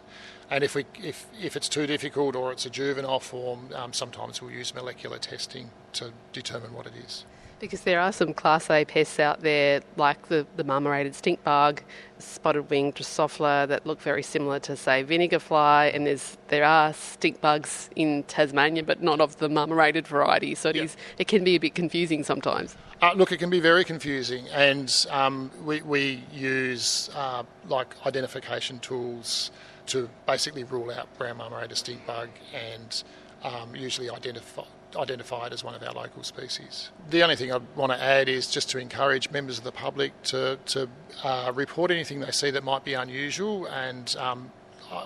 And 0.50 0.64
if 0.64 0.74
we 0.74 0.84
if 1.02 1.26
if 1.40 1.56
it's 1.56 1.68
too 1.68 1.86
difficult 1.86 2.34
or 2.34 2.52
it's 2.52 2.66
a 2.66 2.70
juvenile 2.70 3.20
form, 3.20 3.68
um, 3.74 3.92
sometimes 3.92 4.42
we'll 4.42 4.50
use 4.50 4.74
molecular 4.74 5.18
testing 5.18 5.70
to 5.94 6.12
determine 6.32 6.72
what 6.72 6.86
it 6.86 6.94
is. 7.04 7.24
Because 7.62 7.82
there 7.82 8.00
are 8.00 8.10
some 8.10 8.34
Class 8.34 8.68
A 8.70 8.84
pests 8.84 9.20
out 9.20 9.42
there, 9.42 9.82
like 9.96 10.26
the, 10.26 10.44
the 10.56 10.64
marmorated 10.64 11.14
stink 11.14 11.44
bug, 11.44 11.80
spotted 12.18 12.68
wing 12.68 12.92
Drosophila, 12.92 13.68
that 13.68 13.86
look 13.86 14.00
very 14.00 14.24
similar 14.24 14.58
to, 14.58 14.76
say, 14.76 15.04
vinegar 15.04 15.38
fly. 15.38 15.86
And 15.94 16.04
there's 16.04 16.36
there 16.48 16.64
are 16.64 16.92
stink 16.92 17.40
bugs 17.40 17.88
in 17.94 18.24
Tasmania, 18.24 18.82
but 18.82 19.00
not 19.00 19.20
of 19.20 19.36
the 19.36 19.48
marmorated 19.48 20.08
variety. 20.08 20.56
So 20.56 20.70
it, 20.70 20.74
yep. 20.74 20.84
is, 20.86 20.96
it 21.18 21.28
can 21.28 21.44
be 21.44 21.54
a 21.54 21.60
bit 21.60 21.76
confusing 21.76 22.24
sometimes. 22.24 22.74
Uh, 23.00 23.12
look, 23.14 23.30
it 23.30 23.38
can 23.38 23.48
be 23.48 23.60
very 23.60 23.84
confusing, 23.84 24.48
and 24.48 25.06
um, 25.10 25.48
we, 25.64 25.82
we 25.82 26.24
use 26.32 27.10
uh, 27.14 27.44
like 27.68 27.94
identification 28.04 28.80
tools 28.80 29.52
to 29.86 30.10
basically 30.26 30.64
rule 30.64 30.90
out 30.90 31.06
brown 31.16 31.36
marmorated 31.36 31.76
stink 31.76 32.04
bug 32.08 32.28
and 32.52 33.04
um, 33.44 33.76
usually 33.76 34.10
identify 34.10 34.64
identified 34.96 35.52
as 35.52 35.64
one 35.64 35.74
of 35.74 35.82
our 35.82 35.92
local 35.92 36.22
species. 36.22 36.90
The 37.10 37.22
only 37.22 37.36
thing 37.36 37.52
I'd 37.52 37.62
want 37.76 37.92
to 37.92 38.00
add 38.00 38.28
is 38.28 38.50
just 38.50 38.70
to 38.70 38.78
encourage 38.78 39.30
members 39.30 39.58
of 39.58 39.64
the 39.64 39.72
public 39.72 40.20
to, 40.24 40.58
to 40.66 40.88
uh, 41.22 41.52
report 41.54 41.90
anything 41.90 42.20
they 42.20 42.30
see 42.30 42.50
that 42.50 42.64
might 42.64 42.84
be 42.84 42.94
unusual 42.94 43.66
and 43.66 44.14
um, 44.18 44.52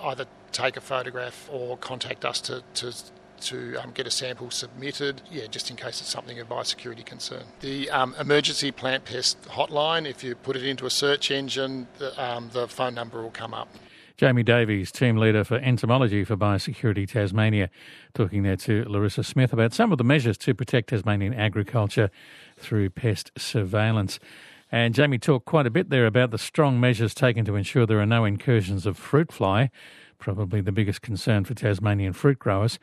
either 0.05 0.27
take 0.53 0.77
a 0.77 0.81
photograph 0.81 1.49
or 1.53 1.77
contact 1.77 2.25
us 2.25 2.41
to, 2.41 2.63
to 2.75 2.93
to 3.41 3.77
um, 3.77 3.91
get 3.93 4.07
a 4.07 4.11
sample 4.11 4.51
submitted, 4.51 5.23
yeah, 5.31 5.47
just 5.47 5.71
in 5.71 5.77
case 5.77 6.01
it's 6.01 6.11
something 6.11 6.39
of 6.39 6.49
biosecurity 6.49 7.05
concern. 7.05 7.45
The 7.61 7.91
um, 7.91 8.15
emergency 8.19 8.73
plant 8.73 9.05
pest 9.05 9.41
hotline, 9.43 10.09
if 10.09 10.25
you 10.25 10.35
put 10.35 10.57
it 10.57 10.65
into 10.65 10.87
a 10.87 10.91
search 10.91 11.31
engine, 11.31 11.87
the, 11.99 12.23
um, 12.23 12.51
the 12.53 12.69
phone 12.69 12.95
number 12.95 13.23
will 13.23 13.31
come 13.31 13.55
up. 13.55 13.69
Jamie 14.17 14.43
Davies, 14.43 14.91
team 14.91 15.19
leader 15.19 15.45
for 15.45 15.57
entomology 15.57 16.25
for 16.25 16.39
Biosecurity 16.39 17.07
Tasmania, 17.07 17.69
talking 18.15 18.45
there 18.45 18.57
to 18.57 18.83
Larissa 18.89 19.23
Smith 19.23 19.53
about 19.53 19.75
some 19.75 19.93
of 19.93 19.99
the 19.99 20.05
measures 20.05 20.39
to 20.39 20.55
protect 20.55 20.89
Tasmanian 20.89 21.35
agriculture 21.35 22.11
through 22.57 22.89
pest 22.89 23.31
surveillance. 23.37 24.19
And 24.73 24.95
Jamie 24.95 25.19
talked 25.19 25.45
quite 25.45 25.67
a 25.67 25.71
bit 25.71 25.91
there 25.91 26.07
about 26.07 26.31
the 26.31 26.39
strong 26.39 26.81
measures 26.81 27.13
taken 27.13 27.45
to 27.45 27.57
ensure 27.57 27.85
there 27.85 28.01
are 28.01 28.07
no 28.07 28.25
incursions 28.25 28.87
of 28.87 28.97
fruit 28.97 29.31
fly, 29.31 29.71
probably 30.19 30.63
the 30.63 30.73
biggest 30.73 31.03
concern 31.03 31.45
for 31.45 31.53
Tasmanian 31.53 32.15
fruit 32.15 32.39
growers. 32.39 32.79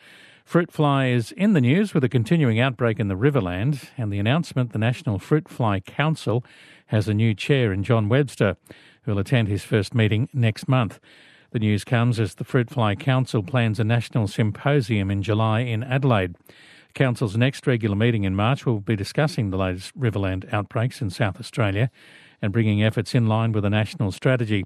Fruit 0.45 0.71
fly 0.71 1.07
is 1.07 1.31
in 1.31 1.53
the 1.53 1.61
news 1.61 1.95
with 1.95 2.03
a 2.03 2.09
continuing 2.09 2.59
outbreak 2.59 2.99
in 2.99 3.07
the 3.07 3.17
Riverland, 3.17 3.89
and 3.97 4.13
the 4.13 4.19
announcement 4.19 4.71
the 4.71 4.77
National 4.77 5.17
Fruit 5.17 5.49
Fly 5.49 5.79
Council 5.79 6.45
has 6.87 7.07
a 7.07 7.13
new 7.13 7.33
chair 7.33 7.73
in 7.73 7.83
John 7.83 8.07
Webster, 8.07 8.55
who 9.03 9.11
will 9.11 9.19
attend 9.19 9.47
his 9.47 9.63
first 9.63 9.93
meeting 9.93 10.29
next 10.33 10.67
month. 10.67 10.99
The 11.51 11.59
news 11.59 11.83
comes 11.83 12.19
as 12.19 12.35
the 12.35 12.43
Fruit 12.43 12.69
Fly 12.69 12.95
Council 12.95 13.43
plans 13.43 13.79
a 13.79 13.83
national 13.83 14.27
symposium 14.27 15.11
in 15.11 15.21
July 15.21 15.59
in 15.59 15.83
Adelaide. 15.83 16.35
Council's 16.93 17.37
next 17.37 17.65
regular 17.65 17.95
meeting 17.95 18.23
in 18.23 18.35
March 18.35 18.65
will 18.65 18.79
be 18.79 18.95
discussing 18.95 19.49
the 19.49 19.57
latest 19.57 19.97
Riverland 19.97 20.51
outbreaks 20.53 21.01
in 21.01 21.09
South 21.09 21.39
Australia 21.39 21.89
and 22.41 22.51
bringing 22.51 22.83
efforts 22.83 23.15
in 23.15 23.27
line 23.27 23.51
with 23.51 23.65
a 23.65 23.69
national 23.69 24.11
strategy. 24.11 24.63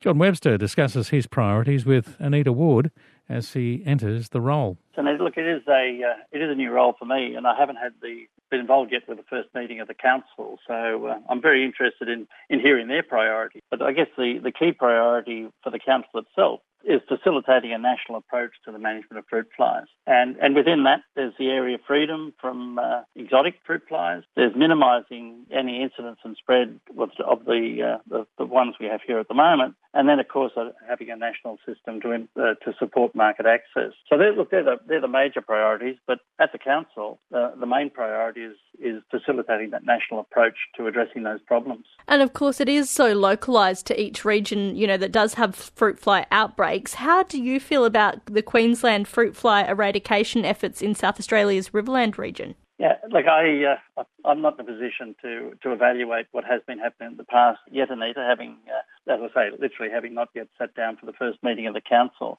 John 0.00 0.18
Webster 0.18 0.56
discusses 0.56 1.10
his 1.10 1.26
priorities 1.26 1.84
with 1.84 2.16
Anita 2.18 2.52
Ward 2.52 2.90
as 3.28 3.52
he 3.52 3.82
enters 3.84 4.30
the 4.30 4.40
role. 4.40 4.78
So, 4.98 5.04
look, 5.04 5.36
it 5.36 5.46
is 5.46 5.62
a 5.68 6.00
uh, 6.02 6.16
it 6.32 6.42
is 6.42 6.50
a 6.50 6.56
new 6.56 6.72
role 6.72 6.92
for 6.98 7.04
me, 7.04 7.36
and 7.36 7.46
I 7.46 7.54
haven't 7.56 7.76
had 7.76 7.92
the 8.02 8.26
been 8.50 8.60
involved 8.60 8.92
yet 8.92 9.02
with 9.06 9.18
the 9.18 9.24
first 9.24 9.48
meeting 9.54 9.80
of 9.80 9.88
the 9.88 9.94
council. 9.94 10.58
So 10.66 11.06
uh, 11.06 11.18
I'm 11.28 11.42
very 11.42 11.64
interested 11.64 12.08
in, 12.08 12.26
in 12.48 12.60
hearing 12.60 12.88
their 12.88 13.02
priorities. 13.02 13.62
But 13.70 13.82
I 13.82 13.92
guess 13.92 14.08
the, 14.16 14.40
the 14.42 14.52
key 14.52 14.72
priority 14.72 15.48
for 15.62 15.70
the 15.70 15.78
council 15.78 16.20
itself 16.20 16.60
is 16.84 17.00
facilitating 17.08 17.72
a 17.72 17.78
national 17.78 18.18
approach 18.18 18.52
to 18.64 18.72
the 18.72 18.78
management 18.78 19.18
of 19.18 19.24
fruit 19.28 19.48
flies. 19.56 19.86
And, 20.06 20.36
and 20.40 20.54
within 20.54 20.84
that, 20.84 21.00
there's 21.16 21.34
the 21.38 21.48
area 21.48 21.74
of 21.74 21.80
freedom 21.86 22.32
from 22.40 22.78
uh, 22.78 23.02
exotic 23.16 23.56
fruit 23.66 23.82
flies. 23.88 24.22
There's 24.36 24.54
minimising 24.54 25.44
any 25.50 25.82
incidence 25.82 26.20
and 26.24 26.36
spread 26.36 26.80
of, 26.96 27.10
of 27.26 27.44
the, 27.44 27.96
uh, 27.96 27.98
the, 28.08 28.26
the 28.38 28.46
ones 28.46 28.76
we 28.80 28.86
have 28.86 29.00
here 29.04 29.18
at 29.18 29.28
the 29.28 29.34
moment. 29.34 29.74
And 29.92 30.08
then, 30.08 30.20
of 30.20 30.28
course, 30.28 30.52
uh, 30.56 30.70
having 30.88 31.10
a 31.10 31.16
national 31.16 31.58
system 31.66 32.00
to 32.02 32.28
uh, 32.36 32.54
to 32.64 32.72
support 32.78 33.14
market 33.14 33.46
access. 33.46 33.92
So, 34.08 34.16
they're, 34.16 34.32
look, 34.32 34.50
they're 34.50 34.62
the, 34.62 34.78
they're 34.88 35.00
the 35.00 35.08
major 35.08 35.40
priorities. 35.40 35.96
But 36.06 36.18
at 36.38 36.52
the 36.52 36.58
council, 36.58 37.20
uh, 37.34 37.50
the 37.58 37.66
main 37.66 37.90
priority 37.90 38.42
is 38.42 38.56
is 38.80 39.02
facilitating 39.10 39.70
that 39.70 39.84
national 39.84 40.20
approach 40.20 40.56
to 40.76 40.86
addressing 40.86 41.24
those 41.24 41.40
problems. 41.46 41.84
And 42.06 42.22
of 42.22 42.32
course, 42.32 42.60
it 42.60 42.68
is 42.68 42.88
so 42.88 43.12
localised 43.12 43.86
to 43.86 44.00
each 44.00 44.24
region, 44.24 44.76
you 44.76 44.86
know, 44.86 44.96
that 44.96 45.12
does 45.12 45.34
have 45.34 45.54
fruit 45.54 45.98
fly 45.98 46.26
outbreaks. 46.30 46.94
How 46.94 47.24
do 47.24 47.42
you 47.42 47.58
feel 47.60 47.84
about 47.84 48.24
the 48.26 48.42
Queensland 48.42 49.08
fruit 49.08 49.36
fly 49.36 49.62
eradication 49.62 50.44
efforts 50.44 50.80
in 50.80 50.94
South 50.94 51.18
Australia's 51.18 51.70
Riverland 51.70 52.18
region? 52.18 52.54
Yeah, 52.78 52.94
look, 53.10 53.26
I, 53.26 53.76
uh, 53.98 54.04
I'm 54.24 54.40
not 54.40 54.54
in 54.54 54.60
a 54.60 54.72
position 54.72 55.16
to, 55.22 55.52
to 55.64 55.72
evaluate 55.72 56.26
what 56.30 56.44
has 56.44 56.60
been 56.68 56.78
happening 56.78 57.10
in 57.12 57.16
the 57.16 57.24
past 57.24 57.58
yet, 57.72 57.90
Anita, 57.90 58.20
having, 58.20 58.56
uh, 58.68 59.12
as 59.12 59.18
I 59.20 59.34
say, 59.34 59.56
literally 59.58 59.90
having 59.92 60.14
not 60.14 60.28
yet 60.32 60.46
sat 60.58 60.74
down 60.76 60.96
for 60.96 61.06
the 61.06 61.12
first 61.12 61.42
meeting 61.42 61.66
of 61.66 61.74
the 61.74 61.80
council. 61.80 62.38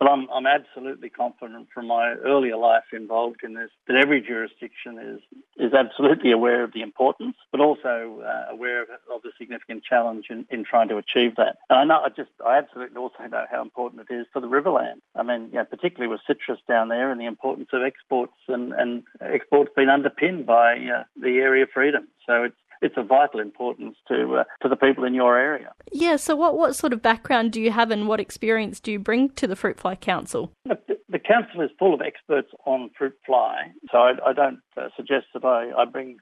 But 0.00 0.08
I'm, 0.08 0.28
I'm 0.30 0.46
absolutely 0.46 1.10
confident 1.10 1.68
from 1.74 1.86
my 1.86 2.14
earlier 2.14 2.56
life 2.56 2.84
involved 2.94 3.40
in 3.44 3.52
this 3.52 3.68
that 3.86 3.96
every 3.96 4.22
jurisdiction 4.22 4.98
is, 4.98 5.20
is 5.58 5.74
absolutely 5.74 6.32
aware 6.32 6.64
of 6.64 6.72
the 6.72 6.80
importance, 6.80 7.36
but 7.52 7.60
also 7.60 8.22
uh, 8.24 8.50
aware 8.50 8.80
of, 8.80 8.88
of, 9.14 9.20
the 9.22 9.30
significant 9.38 9.84
challenge 9.84 10.28
in, 10.30 10.46
in 10.48 10.64
trying 10.64 10.88
to 10.88 10.96
achieve 10.96 11.36
that. 11.36 11.58
And 11.68 11.78
I 11.78 11.84
know, 11.84 12.02
I 12.02 12.08
just, 12.08 12.30
I 12.44 12.56
absolutely 12.56 12.96
also 12.96 13.26
know 13.30 13.44
how 13.50 13.60
important 13.60 14.06
it 14.08 14.14
is 14.14 14.26
for 14.32 14.40
the 14.40 14.48
Riverland. 14.48 15.02
I 15.14 15.22
mean, 15.22 15.50
you 15.52 15.58
know, 15.58 15.66
particularly 15.66 16.10
with 16.10 16.22
citrus 16.26 16.60
down 16.66 16.88
there 16.88 17.12
and 17.12 17.20
the 17.20 17.26
importance 17.26 17.68
of 17.74 17.82
exports 17.82 18.32
and, 18.48 18.72
and 18.72 19.02
exports 19.20 19.70
being 19.76 19.90
underpinned 19.90 20.46
by 20.46 20.76
uh, 20.78 21.04
the 21.20 21.40
area 21.40 21.64
of 21.64 21.70
freedom. 21.74 22.08
So 22.26 22.44
it's, 22.44 22.56
it's 22.82 22.96
of 22.96 23.06
vital 23.06 23.40
importance 23.40 23.96
to 24.08 24.36
uh, 24.36 24.44
to 24.62 24.68
the 24.68 24.76
people 24.76 25.04
in 25.04 25.14
your 25.14 25.38
area. 25.38 25.72
Yeah. 25.92 26.16
So, 26.16 26.36
what 26.36 26.56
what 26.56 26.76
sort 26.76 26.92
of 26.92 27.02
background 27.02 27.52
do 27.52 27.60
you 27.60 27.70
have, 27.70 27.90
and 27.90 28.08
what 28.08 28.20
experience 28.20 28.80
do 28.80 28.92
you 28.92 28.98
bring 28.98 29.30
to 29.30 29.46
the 29.46 29.56
Fruit 29.56 29.78
Fly 29.78 29.94
Council? 29.96 30.52
The, 30.64 30.78
the 31.08 31.18
council 31.18 31.60
is 31.60 31.70
full 31.78 31.94
of 31.94 32.00
experts 32.00 32.50
on 32.66 32.90
fruit 32.96 33.14
fly, 33.26 33.72
so 33.90 33.98
I, 33.98 34.12
I 34.26 34.32
don't 34.32 34.60
uh, 34.76 34.88
suggest 34.96 35.26
that 35.34 35.44
I, 35.44 35.70
I 35.76 35.84
bring 35.84 36.18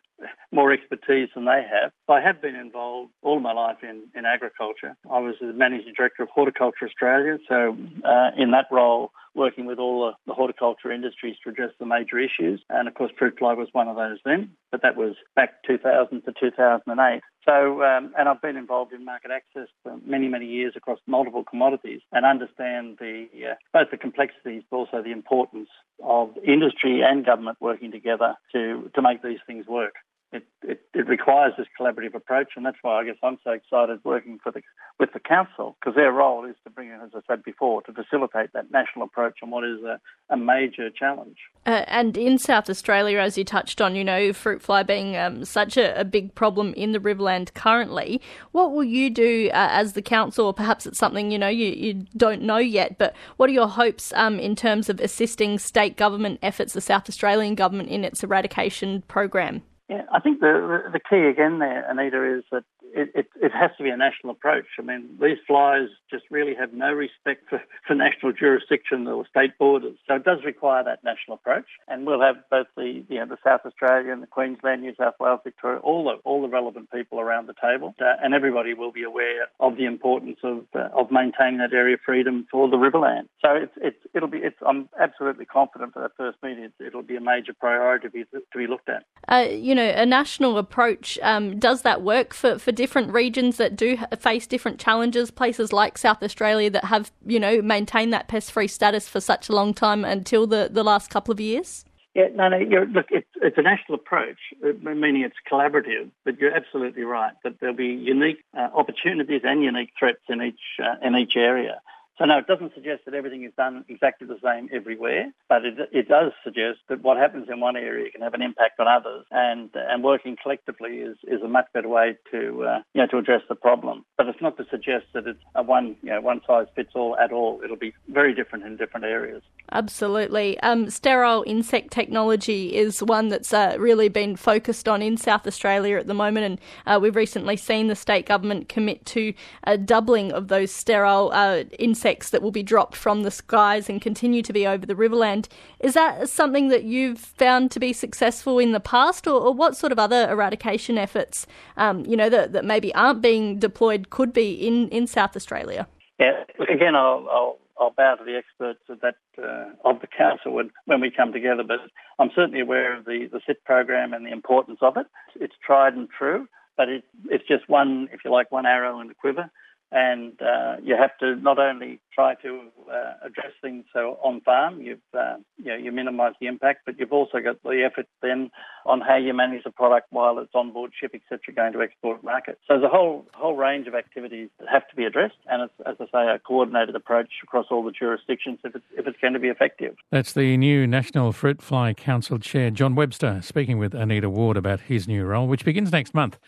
more 0.52 0.72
expertise 0.72 1.28
than 1.34 1.44
they 1.44 1.62
have. 1.62 1.92
I 2.08 2.20
have 2.20 2.40
been 2.40 2.56
involved 2.56 3.12
all 3.22 3.40
my 3.40 3.52
life 3.52 3.78
in, 3.82 4.04
in 4.14 4.24
agriculture. 4.24 4.96
I 5.10 5.18
was 5.18 5.34
the 5.40 5.52
managing 5.52 5.92
director 5.96 6.22
of 6.22 6.28
Horticulture 6.30 6.86
Australia, 6.86 7.38
so 7.48 7.76
uh, 8.04 8.30
in 8.36 8.50
that 8.52 8.66
role, 8.70 9.12
working 9.34 9.66
with 9.66 9.78
all 9.78 10.06
the, 10.06 10.12
the, 10.26 10.34
horticulture 10.34 10.90
industries 10.90 11.36
to 11.44 11.50
address 11.50 11.70
the 11.78 11.86
major 11.86 12.18
issues. 12.18 12.60
And 12.70 12.88
of 12.88 12.94
course, 12.94 13.12
fruit 13.16 13.38
fly 13.38 13.52
was 13.52 13.68
one 13.72 13.86
of 13.86 13.96
those 13.96 14.18
then, 14.24 14.50
but 14.72 14.82
that 14.82 14.96
was 14.96 15.14
back 15.36 15.62
2000 15.66 16.22
to 16.22 16.32
2008. 16.38 17.20
So, 17.46 17.82
um, 17.82 18.12
and 18.18 18.28
I've 18.28 18.42
been 18.42 18.56
involved 18.56 18.92
in 18.92 19.04
market 19.04 19.30
access 19.30 19.68
for 19.82 19.96
many, 20.04 20.28
many 20.28 20.46
years 20.46 20.74
across 20.76 20.98
multiple 21.06 21.44
commodities 21.44 22.00
and 22.12 22.26
understand 22.26 22.98
the 23.00 23.26
uh, 23.50 23.54
both 23.72 23.90
the 23.90 23.96
complexities, 23.96 24.64
but 24.70 24.76
also 24.76 25.02
the 25.02 25.12
importance 25.12 25.68
of 26.02 26.30
industry 26.46 27.00
and 27.02 27.24
government 27.24 27.58
working 27.60 27.90
together 27.90 28.34
to 28.52 28.90
to 28.94 29.00
make 29.00 29.22
these 29.22 29.38
things 29.46 29.66
work 29.66 29.94
it, 30.30 30.46
it, 30.62 30.82
it, 30.92 31.08
requires 31.08 31.54
this 31.56 31.66
collaborative 31.78 32.14
approach, 32.14 32.48
and 32.54 32.66
that's 32.66 32.76
why 32.82 33.00
I 33.00 33.04
guess 33.04 33.16
I'm 33.22 33.38
so 33.42 33.52
excited 33.52 34.00
working 34.04 34.38
for 34.42 34.52
the, 34.52 34.60
with 35.00 35.12
the 35.14 35.20
council 35.20 35.76
because 35.80 35.96
their 35.96 36.12
role 36.12 36.44
is 36.44 36.54
to 36.64 36.70
bring 36.70 36.88
in, 36.88 37.00
as 37.00 37.10
I 37.14 37.20
said 37.26 37.42
before, 37.42 37.80
to 37.82 37.92
facilitate 37.92 38.52
that 38.52 38.70
national 38.70 39.06
approach 39.06 39.38
on 39.42 39.50
what 39.50 39.64
is 39.64 39.80
a, 39.82 39.98
a 40.28 40.36
major 40.36 40.90
challenge. 40.90 41.38
Uh, 41.64 41.84
and 41.86 42.18
in 42.18 42.36
South 42.36 42.68
Australia, 42.68 43.20
as 43.20 43.38
you 43.38 43.44
touched 43.44 43.80
on, 43.80 43.96
you 43.96 44.04
know, 44.04 44.34
fruit 44.34 44.60
fly 44.60 44.82
being 44.82 45.16
um, 45.16 45.46
such 45.46 45.78
a, 45.78 45.98
a, 45.98 46.04
big 46.04 46.34
problem 46.34 46.74
in 46.74 46.92
the 46.92 46.98
Riverland 46.98 47.54
currently, 47.54 48.20
what 48.52 48.72
will 48.72 48.84
you 48.84 49.08
do 49.08 49.48
uh, 49.54 49.68
as 49.70 49.94
the 49.94 50.02
council, 50.02 50.46
or 50.46 50.52
perhaps 50.52 50.86
it's 50.86 50.98
something 50.98 51.30
you 51.30 51.38
know 51.38 51.48
you, 51.48 51.68
you 51.68 52.06
don't 52.18 52.42
know 52.42 52.58
yet, 52.58 52.98
but 52.98 53.14
what 53.38 53.48
are 53.48 53.54
your 53.54 53.68
hopes 53.68 54.12
um, 54.14 54.38
in 54.38 54.54
terms 54.54 54.90
of 54.90 55.00
assisting 55.00 55.58
state 55.58 55.96
government 55.96 56.38
efforts, 56.42 56.74
the 56.74 56.82
South 56.82 57.08
Australian 57.08 57.54
government 57.54 57.88
in 57.88 58.04
its 58.04 58.22
eradication 58.22 59.02
program? 59.08 59.62
Yeah, 59.88 60.02
I 60.12 60.20
think 60.20 60.40
the, 60.40 60.82
the, 60.92 61.00
key 61.00 61.26
again 61.28 61.60
there, 61.60 61.90
Anita, 61.90 62.38
is 62.38 62.44
that 62.52 62.64
it, 62.94 63.10
it, 63.14 63.26
it, 63.40 63.52
has 63.52 63.70
to 63.78 63.82
be 63.82 63.90
a 63.90 63.96
national 63.96 64.32
approach. 64.32 64.66
I 64.78 64.82
mean, 64.82 65.18
these 65.20 65.38
flies 65.46 65.88
just 66.10 66.24
really 66.30 66.54
have 66.54 66.72
no 66.72 66.92
respect 66.92 67.48
for, 67.48 67.62
for 67.86 67.94
national 67.94 68.32
jurisdiction 68.32 69.06
or 69.06 69.26
state 69.26 69.58
borders. 69.58 69.96
So 70.06 70.16
it 70.16 70.24
does 70.24 70.38
require 70.44 70.84
that 70.84 71.04
national 71.04 71.36
approach. 71.36 71.66
And 71.88 72.06
we'll 72.06 72.20
have 72.20 72.36
both 72.50 72.66
the, 72.76 73.04
you 73.08 73.18
know, 73.18 73.26
the 73.26 73.38
South 73.44 73.60
Australian, 73.64 74.20
the 74.20 74.26
Queensland, 74.26 74.82
New 74.82 74.94
South 74.96 75.14
Wales, 75.20 75.40
Victoria, 75.44 75.80
all 75.80 76.04
the, 76.04 76.20
all 76.24 76.42
the 76.42 76.48
relevant 76.48 76.90
people 76.90 77.20
around 77.20 77.46
the 77.46 77.54
table. 77.60 77.94
Uh, 78.00 78.14
and 78.22 78.34
everybody 78.34 78.74
will 78.74 78.92
be 78.92 79.02
aware 79.02 79.48
of 79.60 79.76
the 79.76 79.84
importance 79.84 80.38
of, 80.42 80.64
uh, 80.74 80.88
of 80.96 81.10
maintaining 81.10 81.58
that 81.58 81.72
area 81.72 81.94
of 81.94 82.00
freedom 82.04 82.46
for 82.50 82.68
the 82.68 82.76
Riverland. 82.76 83.28
So 83.44 83.52
it's, 83.52 83.72
it's, 83.76 83.98
it'll 84.14 84.28
be, 84.28 84.38
it's, 84.38 84.56
I'm 84.66 84.88
absolutely 85.00 85.46
confident 85.46 85.94
for 85.94 86.02
that 86.02 86.12
first 86.16 86.38
meeting, 86.42 86.70
it'll 86.84 87.02
be 87.02 87.16
a 87.16 87.20
major 87.20 87.52
priority 87.52 88.08
to 88.08 88.10
be, 88.10 88.24
to 88.24 88.58
be 88.58 88.66
looked 88.66 88.88
at. 88.88 89.04
Uh, 89.28 89.46
you 89.50 89.74
know, 89.74 89.88
a 89.88 90.06
national 90.06 90.58
approach, 90.58 91.18
um, 91.22 91.58
does 91.58 91.82
that 91.82 92.02
work 92.02 92.34
for, 92.34 92.58
for 92.58 92.72
different 92.78 93.12
regions 93.12 93.56
that 93.56 93.74
do 93.74 93.98
face 94.20 94.46
different 94.46 94.78
challenges, 94.78 95.32
places 95.32 95.72
like 95.72 95.98
South 95.98 96.22
Australia 96.22 96.70
that 96.70 96.84
have, 96.84 97.10
you 97.26 97.40
know, 97.40 97.60
maintained 97.60 98.12
that 98.12 98.28
pest 98.28 98.52
free 98.52 98.68
status 98.68 99.08
for 99.08 99.20
such 99.20 99.48
a 99.48 99.52
long 99.52 99.74
time 99.74 100.04
until 100.04 100.46
the, 100.46 100.68
the 100.70 100.84
last 100.84 101.10
couple 101.10 101.32
of 101.32 101.40
years? 101.40 101.84
Yeah, 102.14 102.28
no, 102.36 102.48
no. 102.48 102.58
look, 102.94 103.06
it's, 103.10 103.26
it's 103.42 103.58
a 103.58 103.62
national 103.62 103.96
approach, 103.96 104.38
meaning 104.80 105.22
it's 105.22 105.34
collaborative. 105.50 106.08
But 106.24 106.38
you're 106.38 106.54
absolutely 106.54 107.02
right 107.02 107.32
that 107.42 107.58
there'll 107.58 107.74
be 107.74 107.88
unique 107.88 108.44
uh, 108.56 108.68
opportunities 108.72 109.40
and 109.42 109.64
unique 109.64 109.90
threats 109.98 110.22
in 110.28 110.40
each 110.40 110.60
uh, 110.80 111.04
in 111.04 111.16
each 111.16 111.32
area. 111.34 111.80
So 112.18 112.24
no, 112.24 112.38
it 112.38 112.48
doesn't 112.48 112.74
suggest 112.74 113.04
that 113.04 113.14
everything 113.14 113.44
is 113.44 113.52
done 113.56 113.84
exactly 113.88 114.26
the 114.26 114.38
same 114.42 114.68
everywhere, 114.72 115.32
but 115.48 115.64
it, 115.64 115.74
it 115.92 116.08
does 116.08 116.32
suggest 116.42 116.80
that 116.88 117.00
what 117.02 117.16
happens 117.16 117.46
in 117.48 117.60
one 117.60 117.76
area 117.76 118.10
can 118.10 118.22
have 118.22 118.34
an 118.34 118.42
impact 118.42 118.80
on 118.80 118.88
others, 118.88 119.24
and 119.30 119.70
and 119.74 120.02
working 120.02 120.36
collectively 120.42 120.96
is, 120.96 121.16
is 121.28 121.40
a 121.42 121.48
much 121.48 121.66
better 121.72 121.88
way 121.88 122.16
to 122.32 122.64
uh, 122.64 122.78
you 122.92 123.02
know 123.02 123.06
to 123.06 123.18
address 123.18 123.42
the 123.48 123.54
problem. 123.54 124.04
But 124.16 124.26
it's 124.26 124.42
not 124.42 124.56
to 124.56 124.64
suggest 124.68 125.06
that 125.14 125.28
it's 125.28 125.38
a 125.54 125.62
one 125.62 125.94
you 126.02 126.10
know 126.10 126.20
one 126.20 126.40
size 126.44 126.66
fits 126.74 126.90
all 126.96 127.16
at 127.18 127.30
all. 127.30 127.60
It'll 127.62 127.76
be 127.76 127.94
very 128.08 128.34
different 128.34 128.64
in 128.64 128.76
different 128.76 129.06
areas. 129.06 129.42
Absolutely. 129.70 130.58
Um, 130.60 130.90
sterile 130.90 131.44
insect 131.46 131.92
technology 131.92 132.74
is 132.74 133.00
one 133.00 133.28
that's 133.28 133.52
uh, 133.52 133.76
really 133.78 134.08
been 134.08 134.34
focused 134.34 134.88
on 134.88 135.02
in 135.02 135.16
South 135.16 135.46
Australia 135.46 135.98
at 135.98 136.08
the 136.08 136.14
moment, 136.14 136.46
and 136.46 136.60
uh, 136.84 136.98
we've 137.00 137.16
recently 137.16 137.56
seen 137.56 137.86
the 137.86 137.94
state 137.94 138.26
government 138.26 138.68
commit 138.68 139.06
to 139.06 139.32
a 139.62 139.78
doubling 139.78 140.32
of 140.32 140.48
those 140.48 140.72
sterile 140.72 141.30
uh, 141.32 141.62
insect 141.78 142.07
insects 142.08 142.30
that 142.30 142.40
will 142.40 142.50
be 142.50 142.62
dropped 142.62 142.96
from 142.96 143.22
the 143.22 143.30
skies 143.30 143.88
and 143.88 144.00
continue 144.00 144.42
to 144.42 144.52
be 144.52 144.66
over 144.66 144.86
the 144.86 144.94
Riverland. 144.94 145.46
Is 145.80 145.92
that 145.94 146.28
something 146.28 146.68
that 146.68 146.84
you've 146.84 147.18
found 147.18 147.70
to 147.72 147.80
be 147.80 147.92
successful 147.92 148.58
in 148.58 148.72
the 148.72 148.80
past, 148.80 149.26
or, 149.26 149.38
or 149.40 149.52
what 149.52 149.76
sort 149.76 149.92
of 149.92 149.98
other 149.98 150.30
eradication 150.30 150.96
efforts, 150.96 151.46
um, 151.76 152.06
you 152.06 152.16
know, 152.16 152.30
that, 152.30 152.52
that 152.52 152.64
maybe 152.64 152.94
aren't 152.94 153.20
being 153.20 153.58
deployed 153.58 154.08
could 154.08 154.32
be 154.32 154.54
in, 154.54 154.88
in 154.88 155.06
South 155.06 155.36
Australia? 155.36 155.86
Yeah, 156.18 156.44
again, 156.72 156.96
I'll, 156.96 157.26
I'll, 157.30 157.58
I'll 157.78 157.90
bow 157.90 158.14
to 158.16 158.24
the 158.24 158.36
experts 158.36 158.80
of 158.88 159.00
that 159.02 159.16
uh, 159.38 159.88
of 159.88 160.00
the 160.00 160.08
council 160.08 160.52
when, 160.52 160.70
when 160.86 161.00
we 161.00 161.10
come 161.10 161.32
together, 161.32 161.62
but 161.62 161.80
I'm 162.18 162.30
certainly 162.34 162.60
aware 162.60 162.96
of 162.96 163.04
the, 163.04 163.28
the 163.30 163.40
SIT 163.46 163.62
program 163.64 164.14
and 164.14 164.24
the 164.24 164.32
importance 164.32 164.78
of 164.80 164.96
it. 164.96 165.06
It's 165.36 165.54
tried 165.64 165.94
and 165.94 166.08
true, 166.10 166.48
but 166.76 166.88
it, 166.88 167.04
it's 167.30 167.46
just 167.46 167.68
one, 167.68 168.08
if 168.12 168.20
you 168.24 168.32
like, 168.32 168.50
one 168.50 168.66
arrow 168.66 169.00
in 169.00 169.08
the 169.08 169.14
quiver 169.14 169.50
and 169.90 170.38
uh, 170.42 170.76
you 170.82 170.96
have 170.96 171.16
to 171.18 171.36
not 171.36 171.58
only 171.58 172.00
try 172.14 172.34
to 172.34 172.60
uh, 172.92 173.12
address 173.24 173.52
things 173.62 173.84
so 173.92 174.18
on 174.22 174.40
farm, 174.42 174.80
you've 174.82 174.98
uh, 175.16 175.36
you, 175.56 175.66
know, 175.66 175.76
you 175.76 175.92
minimise 175.92 176.34
the 176.40 176.46
impact, 176.46 176.80
but 176.84 176.98
you've 176.98 177.12
also 177.12 177.38
got 177.40 177.62
the 177.62 177.88
effort 177.90 178.06
then 178.20 178.50
on 178.84 179.00
how 179.00 179.16
you 179.16 179.32
manage 179.32 179.64
the 179.64 179.70
product 179.70 180.08
while 180.10 180.38
it's 180.38 180.54
on 180.54 180.72
board 180.72 180.92
ship, 180.98 181.12
etc., 181.14 181.54
going 181.54 181.72
to 181.72 181.80
export 181.80 182.22
markets. 182.22 182.58
So 182.66 182.74
there's 182.74 182.84
a 182.84 182.88
whole 182.88 183.26
whole 183.34 183.56
range 183.56 183.86
of 183.86 183.94
activities 183.94 184.50
that 184.58 184.68
have 184.68 184.86
to 184.88 184.96
be 184.96 185.04
addressed, 185.04 185.38
and 185.46 185.62
it's, 185.62 185.74
as 185.86 185.96
I 186.00 186.04
say, 186.04 186.34
a 186.34 186.38
coordinated 186.38 186.94
approach 186.94 187.30
across 187.42 187.66
all 187.70 187.82
the 187.82 187.92
jurisdictions 187.92 188.58
if 188.64 188.74
it's, 188.74 188.84
if 188.96 189.06
it's 189.06 189.18
going 189.20 189.34
to 189.34 189.40
be 189.40 189.48
effective. 189.48 189.96
That's 190.10 190.32
the 190.34 190.56
new 190.58 190.86
National 190.86 191.32
Fruit 191.32 191.62
Fly 191.62 191.94
Council 191.94 192.38
Chair 192.38 192.70
John 192.70 192.94
Webster 192.94 193.40
speaking 193.42 193.78
with 193.78 193.94
Anita 193.94 194.28
Ward 194.28 194.58
about 194.58 194.80
his 194.80 195.08
new 195.08 195.24
role, 195.24 195.46
which 195.48 195.64
begins 195.64 195.92
next 195.92 196.12
month 196.12 196.38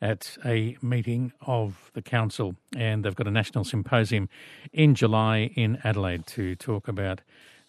at 0.00 0.36
a 0.44 0.76
meeting 0.80 1.32
of 1.40 1.90
the 1.94 2.02
council, 2.02 2.54
and 2.76 3.04
they've 3.04 3.16
got 3.16 3.26
a 3.26 3.30
national 3.30 3.64
symposium 3.64 4.28
in 4.72 4.94
July 4.94 5.50
in 5.54 5.78
Adelaide 5.84 6.26
to 6.26 6.54
talk 6.54 6.88
about 6.88 7.20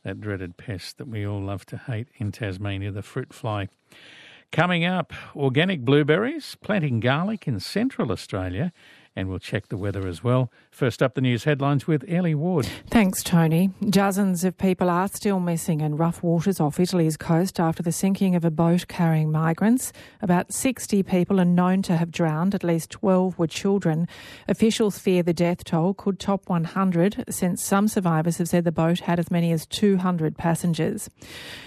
that 0.03 0.21
dreaded 0.21 0.57
pest 0.57 0.97
that 0.97 1.07
we 1.07 1.25
all 1.25 1.41
love 1.41 1.65
to 1.65 1.77
hate 1.77 2.07
in 2.17 2.31
Tasmania, 2.31 2.91
the 2.91 3.01
fruit 3.01 3.33
fly. 3.33 3.67
Coming 4.51 4.83
up, 4.83 5.13
organic 5.35 5.81
blueberries, 5.81 6.55
planting 6.55 6.99
garlic 6.99 7.47
in 7.47 7.59
central 7.59 8.11
Australia, 8.11 8.71
and 9.19 9.29
we'll 9.29 9.37
check 9.37 9.67
the 9.67 9.77
weather 9.77 10.07
as 10.07 10.23
well. 10.23 10.49
First 10.71 11.03
up, 11.03 11.13
the 11.13 11.21
news 11.21 11.43
headlines 11.43 11.85
with 11.85 12.05
Ellie 12.07 12.35
Ward. 12.35 12.65
Thanks, 12.89 13.21
Tony. 13.21 13.71
Dozens 13.89 14.45
of 14.45 14.57
people 14.57 14.89
are 14.89 15.09
still 15.09 15.41
missing 15.41 15.81
in 15.81 15.97
rough 15.97 16.23
waters 16.23 16.61
off 16.61 16.79
Italy's 16.79 17.17
coast 17.17 17.59
after 17.59 17.83
the 17.83 17.91
sinking 17.91 18.33
of 18.33 18.45
a 18.45 18.51
boat 18.51 18.87
carrying 18.87 19.29
migrants. 19.29 19.91
About 20.21 20.53
60 20.53 21.03
people 21.03 21.41
are 21.41 21.45
known 21.45 21.81
to 21.81 21.97
have 21.97 22.11
drowned, 22.11 22.55
at 22.55 22.63
least 22.63 22.91
12 22.91 23.37
were 23.37 23.47
children. 23.47 24.07
Officials 24.47 24.97
fear 24.97 25.21
the 25.21 25.33
death 25.33 25.65
toll 25.65 25.93
could 25.93 26.17
top 26.17 26.47
100, 26.47 27.25
since 27.29 27.61
some 27.61 27.89
survivors 27.89 28.37
have 28.37 28.47
said 28.47 28.63
the 28.63 28.71
boat 28.71 29.01
had 29.01 29.19
as 29.19 29.29
many 29.29 29.51
as 29.51 29.65
200 29.65 30.37
passengers. 30.37 31.09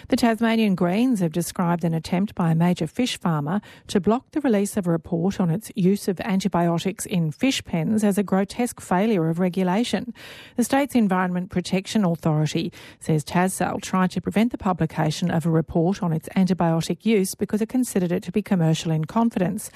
The 0.08 0.16
Tasmanian 0.16 0.74
Greens 0.74 1.20
have 1.20 1.32
described 1.32 1.84
an 1.84 1.92
attempt 1.92 2.34
by 2.34 2.52
a 2.52 2.54
major 2.54 2.86
fish 2.86 3.18
farmer 3.18 3.60
to 3.88 4.00
block 4.00 4.30
the 4.30 4.40
release 4.40 4.78
of 4.78 4.86
a 4.86 4.90
report 4.90 5.38
on 5.38 5.50
its 5.50 5.70
use 5.74 6.08
of 6.08 6.18
antibiotics 6.20 7.04
in 7.04 7.30
fish 7.42 7.64
pens 7.64 8.04
as 8.04 8.18
a 8.18 8.22
grotesque 8.22 8.80
failure 8.80 9.28
of 9.28 9.40
regulation. 9.40 10.14
The 10.54 10.62
state's 10.62 10.94
Environment 10.94 11.50
Protection 11.50 12.04
Authority 12.04 12.72
says 13.00 13.24
Tassal 13.24 13.80
tried 13.80 14.12
to 14.12 14.20
prevent 14.20 14.52
the 14.52 14.58
publication 14.58 15.28
of 15.28 15.44
a 15.44 15.50
report 15.50 16.04
on 16.04 16.12
its 16.12 16.28
antibiotic 16.36 17.04
use 17.04 17.34
because 17.34 17.60
it 17.60 17.68
considered 17.68 18.12
it 18.12 18.22
to 18.22 18.30
be 18.30 18.42
commercial 18.42 18.92
in 18.92 19.06
confidence. 19.06 19.72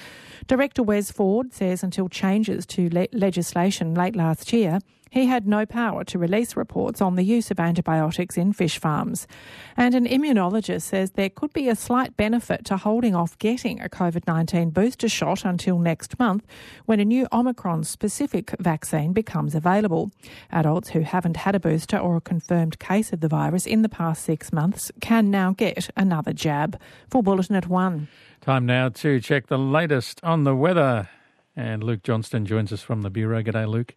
Director 0.46 0.84
Wes 0.84 1.10
Ford 1.10 1.52
says 1.52 1.82
until 1.82 2.08
changes 2.08 2.66
to 2.66 2.88
le- 2.90 3.08
legislation 3.12 3.94
late 3.94 4.14
last 4.14 4.52
year, 4.52 4.78
he 5.16 5.24
had 5.24 5.46
no 5.46 5.64
power 5.64 6.04
to 6.04 6.18
release 6.18 6.56
reports 6.56 7.00
on 7.00 7.16
the 7.16 7.22
use 7.22 7.50
of 7.50 7.58
antibiotics 7.58 8.36
in 8.36 8.52
fish 8.52 8.78
farms. 8.78 9.26
And 9.74 9.94
an 9.94 10.04
immunologist 10.06 10.82
says 10.82 11.12
there 11.12 11.30
could 11.30 11.54
be 11.54 11.70
a 11.70 11.74
slight 11.74 12.18
benefit 12.18 12.66
to 12.66 12.76
holding 12.76 13.14
off 13.14 13.38
getting 13.38 13.80
a 13.80 13.88
COVID 13.88 14.26
19 14.26 14.70
booster 14.70 15.08
shot 15.08 15.46
until 15.46 15.78
next 15.78 16.18
month 16.18 16.46
when 16.84 17.00
a 17.00 17.04
new 17.06 17.26
Omicron 17.32 17.84
specific 17.84 18.54
vaccine 18.60 19.14
becomes 19.14 19.54
available. 19.54 20.10
Adults 20.52 20.90
who 20.90 21.00
haven't 21.00 21.38
had 21.38 21.54
a 21.54 21.60
booster 21.60 21.96
or 21.96 22.16
a 22.16 22.20
confirmed 22.20 22.78
case 22.78 23.10
of 23.10 23.20
the 23.20 23.28
virus 23.28 23.64
in 23.64 23.80
the 23.80 23.88
past 23.88 24.22
six 24.22 24.52
months 24.52 24.92
can 25.00 25.30
now 25.30 25.52
get 25.52 25.88
another 25.96 26.34
jab. 26.34 26.78
For 27.08 27.22
Bulletin 27.22 27.56
at 27.56 27.68
1. 27.68 28.08
Time 28.42 28.66
now 28.66 28.90
to 28.90 29.18
check 29.20 29.46
the 29.46 29.58
latest 29.58 30.22
on 30.22 30.44
the 30.44 30.54
weather. 30.54 31.08
And 31.56 31.82
Luke 31.82 32.02
Johnston 32.02 32.44
joins 32.44 32.70
us 32.70 32.82
from 32.82 33.00
the 33.00 33.08
Bureau. 33.08 33.42
G'day, 33.42 33.66
Luke. 33.66 33.96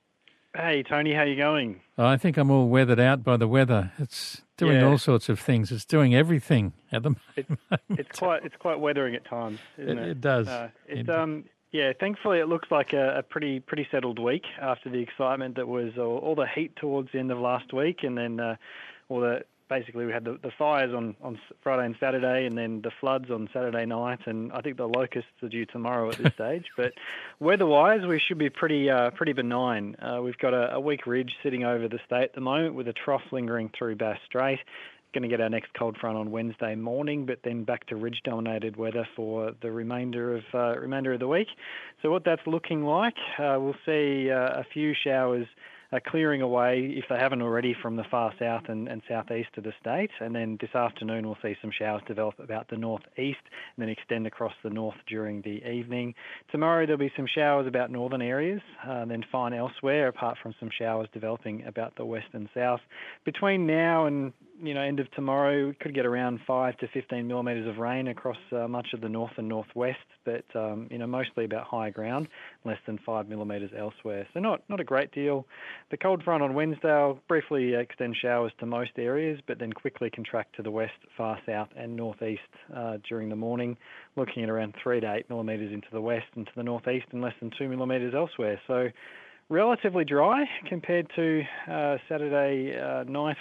Hey 0.56 0.82
Tony, 0.82 1.14
how 1.14 1.24
you 1.24 1.36
going? 1.36 1.80
I 1.98 2.18
think 2.18 2.36
I'm 2.38 2.50
all 2.50 2.68
weathered 2.70 3.00
out 3.00 3.24
by 3.24 3.38
the 3.38 3.48
weather. 3.48 3.92
It's 4.00 4.42
doing 4.58 4.78
Yeah. 4.82 4.88
all 4.88 4.98
sorts 4.98 5.30
of 5.30 5.40
things. 5.40 5.72
It's 5.72 5.86
doing 5.86 6.16
everything 6.16 6.74
at 6.92 7.04
the 7.04 7.10
moment. 7.12 7.82
It's 8.00 8.18
quite 8.18 8.44
it's 8.44 8.56
quite 8.56 8.80
weathering 8.80 9.14
at 9.16 9.26
times, 9.26 9.60
isn't 9.78 10.00
It- 10.00 10.02
it? 10.04 10.10
it 10.10 10.22
does. 10.22 10.48
Uh, 10.48 10.70
it's 10.88 11.02
It- 11.08 11.10
um 11.10 11.46
yeah. 11.72 11.94
Thankfully, 12.00 12.40
it 12.40 12.48
looks 12.48 12.72
like 12.72 12.94
a, 12.94 13.20
a 13.20 13.24
pretty 13.24 13.60
pretty 13.60 13.88
settled 13.92 14.18
week 14.18 14.46
after 14.60 14.90
the 14.90 14.98
excitement 15.00 15.56
that 15.56 15.68
was 15.68 15.98
all, 16.00 16.18
all 16.18 16.34
the 16.36 16.48
heat 16.48 16.76
towards 16.78 17.12
the 17.12 17.20
end 17.20 17.32
of 17.32 17.38
last 17.40 17.72
week, 17.72 18.02
and 18.04 18.18
then 18.18 18.40
uh, 18.40 18.56
all 19.08 19.20
the 19.20 19.44
basically 19.70 20.06
we 20.06 20.12
had 20.12 20.26
the, 20.26 20.38
the 20.42 20.52
fires 20.58 20.94
on 20.94 21.16
on 21.22 21.40
Friday 21.62 21.86
and 21.86 21.96
Saturday, 22.00 22.46
and 22.46 22.58
then 22.58 22.82
the 22.82 22.92
floods 23.00 23.30
on 23.30 23.48
Saturday 23.54 23.86
night, 23.86 24.20
and 24.26 24.52
I 24.52 24.62
think 24.62 24.78
the 24.78 24.88
locusts 24.88 25.32
are 25.42 25.48
due 25.48 25.66
tomorrow 25.66 26.10
at 26.10 26.18
this 26.18 26.34
stage. 26.36 26.66
But 26.76 26.94
weather-wise, 27.40 28.06
we 28.06 28.20
should 28.20 28.38
be 28.38 28.50
pretty 28.50 28.90
uh, 28.90 29.12
pretty 29.12 29.34
benign. 29.34 29.96
Uh, 29.96 30.22
we've 30.22 30.38
got 30.38 30.54
a, 30.54 30.74
a 30.76 30.80
weak 30.80 31.06
ridge 31.06 31.32
sitting 31.44 31.64
over 31.64 31.88
the 31.88 32.00
state 32.06 32.24
at 32.24 32.34
the 32.34 32.42
moment, 32.42 32.76
with 32.76 32.88
a 32.88 32.94
trough 32.94 33.24
lingering 33.32 33.72
through 33.78 33.96
Bass 33.96 34.20
Strait. 34.26 34.60
Going 35.12 35.24
to 35.24 35.28
get 35.28 35.42
our 35.42 35.50
next 35.50 35.74
cold 35.74 35.98
front 35.98 36.18
on 36.18 36.30
Wednesday 36.30 36.76
morning, 36.76 37.26
but 37.26 37.40
then 37.44 37.64
back 37.64 37.88
to 37.88 37.96
ridge-dominated 37.96 38.78
weather 38.78 39.08
for 39.16 39.54
the 39.60 39.72
remainder 39.72 40.36
of 40.36 40.44
uh, 40.54 40.80
remainder 40.80 41.14
of 41.14 41.20
the 41.20 41.28
week. 41.28 41.48
So 42.04 42.12
what 42.12 42.24
that's 42.24 42.46
looking 42.46 42.84
like, 42.84 43.16
uh, 43.40 43.58
we'll 43.60 43.76
see 43.88 44.30
uh, 44.30 44.60
a 44.60 44.64
few 44.72 44.94
showers 44.94 45.48
uh, 45.92 46.00
clearing 46.06 46.42
away, 46.42 46.94
if 46.96 47.06
they 47.10 47.18
haven't 47.18 47.42
already, 47.42 47.76
from 47.82 47.96
the 47.96 48.04
far 48.10 48.34
south 48.40 48.64
and, 48.68 48.88
and 48.88 49.02
southeast 49.08 49.50
of 49.58 49.64
the 49.64 49.74
state. 49.80 50.12
And 50.20 50.36
then 50.36 50.58
this 50.62 50.74
afternoon, 50.76 51.26
we'll 51.26 51.38
see 51.42 51.56
some 51.62 51.72
showers 51.78 52.02
develop 52.08 52.40
about 52.40 52.70
the 52.70 52.78
northeast 52.78 53.40
and 53.76 53.84
then 53.84 53.90
extend 53.90 54.28
across 54.28 54.54
the 54.64 54.70
north 54.70 54.98
during 55.08 55.42
the 55.42 55.64
evening. 55.68 56.14
Tomorrow, 56.52 56.86
there'll 56.86 57.00
be 57.00 57.12
some 57.16 57.28
showers 57.28 57.68
about 57.68 57.92
northern 57.92 58.22
areas, 58.22 58.62
uh, 58.88 59.06
then 59.06 59.24
fine 59.32 59.54
elsewhere, 59.54 60.08
apart 60.08 60.38
from 60.42 60.54
some 60.60 60.70
showers 60.78 61.08
developing 61.14 61.66
about 61.66 61.96
the 61.96 62.06
west 62.06 62.28
and 62.34 62.50
south. 62.54 62.82
Between 63.26 63.66
now 63.66 64.06
and 64.06 64.34
you 64.62 64.74
know, 64.74 64.82
end 64.82 65.00
of 65.00 65.10
tomorrow, 65.12 65.68
we 65.68 65.74
could 65.74 65.94
get 65.94 66.06
around 66.06 66.40
5 66.46 66.78
to 66.78 66.88
15 66.90 67.28
millimetres 67.28 67.68
of 67.68 67.78
rain 67.78 68.08
across 68.08 68.38
uh, 68.52 68.68
much 68.68 68.88
of 68.94 69.02
the 69.02 69.10
north 69.10 69.32
and 69.38 69.48
northwest, 69.48 69.98
but 70.26 70.44
um, 70.56 70.88
you 70.92 70.98
know, 70.98 71.08
mostly 71.08 71.46
about 71.46 71.66
high 71.66 71.90
ground, 71.90 72.28
less 72.66 72.78
than 72.86 73.00
5 73.06 73.28
millimetres 73.30 73.72
elsewhere. 73.78 74.28
So 74.34 74.40
not 74.40 74.62
not 74.70 74.80
a 74.80 74.84
great 74.84 75.12
deal. 75.12 75.46
The 75.92 75.98
cold 75.98 76.24
front 76.24 76.44
on 76.44 76.54
Wednesday 76.54 76.88
will 76.88 77.20
briefly 77.28 77.74
extend 77.74 78.16
showers 78.22 78.52
to 78.60 78.66
most 78.66 78.92
areas, 78.98 79.40
but 79.48 79.60
then 79.60 79.72
quickly 79.72 80.10
contract 80.10 80.56
to 80.58 80.64
the 80.64 80.72
west, 80.72 80.94
far 81.18 81.40
south, 81.46 81.70
and 81.76 81.96
northeast 81.96 82.42
uh, 82.76 82.98
during 83.08 83.30
the 83.30 83.36
morning, 83.36 83.78
looking 84.16 84.44
at 84.44 84.50
around 84.50 84.76
3 84.84 85.00
to 85.02 85.14
8 85.14 85.30
millimetres 85.30 85.72
into 85.72 85.88
the 85.92 86.02
west 86.02 86.28
and 86.36 86.46
to 86.46 86.52
the 86.56 86.64
northeast, 86.64 87.08
and 87.12 87.22
less 87.22 87.36
than 87.40 87.52
2 87.58 87.70
millimetres 87.70 88.14
elsewhere. 88.14 88.60
So 88.68 88.90
relatively 89.50 90.06
dry 90.06 90.46
compared 90.68 91.10
to 91.16 91.42
uh, 91.70 91.98
Saturday 92.08 92.80
uh, 92.80 93.04
night. 93.04 93.38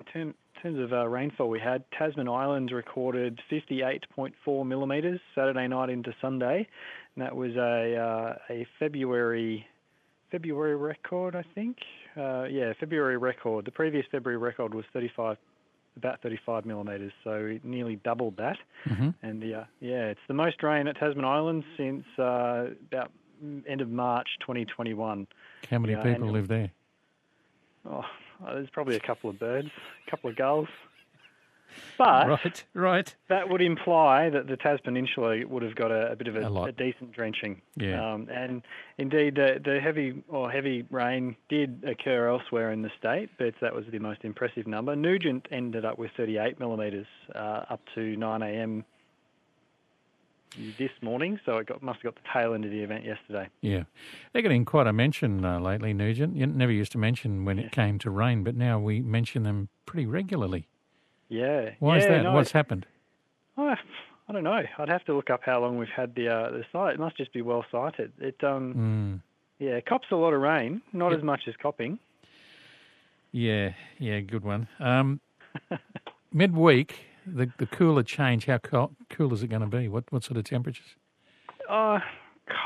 In 0.00 0.06
term- 0.12 0.34
terms 0.62 0.78
of 0.78 0.92
uh, 0.92 1.06
rainfall, 1.06 1.48
we 1.48 1.60
had 1.60 1.84
Tasman 1.92 2.28
Islands 2.28 2.72
recorded 2.72 3.40
58.4 3.50 4.66
millimetres 4.66 5.20
Saturday 5.34 5.68
night 5.68 5.90
into 5.90 6.14
Sunday, 6.20 6.66
and 7.14 7.24
that 7.24 7.34
was 7.36 7.54
a 7.56 7.96
uh, 7.96 8.38
a 8.52 8.66
February 8.78 9.66
February 10.30 10.76
record, 10.76 11.34
I 11.36 11.44
think. 11.54 11.78
Uh, 12.16 12.44
yeah, 12.44 12.72
February 12.78 13.16
record. 13.18 13.64
The 13.64 13.70
previous 13.72 14.06
February 14.10 14.38
record 14.38 14.74
was 14.74 14.84
35, 14.92 15.36
about 15.96 16.22
35 16.22 16.64
millimetres, 16.66 17.12
so 17.24 17.32
it 17.32 17.64
nearly 17.64 17.96
doubled 17.96 18.36
that. 18.36 18.56
Mhm. 18.86 19.14
And 19.22 19.42
the, 19.42 19.54
uh, 19.54 19.64
yeah, 19.80 20.06
it's 20.06 20.20
the 20.28 20.34
most 20.34 20.62
rain 20.62 20.86
at 20.86 20.96
Tasman 20.96 21.24
Islands 21.24 21.66
since 21.76 22.04
uh, 22.18 22.68
about 22.92 23.10
end 23.66 23.80
of 23.80 23.88
March 23.90 24.28
2021. 24.40 25.26
How 25.68 25.78
many 25.78 25.94
Yeah, 25.94 26.02
people 26.02 26.30
live 26.30 26.48
there? 26.48 26.70
Oh, 27.88 28.04
there's 28.44 28.70
probably 28.70 28.96
a 28.96 29.00
couple 29.00 29.30
of 29.30 29.38
birds, 29.38 29.68
a 30.06 30.10
couple 30.10 30.30
of 30.30 30.36
gulls. 30.36 30.68
But 31.98 32.28
right, 32.28 32.64
right. 32.74 33.14
that 33.28 33.48
would 33.48 33.62
imply 33.62 34.30
that 34.30 34.46
the 34.46 34.56
Tas 34.56 34.80
Peninsula 34.80 35.46
would 35.46 35.62
have 35.62 35.74
got 35.74 35.90
a, 35.90 36.12
a 36.12 36.16
bit 36.16 36.28
of 36.28 36.36
a, 36.36 36.40
A 36.40 36.62
a 36.64 36.72
decent 36.72 37.12
drenching. 37.12 37.60
Yeah. 37.76 38.14
Um, 38.14 38.28
and 38.28 38.62
indeed, 38.98 39.36
the, 39.36 39.60
the 39.62 39.80
heavy 39.80 40.22
or 40.28 40.50
heavy 40.50 40.84
rain 40.90 41.36
did 41.48 41.84
occur 41.86 42.28
elsewhere 42.28 42.72
in 42.72 42.82
the 42.82 42.90
state, 42.98 43.30
but 43.38 43.54
that 43.60 43.74
was 43.74 43.84
the 43.90 43.98
most 43.98 44.24
impressive 44.24 44.66
number. 44.66 44.96
Nugent 44.96 45.46
ended 45.50 45.84
up 45.84 45.98
with 45.98 46.10
38 46.16 46.58
millimetres 46.58 47.06
uh, 47.34 47.64
up 47.70 47.80
to 47.94 48.16
9 48.16 48.42
a.m. 48.42 48.84
this 50.78 50.90
morning, 51.00 51.38
so 51.44 51.58
it 51.58 51.66
got, 51.66 51.82
must 51.82 52.00
have 52.02 52.14
got 52.14 52.22
the 52.22 52.28
tail 52.32 52.54
end 52.54 52.64
of 52.64 52.70
the 52.70 52.80
event 52.80 53.04
yesterday. 53.04 53.48
Yeah. 53.60 53.84
They're 54.32 54.42
getting 54.42 54.64
quite 54.64 54.86
a 54.86 54.92
mention 54.92 55.44
uh, 55.44 55.60
lately, 55.60 55.92
Nugent. 55.92 56.36
You 56.36 56.46
never 56.46 56.72
used 56.72 56.92
to 56.92 56.98
mention 56.98 57.44
when 57.44 57.58
it 57.58 57.70
came 57.72 57.98
to 58.00 58.10
rain, 58.10 58.42
but 58.44 58.56
now 58.56 58.78
we 58.80 59.00
mention 59.00 59.42
them 59.44 59.68
pretty 59.86 60.06
regularly. 60.06 60.66
Yeah. 61.28 61.70
Why 61.78 61.98
is 61.98 62.06
that? 62.06 62.22
no, 62.24 62.32
What's 62.32 62.52
happened? 62.52 62.86
Oh, 63.56 63.74
I 64.28 64.32
don't 64.32 64.42
know. 64.44 64.62
I'd 64.78 64.88
have 64.88 65.04
to 65.04 65.14
look 65.14 65.30
up 65.30 65.40
how 65.44 65.60
long 65.60 65.78
we've 65.78 65.88
had 65.88 66.14
the 66.14 66.28
uh, 66.28 66.50
the 66.50 66.64
site. 66.72 66.94
It 66.94 67.00
must 67.00 67.16
just 67.16 67.32
be 67.32 67.42
well 67.42 67.64
sighted. 67.70 68.12
It 68.18 68.42
um 68.42 68.74
Mm. 68.74 69.20
Yeah, 69.64 69.78
cops 69.80 70.06
a 70.10 70.16
lot 70.16 70.32
of 70.32 70.40
rain, 70.40 70.80
not 70.92 71.10
Yep. 71.10 71.18
as 71.18 71.24
much 71.24 71.42
as 71.46 71.54
copping. 71.60 71.98
Yeah, 73.32 73.74
yeah, 73.98 74.20
good 74.20 74.42
one. 74.42 74.66
Um, 74.80 75.20
midweek, 76.32 76.94
the 77.26 77.50
the 77.58 77.66
cooler 77.66 78.02
change. 78.02 78.46
How 78.46 78.58
co- 78.58 78.92
cool 79.08 79.32
is 79.32 79.42
it 79.42 79.48
going 79.48 79.62
to 79.62 79.68
be? 79.68 79.88
What 79.88 80.04
what 80.10 80.24
sort 80.24 80.36
of 80.38 80.44
temperatures? 80.44 80.96
Uh, 81.68 82.00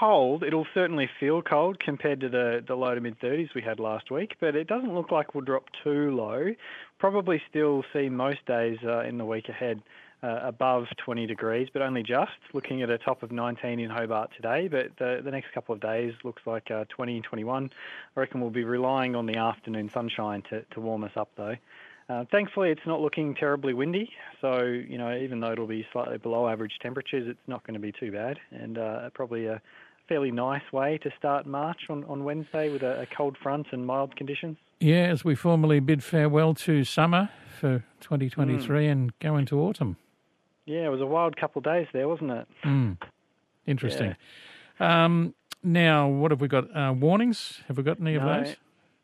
cold. 0.00 0.42
It'll 0.42 0.66
certainly 0.74 1.08
feel 1.20 1.42
cold 1.42 1.78
compared 1.78 2.20
to 2.20 2.28
the, 2.28 2.64
the 2.66 2.74
low 2.74 2.94
to 2.94 3.00
mid 3.00 3.18
30s 3.20 3.54
we 3.54 3.62
had 3.62 3.78
last 3.78 4.10
week, 4.10 4.36
but 4.40 4.56
it 4.56 4.66
doesn't 4.66 4.94
look 4.94 5.10
like 5.10 5.34
we'll 5.34 5.44
drop 5.44 5.64
too 5.82 6.14
low. 6.14 6.54
Probably 6.98 7.42
still 7.48 7.84
see 7.92 8.08
most 8.08 8.44
days 8.46 8.78
uh, 8.84 9.00
in 9.00 9.18
the 9.18 9.24
week 9.24 9.48
ahead 9.48 9.82
uh, 10.22 10.40
above 10.42 10.86
20 10.96 11.26
degrees, 11.26 11.68
but 11.72 11.82
only 11.82 12.02
just. 12.02 12.32
Looking 12.54 12.82
at 12.82 12.90
a 12.90 12.96
top 12.96 13.22
of 13.22 13.30
19 13.30 13.78
in 13.78 13.90
Hobart 13.90 14.30
today, 14.34 14.68
but 14.68 14.96
the, 14.98 15.20
the 15.22 15.30
next 15.30 15.52
couple 15.52 15.74
of 15.74 15.80
days 15.80 16.14
looks 16.24 16.42
like 16.46 16.70
uh, 16.70 16.84
20 16.88 17.16
and 17.16 17.24
21. 17.24 17.70
I 18.16 18.20
reckon 18.20 18.40
we'll 18.40 18.50
be 18.50 18.64
relying 18.64 19.14
on 19.14 19.26
the 19.26 19.36
afternoon 19.36 19.90
sunshine 19.90 20.42
to, 20.48 20.62
to 20.62 20.80
warm 20.80 21.04
us 21.04 21.12
up 21.16 21.30
though. 21.36 21.56
Uh, 22.08 22.24
thankfully, 22.30 22.70
it's 22.70 22.86
not 22.86 23.00
looking 23.00 23.34
terribly 23.34 23.72
windy, 23.72 24.10
so 24.40 24.62
you 24.62 24.98
know 24.98 25.16
even 25.16 25.40
though 25.40 25.52
it'll 25.52 25.66
be 25.66 25.86
slightly 25.92 26.18
below 26.18 26.48
average 26.48 26.74
temperatures, 26.82 27.26
it's 27.26 27.48
not 27.48 27.66
going 27.66 27.74
to 27.74 27.80
be 27.80 27.92
too 27.92 28.12
bad, 28.12 28.38
and 28.50 28.76
uh, 28.76 29.08
probably 29.14 29.46
a 29.46 29.60
fairly 30.08 30.30
nice 30.30 30.62
way 30.72 30.98
to 30.98 31.10
start 31.18 31.46
March 31.46 31.80
on, 31.88 32.04
on 32.04 32.24
Wednesday 32.24 32.70
with 32.70 32.82
a, 32.82 33.02
a 33.02 33.06
cold 33.06 33.36
front 33.42 33.68
and 33.72 33.86
mild 33.86 34.14
conditions. 34.16 34.58
Yeah, 34.80 35.04
as 35.04 35.24
we 35.24 35.34
formally 35.34 35.80
bid 35.80 36.04
farewell 36.04 36.52
to 36.54 36.84
summer 36.84 37.30
for 37.58 37.84
2023 38.00 38.86
and 38.86 39.18
go 39.20 39.36
into 39.36 39.58
autumn. 39.60 39.96
Yeah, 40.66 40.86
it 40.86 40.90
was 40.90 41.00
a 41.00 41.06
wild 41.06 41.36
couple 41.36 41.60
of 41.60 41.64
days 41.64 41.86
there, 41.92 42.08
wasn't 42.08 42.32
it? 42.32 42.48
Mm. 42.64 42.98
Interesting. 43.66 44.16
Um, 44.78 45.34
now, 45.62 46.08
what 46.08 46.30
have 46.30 46.40
we 46.40 46.48
got? 46.48 46.64
Uh, 46.76 46.92
warnings? 46.92 47.62
Have 47.68 47.78
we 47.78 47.82
got 47.82 48.00
any 48.00 48.14
of 48.14 48.22
those? 48.22 48.56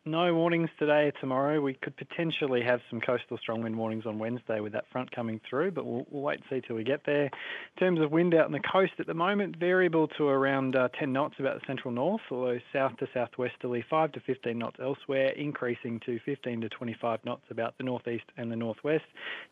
No 0.06 0.34
warnings 0.34 0.70
today 0.78 1.08
or 1.08 1.12
tomorrow. 1.20 1.60
We 1.60 1.74
could 1.74 1.94
potentially 1.94 2.62
have 2.62 2.80
some 2.88 3.02
coastal 3.02 3.36
strong 3.36 3.62
wind 3.62 3.76
warnings 3.76 4.06
on 4.06 4.18
Wednesday 4.18 4.58
with 4.60 4.72
that 4.72 4.84
front 4.90 5.14
coming 5.14 5.42
through, 5.48 5.72
but 5.72 5.84
we'll, 5.84 6.06
we'll 6.08 6.22
wait 6.22 6.40
and 6.40 6.44
see 6.48 6.66
till 6.66 6.76
we 6.76 6.84
get 6.84 7.02
there. 7.04 7.24
In 7.24 7.30
terms 7.78 8.00
of 8.00 8.10
wind 8.10 8.34
out 8.34 8.46
on 8.46 8.52
the 8.52 8.60
coast 8.60 8.94
at 8.98 9.06
the 9.06 9.12
moment, 9.12 9.56
variable 9.56 10.08
to 10.16 10.26
around 10.26 10.74
uh, 10.74 10.88
10 10.98 11.12
knots 11.12 11.34
about 11.38 11.60
the 11.60 11.66
central 11.66 11.92
north, 11.92 12.22
although 12.30 12.58
south 12.72 12.96
to 12.96 13.08
southwesterly 13.12 13.84
5 13.90 14.12
to 14.12 14.20
15 14.20 14.58
knots 14.58 14.76
elsewhere, 14.82 15.32
increasing 15.32 16.00
to 16.06 16.18
15 16.24 16.62
to 16.62 16.70
25 16.70 17.22
knots 17.26 17.44
about 17.50 17.76
the 17.76 17.84
northeast 17.84 18.24
and 18.38 18.50
the 18.50 18.56
northwest. 18.56 19.04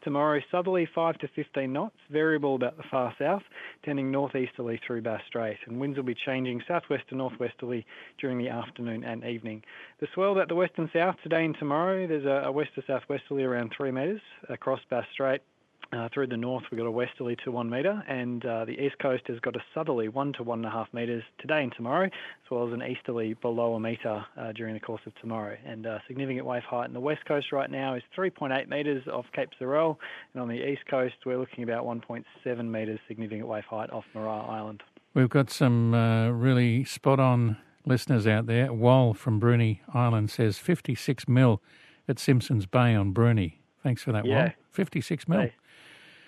Tomorrow, 0.02 0.40
southerly 0.50 0.88
5 0.94 1.18
to 1.18 1.28
15 1.36 1.70
knots, 1.70 1.96
variable 2.10 2.54
about 2.54 2.78
the 2.78 2.84
far 2.90 3.14
south, 3.18 3.42
tending 3.84 4.10
northeasterly 4.10 4.80
through 4.86 5.02
Bass 5.02 5.20
Strait, 5.26 5.58
and 5.66 5.78
winds 5.78 5.98
will 5.98 6.04
be 6.04 6.16
changing 6.24 6.62
southwest 6.66 7.06
to 7.10 7.16
northwesterly 7.16 7.84
during 8.18 8.38
the 8.38 8.48
afternoon 8.48 9.04
and 9.04 9.24
evening. 9.24 9.62
The 10.00 10.08
swell 10.14 10.37
at 10.40 10.48
the 10.48 10.54
west 10.54 10.72
and 10.76 10.88
south 10.92 11.16
today 11.22 11.44
and 11.44 11.56
tomorrow, 11.58 12.06
there's 12.06 12.24
a, 12.24 12.48
a 12.48 12.52
west 12.52 12.70
to 12.74 12.82
southwesterly 12.86 13.44
around 13.44 13.72
3 13.76 13.90
metres 13.90 14.20
across 14.48 14.80
Bass 14.90 15.04
Strait. 15.12 15.42
Uh, 15.90 16.06
through 16.12 16.26
the 16.26 16.36
north, 16.36 16.64
we've 16.70 16.78
got 16.78 16.86
a 16.86 16.90
westerly 16.90 17.34
to 17.42 17.50
one 17.50 17.70
metre, 17.70 18.04
and 18.06 18.44
uh, 18.44 18.66
the 18.66 18.72
east 18.72 18.98
coast 19.00 19.22
has 19.26 19.40
got 19.40 19.56
a 19.56 19.60
southerly 19.72 20.06
one 20.06 20.34
to 20.34 20.42
one 20.42 20.58
and 20.58 20.66
a 20.66 20.70
half 20.70 20.86
metres 20.92 21.22
today 21.38 21.62
and 21.62 21.72
tomorrow, 21.74 22.04
as 22.04 22.50
well 22.50 22.66
as 22.66 22.74
an 22.74 22.82
easterly 22.82 23.32
below 23.40 23.74
a 23.74 23.80
metre 23.80 24.22
uh, 24.36 24.52
during 24.52 24.74
the 24.74 24.80
course 24.80 25.00
of 25.06 25.14
tomorrow. 25.22 25.56
And 25.64 25.86
uh, 25.86 25.98
significant 26.06 26.44
wave 26.44 26.62
height 26.64 26.88
in 26.88 26.92
the 26.92 27.00
west 27.00 27.24
coast 27.24 27.52
right 27.52 27.70
now 27.70 27.94
is 27.94 28.02
3.8 28.14 28.68
metres 28.68 29.08
off 29.10 29.24
Cape 29.34 29.48
Sorell, 29.58 29.96
and 30.34 30.42
on 30.42 30.48
the 30.48 30.62
east 30.62 30.82
coast, 30.90 31.14
we're 31.24 31.38
looking 31.38 31.64
about 31.64 31.86
1.7 31.86 32.70
metres 32.70 33.00
significant 33.08 33.48
wave 33.48 33.64
height 33.64 33.88
off 33.88 34.04
Maria 34.14 34.28
Island. 34.28 34.82
We've 35.14 35.30
got 35.30 35.48
some 35.48 35.94
uh, 35.94 36.28
really 36.28 36.84
spot 36.84 37.18
on 37.18 37.56
listeners 37.86 38.26
out 38.26 38.46
there. 38.46 38.72
Wal 38.72 39.14
from 39.14 39.40
Bruny 39.40 39.80
Island 39.94 40.30
says 40.30 40.58
56 40.58 41.28
mil 41.28 41.62
at 42.08 42.18
Simpsons 42.18 42.66
Bay 42.66 42.94
on 42.94 43.12
Bruny. 43.14 43.54
Thanks 43.82 44.02
for 44.02 44.12
that, 44.12 44.24
Yeah. 44.24 44.42
Wal. 44.44 44.52
56 44.70 45.28
mil. 45.28 45.40
They- 45.40 45.52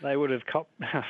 They 0.03 0.17
would 0.17 0.31
have 0.31 0.47
cop- 0.47 0.71
I 0.81 1.05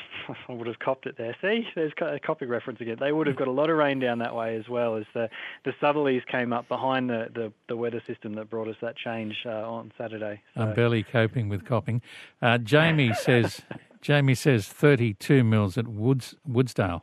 would 0.49 0.67
have 0.67 0.81
copped 0.81 1.07
it 1.07 1.17
there. 1.17 1.37
See, 1.41 1.65
there's 1.77 1.93
a 2.01 2.19
copy 2.19 2.47
reference 2.47 2.81
again. 2.81 2.97
They 2.99 3.13
would 3.13 3.29
have 3.29 3.37
got 3.37 3.47
a 3.47 3.53
lot 3.53 3.71
of 3.71 3.77
rain 3.77 4.01
down 4.01 4.19
that 4.19 4.35
way 4.35 4.57
as 4.57 4.69
well 4.69 4.97
as 4.97 5.05
the 5.15 5.31
the 5.65 5.73
southerlies 5.81 6.27
came 6.27 6.53
up 6.53 6.67
behind 6.67 7.09
the, 7.09 7.29
the, 7.33 7.53
the 7.69 7.77
weather 7.77 8.03
system 8.05 8.35
that 8.35 8.51
brought 8.51 8.67
us 8.67 8.75
that 8.83 8.97
change 8.97 9.37
uh, 9.47 9.51
on 9.51 9.93
Saturday. 9.97 10.43
I'm 10.57 10.75
barely 10.75 11.05
coping 11.05 11.49
with 11.49 11.65
copping. 11.65 12.03
Uh, 12.43 12.59
Jamie 12.59 13.15
says 13.23 13.61
Jamie 14.01 14.35
says 14.35 14.67
32 14.67 15.45
mils 15.45 15.79
at 15.79 15.87
Woods 15.87 16.35
Woodsdale. 16.51 17.03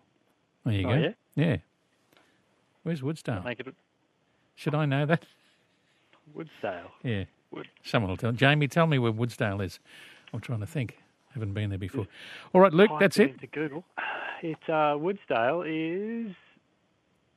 There 0.66 0.74
you 0.74 0.88
Oh, 0.90 0.94
go. 0.94 1.00
yeah? 1.00 1.12
Yeah. 1.36 1.58
Where's 2.88 3.02
Woodsdale? 3.02 3.44
Make 3.44 3.60
it 3.60 3.68
Should 4.56 4.74
I 4.74 4.86
know 4.86 5.06
that? 5.06 5.26
Woodsdale. 6.34 6.90
Yeah. 7.04 7.26
Wood. 7.52 7.68
Someone 7.84 8.10
will 8.10 8.16
tell. 8.16 8.32
Jamie, 8.32 8.70
tell 8.70 8.88
me 8.88 8.98
where 8.98 9.12
Woodsdale 9.12 9.62
is. 9.62 9.82
I'm 10.34 10.40
trying 10.40 10.62
to 10.62 10.66
think. 10.66 10.98
Haven't 11.34 11.54
been 11.54 11.70
there 11.70 11.78
before. 11.78 12.08
All 12.54 12.62
right, 12.62 12.72
Luke, 12.72 12.92
that's 12.98 13.20
it. 13.20 13.32
Into 13.32 13.48
Google. 13.48 13.84
It 14.42 14.58
uh, 14.70 14.96
Woodsdale 14.96 15.66
is 15.68 16.34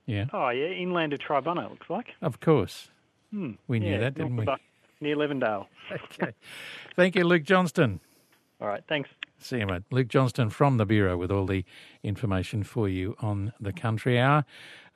Yeah, 0.07 0.27
oh 0.33 0.51
yeah, 0.51 0.67
inland 0.69 1.13
of 1.15 1.19
Triabunna. 1.19 1.65
It 1.67 1.71
looks 1.71 1.91
like. 1.91 2.15
of 2.23 2.39
course. 2.39 2.89
Hmm. 3.33 3.55
We 3.67 3.81
knew 3.81 3.91
Yeah, 3.91 3.99
that, 3.99 4.15
didn't 4.15 4.37
we? 4.37 4.47
Near 5.01 5.17
Levendale. 5.17 5.67
Okay. 5.93 6.33
Thank 6.95 7.17
you, 7.17 7.25
Luke 7.25 7.43
Johnston. 7.43 7.99
All 8.61 8.69
right, 8.69 8.85
thanks. 8.89 9.11
See 9.42 9.59
you, 9.59 9.66
mate. 9.66 9.83
Luke 9.90 10.09
Johnston 10.09 10.50
from 10.50 10.76
the 10.76 10.85
Bureau 10.85 11.16
with 11.16 11.31
all 11.31 11.46
the 11.46 11.64
information 12.03 12.62
for 12.62 12.88
you 12.88 13.16
on 13.20 13.53
the 13.59 13.72
Country 13.72 14.18
Hour. 14.18 14.44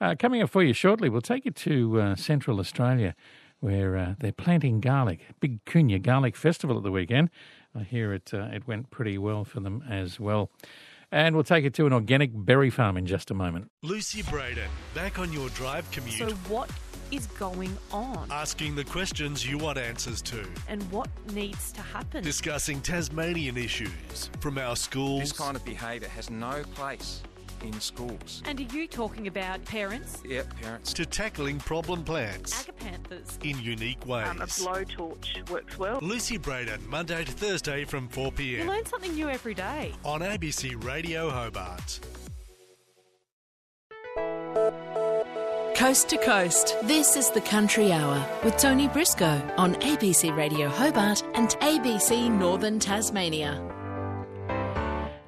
Uh, 0.00 0.14
coming 0.18 0.42
up 0.42 0.50
for 0.50 0.62
you 0.62 0.74
shortly, 0.74 1.09
we'll 1.09 1.22
take 1.22 1.46
you 1.46 1.50
to 1.50 2.00
uh, 2.00 2.14
Central 2.14 2.61
Australia 2.61 3.14
where 3.61 3.96
uh, 3.96 4.14
they're 4.18 4.30
planting 4.30 4.78
garlic. 4.78 5.20
Big 5.40 5.64
Koonya 5.64 6.00
Garlic 6.00 6.37
Festival 6.37 6.76
at 6.76 6.83
the 6.83 6.90
weekend. 6.90 7.30
I 7.74 7.83
hear 7.83 8.12
it, 8.12 8.30
uh, 8.35 8.50
it 8.52 8.68
went 8.68 8.90
pretty 8.90 9.16
well 9.16 9.46
for 9.46 9.61
them 9.61 9.83
as 9.88 10.20
well. 10.20 10.50
And 11.11 11.35
we'll 11.35 11.44
take 11.44 11.64
you 11.64 11.70
to 11.70 11.87
an 11.87 11.94
organic 11.94 12.30
berry 12.35 12.68
farm 12.68 12.98
in 12.98 13.07
just 13.07 13.30
a 13.30 13.35
moment. 13.35 13.70
Lucy 13.83 14.22
Breaden, 14.22 14.68
back 14.94 15.18
on 15.18 15.33
your 15.33 15.48
drive 15.50 15.90
commute. 15.92 16.18
So, 16.18 16.30
what 16.48 16.70
is 17.11 17.27
going 17.27 17.77
on? 17.93 18.29
asking 18.31 18.75
the 18.75 18.85
questions 18.85 19.47
you 19.47 19.59
want 19.59 19.79
answers 19.79 20.23
to. 20.23 20.47
And 20.69 20.83
what 20.90 21.09
needs 21.33 21.73
to 21.73 21.83
happen? 21.83 22.23
Discussing 22.23 22.81
Tasmanian 22.81 23.57
issues 23.57 24.31
from 24.40 24.59
our 24.59 24.77
schools. 24.77 25.21
This 25.21 25.33
kind 25.33 25.57
of 25.57 25.64
behaviour 25.64 26.09
has 26.09 26.31
no 26.31 26.62
place 26.75 27.23
in 27.62 27.81
schools. 27.81 28.43
And 28.45 28.61
are 28.61 28.77
you 28.77 28.87
talking 28.87 29.27
about 29.27 29.64
parents? 29.64 30.23
Yep, 30.27 30.61
parents. 30.61 30.93
To 30.93 31.07
tackling 31.07 31.59
problem 31.59 32.05
plants 32.05 32.64
Agapanthus. 32.67 33.43
in 33.45 33.59
unique 33.61 34.05
ways. 34.07 34.29
Um, 34.29 34.40
a 34.43 34.47
blowtorch 34.47 35.49
works 35.51 35.79
well. 35.79 35.99
Lucy 36.03 36.38
Breaden, 36.38 36.87
Monday 36.87 37.25
to 37.25 37.33
Thursday 37.33 37.85
from 37.85 38.09
4pm. 38.09 38.38
You 38.38 38.57
pm 38.59 38.69
learn 38.69 38.87
something 38.87 39.14
new 39.14 39.29
every 39.29 39.55
day. 39.55 39.93
on 40.05 40.21
ABC 40.21 40.83
Radio 40.85 41.31
Hobart. 41.31 42.01
Coast 45.75 46.09
to 46.11 46.19
coast, 46.19 46.77
this 46.85 47.17
is 47.17 47.31
the 47.31 47.41
Country 47.41 47.91
Hour 47.91 48.25
with 48.45 48.57
Tony 48.59 48.87
Briscoe 48.87 49.43
on 49.57 49.75
ABC 49.77 50.35
Radio 50.37 50.69
Hobart 50.69 51.25
and 51.35 51.49
ABC 51.59 52.31
Northern 52.31 52.79
Tasmania. 52.79 53.61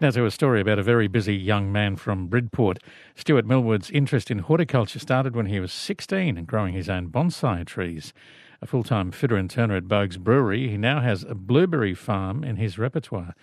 Now 0.00 0.10
to 0.12 0.24
a 0.24 0.30
story 0.30 0.60
about 0.60 0.78
a 0.78 0.84
very 0.84 1.08
busy 1.08 1.34
young 1.34 1.72
man 1.72 1.96
from 1.96 2.28
Bridport. 2.28 2.78
Stuart 3.16 3.44
Millwood's 3.44 3.90
interest 3.90 4.30
in 4.30 4.38
horticulture 4.38 5.00
started 5.00 5.34
when 5.34 5.46
he 5.46 5.58
was 5.58 5.72
16 5.72 6.38
and 6.38 6.46
growing 6.46 6.74
his 6.74 6.88
own 6.88 7.08
bonsai 7.08 7.66
trees. 7.66 8.14
A 8.62 8.66
full-time 8.68 9.10
fitter 9.10 9.36
and 9.36 9.50
turner 9.50 9.74
at 9.74 9.88
Boag's 9.88 10.16
Brewery, 10.16 10.68
he 10.68 10.76
now 10.76 11.00
has 11.00 11.24
a 11.24 11.34
blueberry 11.34 11.92
farm 11.92 12.44
in 12.44 12.54
his 12.54 12.78
repertoire. 12.78 13.34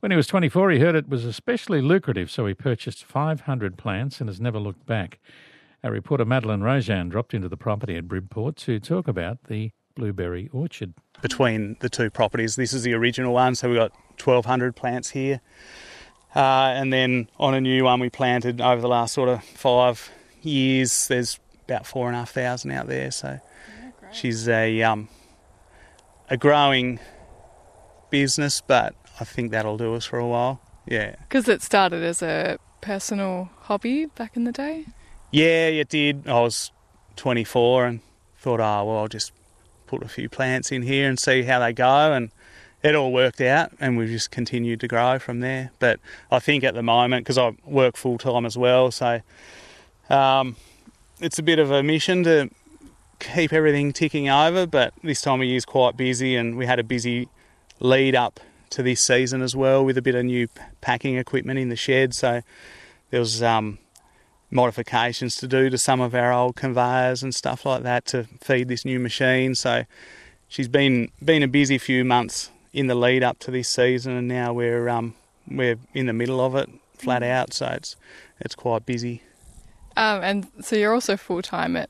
When 0.00 0.10
he 0.10 0.16
was 0.16 0.26
24, 0.26 0.70
he 0.70 0.78
heard 0.78 0.94
it 0.94 1.08
was 1.08 1.26
especially 1.26 1.82
lucrative, 1.82 2.30
so 2.30 2.46
he 2.46 2.54
purchased 2.54 3.04
500 3.04 3.76
plants 3.76 4.20
and 4.20 4.28
has 4.30 4.40
never 4.40 4.58
looked 4.58 4.86
back. 4.86 5.18
Our 5.86 5.92
reporter 5.92 6.24
Madeline 6.24 6.62
Rojan 6.62 7.10
dropped 7.10 7.32
into 7.32 7.48
the 7.48 7.56
property 7.56 7.94
at 7.94 8.08
Bridport 8.08 8.56
to 8.56 8.80
talk 8.80 9.06
about 9.06 9.44
the 9.44 9.70
blueberry 9.94 10.50
orchard. 10.52 10.94
between 11.22 11.76
the 11.78 11.88
two 11.88 12.10
properties. 12.10 12.56
This 12.56 12.72
is 12.72 12.82
the 12.82 12.92
original 12.92 13.32
one, 13.32 13.54
so 13.54 13.68
we've 13.68 13.78
got 13.78 13.92
1,200 14.20 14.74
plants 14.74 15.10
here. 15.10 15.40
Uh, 16.34 16.74
and 16.74 16.92
then 16.92 17.30
on 17.38 17.54
a 17.54 17.60
new 17.60 17.84
one 17.84 18.00
we 18.00 18.10
planted 18.10 18.60
over 18.60 18.82
the 18.82 18.88
last 18.88 19.14
sort 19.14 19.28
of 19.28 19.44
five 19.44 20.10
years, 20.42 21.06
there's 21.06 21.38
about 21.68 21.86
four 21.86 22.08
and 22.08 22.16
a 22.16 22.18
half 22.18 22.32
thousand 22.32 22.72
out 22.72 22.88
there. 22.88 23.12
So 23.12 23.38
she's 24.10 24.48
a 24.48 24.82
um, 24.82 25.08
a 26.28 26.36
growing 26.36 26.98
business, 28.10 28.60
but 28.60 28.96
I 29.20 29.24
think 29.24 29.52
that'll 29.52 29.78
do 29.78 29.94
us 29.94 30.04
for 30.04 30.18
a 30.18 30.26
while. 30.26 30.60
Yeah. 30.84 31.14
Because 31.28 31.48
it 31.48 31.62
started 31.62 32.02
as 32.02 32.22
a 32.22 32.58
personal 32.80 33.50
hobby 33.60 34.06
back 34.06 34.36
in 34.36 34.42
the 34.42 34.52
day. 34.52 34.86
Yeah, 35.30 35.68
it 35.68 35.88
did. 35.88 36.28
I 36.28 36.40
was 36.40 36.70
24 37.16 37.86
and 37.86 38.00
thought, 38.38 38.60
oh, 38.60 38.84
well, 38.84 38.98
I'll 38.98 39.08
just 39.08 39.32
put 39.86 40.02
a 40.02 40.08
few 40.08 40.28
plants 40.28 40.70
in 40.70 40.82
here 40.82 41.08
and 41.08 41.18
see 41.18 41.42
how 41.42 41.58
they 41.58 41.72
go. 41.72 42.12
And 42.12 42.30
it 42.82 42.94
all 42.94 43.12
worked 43.12 43.40
out, 43.40 43.72
and 43.80 43.96
we've 43.96 44.08
just 44.08 44.30
continued 44.30 44.80
to 44.80 44.88
grow 44.88 45.18
from 45.18 45.40
there. 45.40 45.70
But 45.78 45.98
I 46.30 46.38
think 46.38 46.62
at 46.62 46.74
the 46.74 46.82
moment, 46.82 47.24
because 47.24 47.38
I 47.38 47.56
work 47.64 47.96
full 47.96 48.18
time 48.18 48.46
as 48.46 48.56
well, 48.56 48.90
so 48.90 49.20
um, 50.08 50.56
it's 51.20 51.38
a 51.38 51.42
bit 51.42 51.58
of 51.58 51.70
a 51.70 51.82
mission 51.82 52.22
to 52.24 52.50
keep 53.18 53.52
everything 53.52 53.92
ticking 53.92 54.28
over, 54.28 54.66
but 54.66 54.92
this 55.02 55.20
time 55.20 55.40
of 55.40 55.46
year 55.46 55.56
is 55.56 55.64
quite 55.64 55.96
busy, 55.96 56.36
and 56.36 56.56
we 56.56 56.66
had 56.66 56.78
a 56.78 56.84
busy 56.84 57.28
lead 57.80 58.14
up 58.14 58.40
to 58.70 58.82
this 58.82 59.02
season 59.02 59.42
as 59.42 59.56
well 59.56 59.84
with 59.84 59.96
a 59.98 60.02
bit 60.02 60.14
of 60.14 60.24
new 60.24 60.48
packing 60.80 61.16
equipment 61.16 61.58
in 61.58 61.68
the 61.68 61.76
shed. 61.76 62.14
So 62.14 62.42
there 63.10 63.20
was 63.20 63.42
um, 63.42 63.78
modifications 64.50 65.36
to 65.36 65.48
do 65.48 65.70
to 65.70 65.78
some 65.78 66.00
of 66.00 66.14
our 66.14 66.32
old 66.32 66.56
conveyors 66.56 67.22
and 67.22 67.34
stuff 67.34 67.66
like 67.66 67.82
that 67.82 68.06
to 68.06 68.24
feed 68.40 68.68
this 68.68 68.84
new 68.84 68.98
machine. 68.98 69.54
So 69.54 69.84
she's 70.48 70.68
been 70.68 71.10
been 71.24 71.42
a 71.42 71.48
busy 71.48 71.78
few 71.78 72.04
months 72.04 72.50
in 72.72 72.86
the 72.86 72.94
lead 72.94 73.22
up 73.22 73.38
to 73.40 73.50
this 73.50 73.68
season, 73.68 74.12
and 74.12 74.28
now 74.28 74.52
we're 74.52 74.88
um, 74.88 75.14
we're 75.48 75.78
in 75.94 76.06
the 76.06 76.12
middle 76.12 76.40
of 76.40 76.54
it, 76.54 76.68
flat 76.94 77.22
out. 77.22 77.52
So 77.52 77.66
it's 77.66 77.96
it's 78.40 78.54
quite 78.54 78.86
busy. 78.86 79.22
Um, 79.96 80.22
and 80.22 80.46
so 80.60 80.76
you're 80.76 80.92
also 80.92 81.16
full 81.16 81.42
time 81.42 81.76
at 81.76 81.88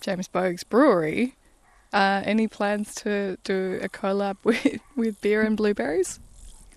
James 0.00 0.28
Boag's 0.28 0.64
Brewery. 0.64 1.36
Uh, 1.92 2.22
any 2.24 2.48
plans 2.48 2.92
to 2.96 3.38
do 3.44 3.78
a 3.80 3.88
collab 3.88 4.36
with, 4.44 4.80
with 4.96 5.20
beer 5.20 5.42
and 5.42 5.56
blueberries? 5.56 6.18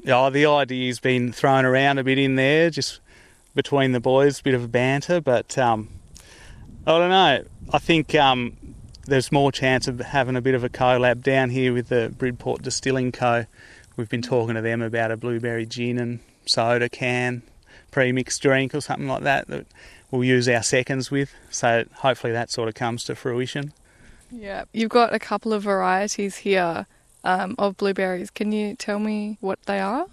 Yeah, 0.03 0.29
the 0.29 0.45
idea's 0.45 0.99
been 0.99 1.31
thrown 1.31 1.65
around 1.65 1.97
a 1.97 2.03
bit 2.03 2.19
in 2.19 2.35
there, 2.35 2.69
just 2.69 2.99
between 3.57 3.91
the 3.91 3.99
boys, 3.99 4.39
a 4.39 4.43
bit 4.43 4.53
of 4.53 4.63
a 4.63 4.67
banter. 4.69 5.19
But 5.19 5.57
um, 5.57 5.89
I 6.85 6.97
don't 6.97 7.09
know. 7.09 7.43
I 7.73 7.79
think 7.79 8.15
um, 8.15 8.55
there's 9.05 9.31
more 9.31 9.51
chance 9.51 9.89
of 9.89 9.99
having 9.99 10.37
a 10.37 10.41
bit 10.41 10.55
of 10.55 10.63
a 10.63 10.69
collab 10.69 11.23
down 11.23 11.49
here 11.49 11.73
with 11.73 11.89
the 11.89 12.13
Bridport 12.17 12.61
Distilling 12.61 13.11
Co. 13.11 13.45
We've 13.97 14.07
been 14.07 14.21
talking 14.21 14.55
to 14.55 14.61
them 14.61 14.81
about 14.81 15.11
a 15.11 15.17
blueberry 15.17 15.65
gin 15.65 15.97
and 15.97 16.19
soda 16.45 16.87
can, 16.87 17.41
pre-mixed 17.91 18.41
drink 18.41 18.73
or 18.75 18.79
something 18.79 19.07
like 19.07 19.23
that 19.23 19.47
that 19.47 19.65
we'll 20.11 20.23
use 20.23 20.47
our 20.47 20.63
seconds 20.63 21.09
with. 21.09 21.33
So 21.49 21.83
hopefully 21.95 22.31
that 22.33 22.51
sort 22.51 22.69
of 22.69 22.75
comes 22.75 23.03
to 23.05 23.15
fruition. 23.15 23.73
Yeah, 24.31 24.65
you've 24.71 24.89
got 24.89 25.13
a 25.13 25.19
couple 25.19 25.51
of 25.51 25.63
varieties 25.63 26.37
here 26.37 26.85
um, 27.23 27.55
of 27.57 27.75
blueberries. 27.75 28.29
Can 28.29 28.51
you 28.51 28.75
tell 28.75 28.99
me 28.99 29.37
what 29.41 29.59
they 29.63 29.79
are? 29.79 30.05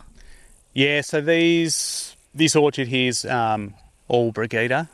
Yeah, 0.73 1.03
so 1.03 1.21
these 1.21 2.14
this 2.35 2.57
orchard 2.57 2.89
here's 2.89 3.25
um, 3.25 3.75
all 4.09 4.33
Brigitta. 4.33 4.89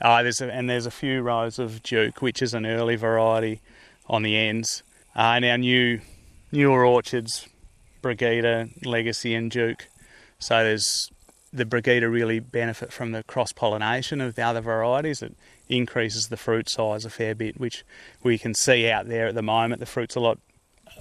Uh, 0.00 0.22
there's 0.22 0.40
a, 0.40 0.50
and 0.50 0.68
there's 0.68 0.86
a 0.86 0.90
few 0.90 1.22
rows 1.22 1.58
of 1.58 1.82
Duke, 1.82 2.22
which 2.22 2.42
is 2.42 2.54
an 2.54 2.66
early 2.66 2.96
variety 2.96 3.60
on 4.08 4.22
the 4.22 4.36
ends. 4.36 4.82
Uh, 5.14 5.32
and 5.36 5.44
our 5.44 5.58
new 5.58 6.00
newer 6.50 6.84
orchards, 6.84 7.48
Brigitta, 8.02 8.70
Legacy, 8.84 9.34
and 9.34 9.50
Duke. 9.50 9.88
So 10.38 10.64
there's 10.64 11.10
the 11.52 11.64
Brigitta 11.64 12.10
really 12.10 12.40
benefit 12.40 12.92
from 12.92 13.12
the 13.12 13.22
cross 13.24 13.52
pollination 13.52 14.20
of 14.20 14.34
the 14.34 14.42
other 14.42 14.60
varieties. 14.60 15.22
It 15.22 15.34
increases 15.68 16.28
the 16.28 16.36
fruit 16.36 16.70
size 16.70 17.04
a 17.04 17.10
fair 17.10 17.34
bit, 17.34 17.60
which 17.60 17.84
we 18.22 18.38
can 18.38 18.54
see 18.54 18.88
out 18.88 19.08
there 19.08 19.28
at 19.28 19.34
the 19.34 19.42
moment. 19.42 19.80
The 19.80 19.86
fruit's 19.86 20.16
a 20.16 20.20
lot 20.20 20.38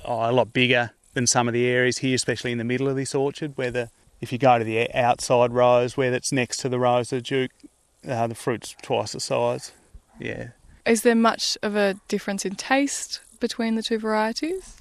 oh, 0.06 0.30
a 0.30 0.34
lot 0.34 0.54
bigger 0.54 0.92
than 1.14 1.28
some 1.28 1.48
of 1.48 1.54
the 1.54 1.68
areas 1.68 2.00
here, 2.00 2.16
especially 2.16 2.52
in 2.52 2.58
the 2.58 2.64
middle 2.64 2.88
of 2.88 2.96
this 2.96 3.16
orchard, 3.16 3.54
where 3.56 3.72
the 3.72 3.90
if 4.22 4.32
you 4.32 4.38
go 4.38 4.58
to 4.58 4.64
the 4.64 4.94
outside 4.94 5.54
rows 5.54 5.96
where 5.96 6.14
it's 6.14 6.32
next 6.32 6.58
to 6.58 6.70
the 6.70 6.80
rows 6.80 7.14
of 7.14 7.24
Duke, 7.24 7.52
uh, 8.08 8.28
the 8.28 8.36
fruit's 8.36 8.76
twice 8.82 9.14
the 9.14 9.20
size. 9.20 9.72
Yeah. 10.20 10.50
Is 10.86 11.04
there 11.04 11.16
much 11.16 11.58
of 11.62 11.76
a 11.76 11.96
difference 12.08 12.46
in 12.46 12.56
taste 12.56 13.22
between 13.40 13.76
the 13.76 13.84
two 13.84 14.00
varieties? 14.00 14.78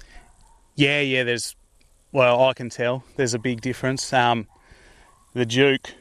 Yeah, 0.75 1.01
yeah. 1.01 1.23
There's 1.23 1.55
well, 2.11 2.43
I 2.43 2.53
can 2.53 2.69
tell 2.69 3.03
there's 3.15 3.33
a 3.33 3.39
big 3.39 3.61
difference. 3.61 4.11
Um, 4.11 4.47
the 5.33 5.45
Duke, 5.45 5.93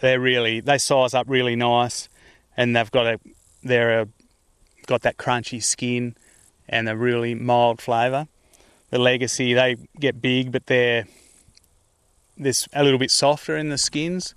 they're 0.00 0.20
really 0.20 0.60
they 0.60 0.78
size 0.78 1.14
up 1.14 1.28
really 1.28 1.56
nice, 1.56 2.08
and 2.56 2.74
they've 2.74 2.90
got 2.90 3.06
a 3.06 3.20
they're 3.62 4.00
a, 4.00 4.08
got 4.86 5.02
that 5.02 5.16
crunchy 5.16 5.62
skin 5.62 6.16
and 6.68 6.88
a 6.88 6.96
really 6.96 7.34
mild 7.34 7.80
flavour. 7.80 8.26
The 8.90 8.98
Legacy 8.98 9.54
they 9.54 9.76
get 9.98 10.20
big, 10.20 10.52
but 10.52 10.66
they're 10.66 11.06
this 12.42 12.68
a 12.72 12.84
little 12.84 12.98
bit 12.98 13.10
softer 13.10 13.56
in 13.56 13.68
the 13.68 13.78
skins, 13.78 14.34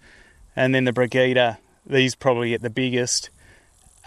and 0.56 0.74
then 0.74 0.86
the 0.86 0.94
Brigitta. 0.94 1.58
these 1.86 2.16
probably 2.16 2.50
get 2.50 2.62
the 2.62 2.70
biggest, 2.70 3.30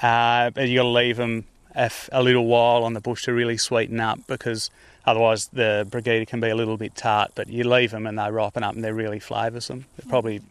uh, 0.03 0.51
but 0.51 0.69
you 0.69 0.79
got 0.79 0.83
to 0.85 0.89
leave 0.89 1.17
them 1.17 1.45
a, 1.75 1.91
a 2.13 2.23
little 2.23 2.47
while 2.47 2.85
on 2.85 2.95
the 2.95 3.01
bush 3.01 3.25
to 3.25 3.33
really 3.33 3.57
sweeten 3.57 4.01
up 4.01 4.21
because 4.27 4.71
otherwise 5.07 5.47
the 5.49 5.87
Brigitta 5.91 6.27
can 6.27 6.41
be 6.41 6.49
a 6.49 6.57
little 6.57 6.77
bit 6.77 6.95
tart. 6.95 7.33
But 7.35 7.49
you 7.49 7.65
leave 7.65 7.91
them 7.91 8.07
and 8.07 8.19
they 8.19 8.31
ripen 8.31 8.63
up 8.63 8.75
and 8.75 8.83
they're 8.83 8.95
really 8.95 9.21
flavoursome. 9.21 9.85
They're 9.97 10.09
probably 10.09 10.43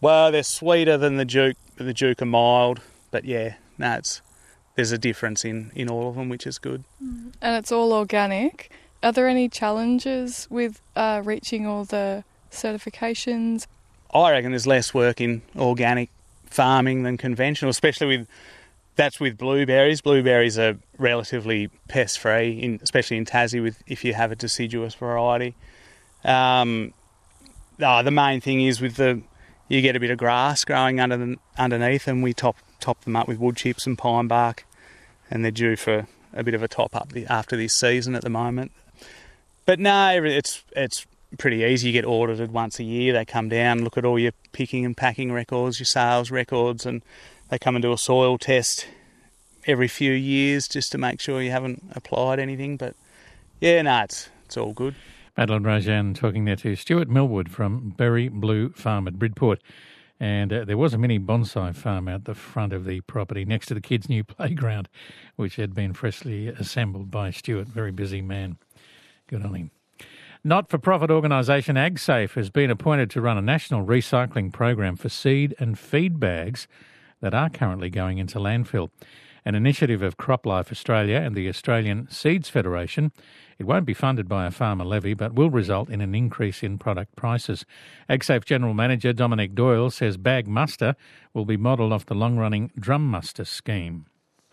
well, 0.00 0.30
they're 0.30 0.42
sweeter 0.42 0.96
than 0.96 1.16
the 1.16 1.24
Duke. 1.24 1.56
The 1.76 1.94
Duke 1.94 2.22
are 2.22 2.26
mild, 2.26 2.80
but 3.10 3.24
yeah, 3.24 3.54
no, 3.78 3.94
it's 3.94 4.22
there's 4.74 4.92
a 4.92 4.98
difference 4.98 5.44
in 5.44 5.72
in 5.74 5.88
all 5.90 6.08
of 6.08 6.16
them, 6.16 6.28
which 6.28 6.46
is 6.46 6.58
good. 6.58 6.84
And 7.00 7.34
it's 7.42 7.72
all 7.72 7.92
organic. 7.92 8.70
Are 9.02 9.12
there 9.12 9.28
any 9.28 9.48
challenges 9.48 10.46
with 10.50 10.80
uh, 10.94 11.22
reaching 11.24 11.66
all 11.66 11.84
the 11.84 12.24
certifications? 12.56 13.66
I 14.12 14.30
reckon 14.30 14.52
there's 14.52 14.66
less 14.66 14.94
work 14.94 15.20
in 15.20 15.42
organic 15.56 16.10
farming 16.46 17.02
than 17.02 17.16
conventional, 17.16 17.70
especially 17.70 18.18
with 18.18 18.28
that's 18.96 19.20
with 19.20 19.36
blueberries. 19.36 20.00
Blueberries 20.00 20.58
are 20.58 20.76
relatively 20.98 21.68
pest 21.88 22.18
free, 22.18 22.78
especially 22.82 23.18
in 23.18 23.26
Tassie, 23.26 23.62
with 23.62 23.82
if 23.86 24.04
you 24.04 24.14
have 24.14 24.32
a 24.32 24.36
deciduous 24.36 24.94
variety. 24.94 25.54
Um, 26.24 26.94
oh, 27.80 28.02
the 28.02 28.10
main 28.10 28.40
thing 28.40 28.62
is 28.62 28.80
with 28.80 28.96
the 28.96 29.22
you 29.68 29.82
get 29.82 29.96
a 29.96 30.00
bit 30.00 30.10
of 30.10 30.18
grass 30.18 30.64
growing 30.64 31.00
under 31.00 31.16
the, 31.16 31.36
underneath, 31.58 32.08
and 32.08 32.22
we 32.22 32.32
top 32.32 32.56
top 32.80 33.02
them 33.04 33.16
up 33.16 33.28
with 33.28 33.38
wood 33.38 33.56
chips 33.56 33.86
and 33.86 33.98
pine 33.98 34.28
bark, 34.28 34.66
and 35.30 35.44
they're 35.44 35.50
due 35.50 35.76
for 35.76 36.06
a 36.32 36.42
bit 36.42 36.54
of 36.54 36.62
a 36.62 36.68
top 36.68 36.94
up 36.94 37.12
after 37.28 37.56
this 37.56 37.74
season 37.74 38.14
at 38.14 38.22
the 38.22 38.30
moment. 38.30 38.72
But 39.66 39.78
no, 39.80 40.22
it's 40.24 40.64
it's 40.72 41.06
pretty 41.36 41.62
easy. 41.62 41.88
You 41.88 41.92
get 41.92 42.04
audited 42.04 42.52
once 42.52 42.78
a 42.78 42.84
year. 42.84 43.12
They 43.12 43.24
come 43.24 43.48
down, 43.48 43.84
look 43.84 43.96
at 43.96 44.04
all 44.04 44.18
your 44.18 44.32
picking 44.52 44.84
and 44.84 44.96
packing 44.96 45.32
records, 45.32 45.78
your 45.78 45.86
sales 45.86 46.30
records, 46.30 46.86
and 46.86 47.02
they 47.48 47.58
come 47.58 47.76
and 47.76 47.82
do 47.82 47.92
a 47.92 47.98
soil 47.98 48.38
test 48.38 48.86
every 49.66 49.88
few 49.88 50.12
years 50.12 50.68
just 50.68 50.92
to 50.92 50.98
make 50.98 51.20
sure 51.20 51.42
you 51.42 51.50
haven't 51.50 51.82
applied 51.92 52.38
anything. 52.38 52.76
But 52.76 52.94
yeah, 53.60 53.82
no, 53.82 54.02
it's 54.02 54.28
it's 54.44 54.56
all 54.56 54.72
good. 54.72 54.94
Madeline 55.36 55.64
Rojan 55.64 56.14
talking 56.14 56.46
there 56.46 56.56
to 56.56 56.76
Stuart 56.76 57.08
Millwood 57.08 57.50
from 57.50 57.90
Berry 57.90 58.28
Blue 58.28 58.70
Farm 58.70 59.06
at 59.06 59.18
Bridport. 59.18 59.60
And 60.18 60.50
uh, 60.50 60.64
there 60.64 60.78
was 60.78 60.94
a 60.94 60.98
mini 60.98 61.18
bonsai 61.18 61.74
farm 61.74 62.08
out 62.08 62.24
the 62.24 62.34
front 62.34 62.72
of 62.72 62.86
the 62.86 63.02
property 63.02 63.44
next 63.44 63.66
to 63.66 63.74
the 63.74 63.82
kids' 63.82 64.08
new 64.08 64.24
playground, 64.24 64.88
which 65.36 65.56
had 65.56 65.74
been 65.74 65.92
freshly 65.92 66.48
assembled 66.48 67.10
by 67.10 67.30
Stuart. 67.30 67.68
Very 67.68 67.92
busy 67.92 68.22
man. 68.22 68.56
Good 69.26 69.44
on 69.44 69.54
him. 69.54 69.70
Not 70.46 70.70
for 70.70 70.78
profit 70.78 71.10
organisation 71.10 71.74
AgSafe 71.74 72.34
has 72.34 72.50
been 72.50 72.70
appointed 72.70 73.10
to 73.10 73.20
run 73.20 73.36
a 73.36 73.42
national 73.42 73.84
recycling 73.84 74.52
program 74.52 74.94
for 74.94 75.08
seed 75.08 75.56
and 75.58 75.76
feed 75.76 76.20
bags 76.20 76.68
that 77.20 77.34
are 77.34 77.50
currently 77.50 77.90
going 77.90 78.18
into 78.18 78.38
landfill. 78.38 78.90
An 79.44 79.56
initiative 79.56 80.02
of 80.02 80.18
CropLife 80.18 80.70
Australia 80.70 81.16
and 81.16 81.34
the 81.34 81.48
Australian 81.48 82.08
Seeds 82.12 82.48
Federation. 82.48 83.10
It 83.58 83.66
won't 83.66 83.86
be 83.86 83.92
funded 83.92 84.28
by 84.28 84.46
a 84.46 84.52
farmer 84.52 84.84
levy, 84.84 85.14
but 85.14 85.34
will 85.34 85.50
result 85.50 85.90
in 85.90 86.00
an 86.00 86.14
increase 86.14 86.62
in 86.62 86.78
product 86.78 87.16
prices. 87.16 87.66
AgSafe 88.08 88.44
General 88.44 88.72
Manager 88.72 89.12
Dominic 89.12 89.52
Doyle 89.52 89.90
says 89.90 90.16
Bag 90.16 90.46
Muster 90.46 90.94
will 91.34 91.44
be 91.44 91.56
modelled 91.56 91.92
off 91.92 92.06
the 92.06 92.14
long 92.14 92.36
running 92.36 92.70
Drum 92.78 93.04
Muster 93.04 93.44
scheme. 93.44 94.06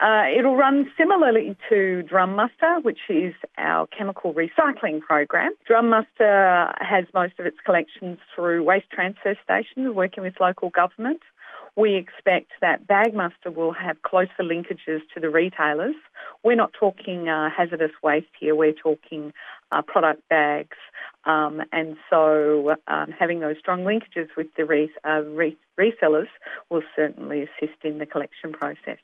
Uh, 0.03 0.25
it'll 0.37 0.57
run 0.57 0.91
similarly 0.97 1.55
to 1.69 2.03
Drum 2.03 2.35
Muster, 2.35 2.81
which 2.81 2.99
is 3.07 3.33
our 3.57 3.87
chemical 3.87 4.33
recycling 4.33 4.99
program. 4.99 5.53
Drum 5.65 5.89
Muster 5.89 6.73
has 6.81 7.05
most 7.13 7.39
of 7.39 7.45
its 7.45 7.55
collections 7.63 8.17
through 8.35 8.65
waste 8.65 8.89
transfer 8.91 9.37
stations 9.41 9.95
working 9.95 10.21
with 10.23 10.33
local 10.41 10.71
government. 10.71 11.21
We 11.77 11.95
expect 11.95 12.51
that 12.59 12.85
Bagmuster 12.85 13.55
will 13.55 13.71
have 13.71 14.01
closer 14.01 14.41
linkages 14.41 14.99
to 15.13 15.21
the 15.21 15.29
retailers. 15.29 15.95
We're 16.43 16.55
not 16.55 16.73
talking 16.77 17.29
uh, 17.29 17.49
hazardous 17.49 17.93
waste 18.03 18.27
here, 18.37 18.55
we're 18.55 18.73
talking 18.73 19.31
uh, 19.71 19.83
product 19.83 20.27
bags. 20.27 20.77
Um, 21.23 21.61
and 21.71 21.95
so 22.09 22.75
um, 22.89 23.13
having 23.17 23.39
those 23.39 23.55
strong 23.57 23.85
linkages 23.85 24.27
with 24.35 24.47
the 24.57 24.65
re- 24.65 24.91
uh, 25.07 25.21
re- 25.21 25.57
resellers 25.79 26.27
will 26.69 26.83
certainly 26.93 27.43
assist 27.43 27.85
in 27.85 27.99
the 27.99 28.05
collection 28.05 28.51
process. 28.51 28.97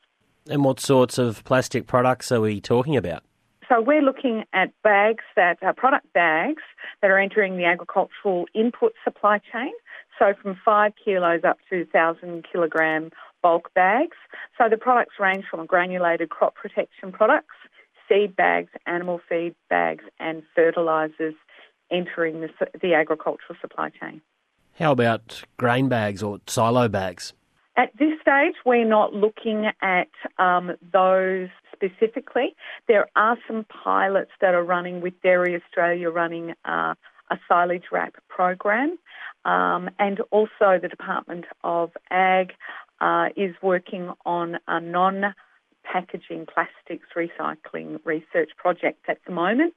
And 0.48 0.64
what 0.64 0.80
sorts 0.80 1.18
of 1.18 1.44
plastic 1.44 1.86
products 1.86 2.32
are 2.32 2.40
we 2.40 2.60
talking 2.60 2.96
about? 2.96 3.22
So 3.68 3.80
we're 3.80 4.02
looking 4.02 4.44
at 4.52 4.72
bags 4.82 5.22
that 5.36 5.58
are 5.62 5.72
product 5.72 6.12
bags 6.12 6.62
that 7.02 7.10
are 7.10 7.18
entering 7.18 7.56
the 7.56 7.66
agricultural 7.66 8.46
input 8.52 8.94
supply 9.04 9.38
chain. 9.52 9.72
So 10.18 10.34
from 10.42 10.58
five 10.64 10.92
kilos 11.02 11.42
up 11.44 11.58
to 11.70 11.86
1,000 11.92 12.44
kilogram 12.50 13.10
bulk 13.42 13.72
bags. 13.74 14.16
So 14.58 14.68
the 14.68 14.76
products 14.76 15.14
range 15.20 15.44
from 15.50 15.64
granulated 15.66 16.30
crop 16.30 16.56
protection 16.56 17.12
products, 17.12 17.54
seed 18.08 18.34
bags, 18.34 18.70
animal 18.86 19.20
feed 19.28 19.54
bags, 19.68 20.04
and 20.18 20.42
fertilisers 20.54 21.34
entering 21.90 22.40
the, 22.40 22.48
the 22.80 22.94
agricultural 22.94 23.56
supply 23.60 23.90
chain. 23.90 24.20
How 24.78 24.92
about 24.92 25.42
grain 25.58 25.88
bags 25.88 26.22
or 26.22 26.40
silo 26.46 26.88
bags? 26.88 27.34
At 27.76 27.96
this 27.98 28.20
stage, 28.20 28.54
we're 28.66 28.84
not 28.84 29.14
looking 29.14 29.70
at 29.80 30.10
um, 30.38 30.72
those 30.92 31.48
specifically. 31.72 32.54
There 32.88 33.08
are 33.16 33.38
some 33.46 33.64
pilots 33.64 34.32
that 34.40 34.54
are 34.54 34.64
running 34.64 35.00
with 35.00 35.14
Dairy 35.22 35.54
Australia 35.54 36.10
running 36.10 36.54
uh, 36.64 36.94
a 37.30 37.38
silage 37.48 37.84
wrap 37.92 38.16
program, 38.28 38.98
um, 39.44 39.88
and 39.98 40.20
also 40.30 40.78
the 40.82 40.88
Department 40.88 41.44
of 41.62 41.92
Ag 42.10 42.52
uh, 43.00 43.28
is 43.36 43.54
working 43.62 44.10
on 44.26 44.58
a 44.66 44.80
non 44.80 45.34
packaging 45.84 46.46
plastics 46.46 47.06
recycling 47.16 47.98
research 48.04 48.50
project 48.56 49.04
at 49.08 49.18
the 49.26 49.32
moment. 49.32 49.74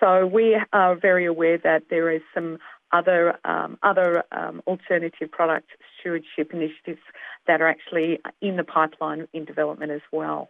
So 0.00 0.26
we 0.26 0.58
are 0.72 0.96
very 0.96 1.26
aware 1.26 1.58
that 1.58 1.84
there 1.90 2.10
is 2.10 2.22
some 2.32 2.58
other 2.94 3.38
um, 3.44 3.78
other 3.82 4.24
um, 4.32 4.62
alternative 4.66 5.30
product 5.30 5.70
stewardship 6.00 6.52
initiatives 6.52 7.02
that 7.46 7.60
are 7.60 7.68
actually 7.68 8.20
in 8.40 8.56
the 8.56 8.64
pipeline 8.64 9.26
in 9.34 9.44
development 9.44 9.92
as 9.92 10.00
well. 10.12 10.48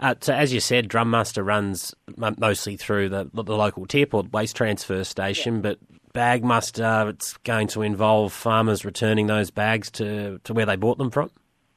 Uh, 0.00 0.14
so, 0.20 0.32
as 0.32 0.52
you 0.52 0.60
said, 0.60 0.88
Drummuster 0.88 1.44
runs 1.44 1.92
mostly 2.16 2.76
through 2.76 3.08
the, 3.08 3.28
the 3.32 3.42
local 3.42 3.84
tip 3.84 4.14
or 4.14 4.22
waste 4.22 4.54
transfer 4.54 5.02
station, 5.02 5.56
yeah. 5.56 5.60
but 5.60 5.78
Bagmuster, 6.14 7.10
it's 7.10 7.36
going 7.38 7.66
to 7.68 7.82
involve 7.82 8.32
farmers 8.32 8.84
returning 8.84 9.26
those 9.26 9.50
bags 9.50 9.90
to, 9.92 10.38
to 10.44 10.54
where 10.54 10.66
they 10.66 10.76
bought 10.76 10.98
them 10.98 11.10
from? 11.10 11.30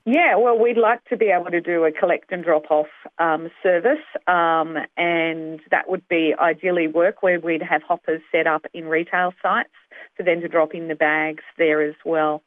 Yeah, 0.05 0.35
well, 0.35 0.57
we'd 0.57 0.77
like 0.77 1.03
to 1.05 1.17
be 1.17 1.27
able 1.27 1.51
to 1.51 1.61
do 1.61 1.83
a 1.83 1.91
collect 1.91 2.31
and 2.31 2.43
drop 2.43 2.71
off 2.71 2.87
um, 3.19 3.51
service, 3.61 4.03
um, 4.27 4.77
and 4.97 5.59
that 5.69 5.89
would 5.89 6.07
be 6.07 6.33
ideally 6.39 6.87
work 6.87 7.21
where 7.21 7.39
we'd 7.39 7.61
have 7.61 7.83
hoppers 7.83 8.21
set 8.31 8.47
up 8.47 8.65
in 8.73 8.85
retail 8.85 9.33
sites 9.43 9.69
for 10.21 10.25
them 10.25 10.41
to 10.41 10.47
drop 10.47 10.73
in 10.73 10.87
the 10.87 10.95
bags 10.95 11.43
there 11.57 11.81
as 11.81 11.95
well. 12.05 12.43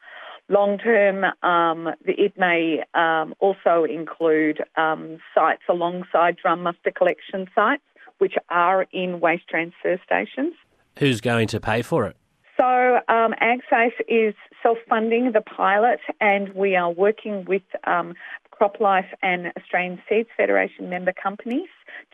Long 0.49 0.79
term, 0.79 1.25
um, 1.43 1.95
it 2.05 2.35
may 2.39 2.85
um, 2.95 3.35
also 3.41 3.85
include 3.85 4.63
um, 4.77 5.19
sites 5.35 5.63
alongside 5.69 6.37
Drummuster 6.45 6.95
collection 6.95 7.49
sites, 7.55 7.83
which 8.19 8.35
are 8.51 8.87
in 8.93 9.21
waste 9.21 9.49
transfer 9.49 9.99
stations. 10.05 10.55
Who's 10.99 11.21
going 11.21 11.49
to 11.49 11.61
pay 11.61 11.83
for 11.83 12.07
it? 12.07 12.17
So, 12.61 13.01
um, 13.09 13.35
AgSafe 13.43 13.99
is 14.07 14.35
self 14.63 14.79
funding 14.89 15.33
the 15.33 15.41
pilot, 15.41 15.99
and 16.21 16.53
we 16.55 16.77
are 16.77 16.93
working 16.93 17.45
with 17.47 17.63
um, 17.85 18.15
CropLife 18.53 19.09
and 19.23 19.51
Australian 19.59 20.01
Seeds 20.09 20.29
Federation 20.37 20.89
member 20.89 21.13
companies 21.13 21.69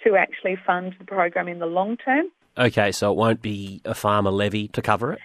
to 0.05 0.17
actually 0.17 0.57
fund 0.67 0.95
the 0.99 1.05
program 1.05 1.49
in 1.49 1.59
the 1.59 1.67
long 1.67 1.99
term. 1.99 2.27
Okay, 2.57 2.93
so 2.93 3.13
it 3.13 3.17
won't 3.17 3.43
be 3.43 3.83
a 3.85 3.95
farmer 3.95 4.31
levy 4.31 4.69
to 4.69 4.81
cover 4.81 5.13
it? 5.13 5.21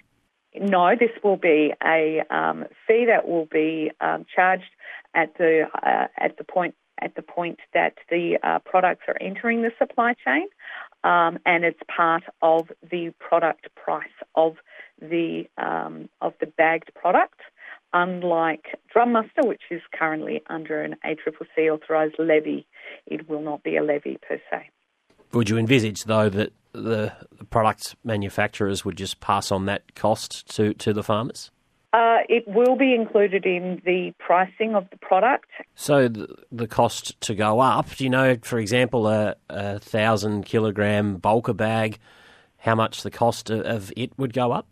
No, 0.60 0.94
this 0.98 1.10
will 1.22 1.36
be 1.36 1.72
a 1.84 2.22
um, 2.30 2.64
fee 2.86 3.06
that 3.06 3.28
will 3.28 3.46
be 3.46 3.90
um, 4.00 4.24
charged 4.34 4.70
at 5.14 5.36
the 5.38 5.64
uh, 5.82 6.06
at 6.18 6.36
the 6.38 6.44
point 6.44 6.74
at 7.00 7.14
the 7.14 7.22
point 7.22 7.58
that 7.74 7.94
the 8.10 8.38
uh, 8.42 8.58
products 8.60 9.02
are 9.08 9.16
entering 9.20 9.62
the 9.62 9.70
supply 9.78 10.14
chain, 10.24 10.48
um, 11.04 11.38
and 11.44 11.64
it's 11.64 11.80
part 11.94 12.24
of 12.42 12.68
the 12.90 13.12
product 13.18 13.68
price 13.74 14.04
of 14.34 14.56
the 15.00 15.44
um, 15.58 16.08
of 16.20 16.34
the 16.40 16.46
bagged 16.46 16.92
product. 16.94 17.40
Unlike 17.92 18.78
Drummuster, 18.94 19.46
which 19.46 19.62
is 19.70 19.80
currently 19.94 20.42
under 20.48 20.82
an 20.82 20.96
ACCC 21.04 21.72
authorised 21.72 22.16
levy, 22.18 22.66
it 23.06 23.28
will 23.28 23.40
not 23.40 23.62
be 23.62 23.76
a 23.76 23.82
levy 23.82 24.18
per 24.26 24.40
se. 24.50 24.68
Would 25.32 25.48
you 25.48 25.56
envisage, 25.56 26.04
though, 26.04 26.28
that 26.28 26.52
the, 26.82 27.12
the 27.38 27.44
product 27.44 27.96
manufacturers 28.04 28.84
would 28.84 28.96
just 28.96 29.20
pass 29.20 29.50
on 29.50 29.66
that 29.66 29.94
cost 29.94 30.46
to, 30.54 30.74
to 30.74 30.92
the 30.92 31.02
farmers? 31.02 31.50
Uh, 31.92 32.18
it 32.28 32.46
will 32.46 32.76
be 32.76 32.94
included 32.94 33.46
in 33.46 33.80
the 33.84 34.12
pricing 34.18 34.74
of 34.74 34.86
the 34.90 34.98
product. 34.98 35.48
So 35.74 36.08
the, 36.08 36.28
the 36.52 36.66
cost 36.66 37.18
to 37.22 37.34
go 37.34 37.60
up, 37.60 37.88
do 37.96 38.04
you 38.04 38.10
know, 38.10 38.36
for 38.42 38.58
example, 38.58 39.08
a, 39.08 39.36
a 39.48 39.78
thousand 39.78 40.44
kilogram 40.44 41.16
bulker 41.16 41.56
bag, 41.56 41.98
how 42.58 42.74
much 42.74 43.02
the 43.02 43.10
cost 43.10 43.48
of, 43.48 43.60
of 43.60 43.92
it 43.96 44.12
would 44.18 44.32
go 44.34 44.52
up? 44.52 44.66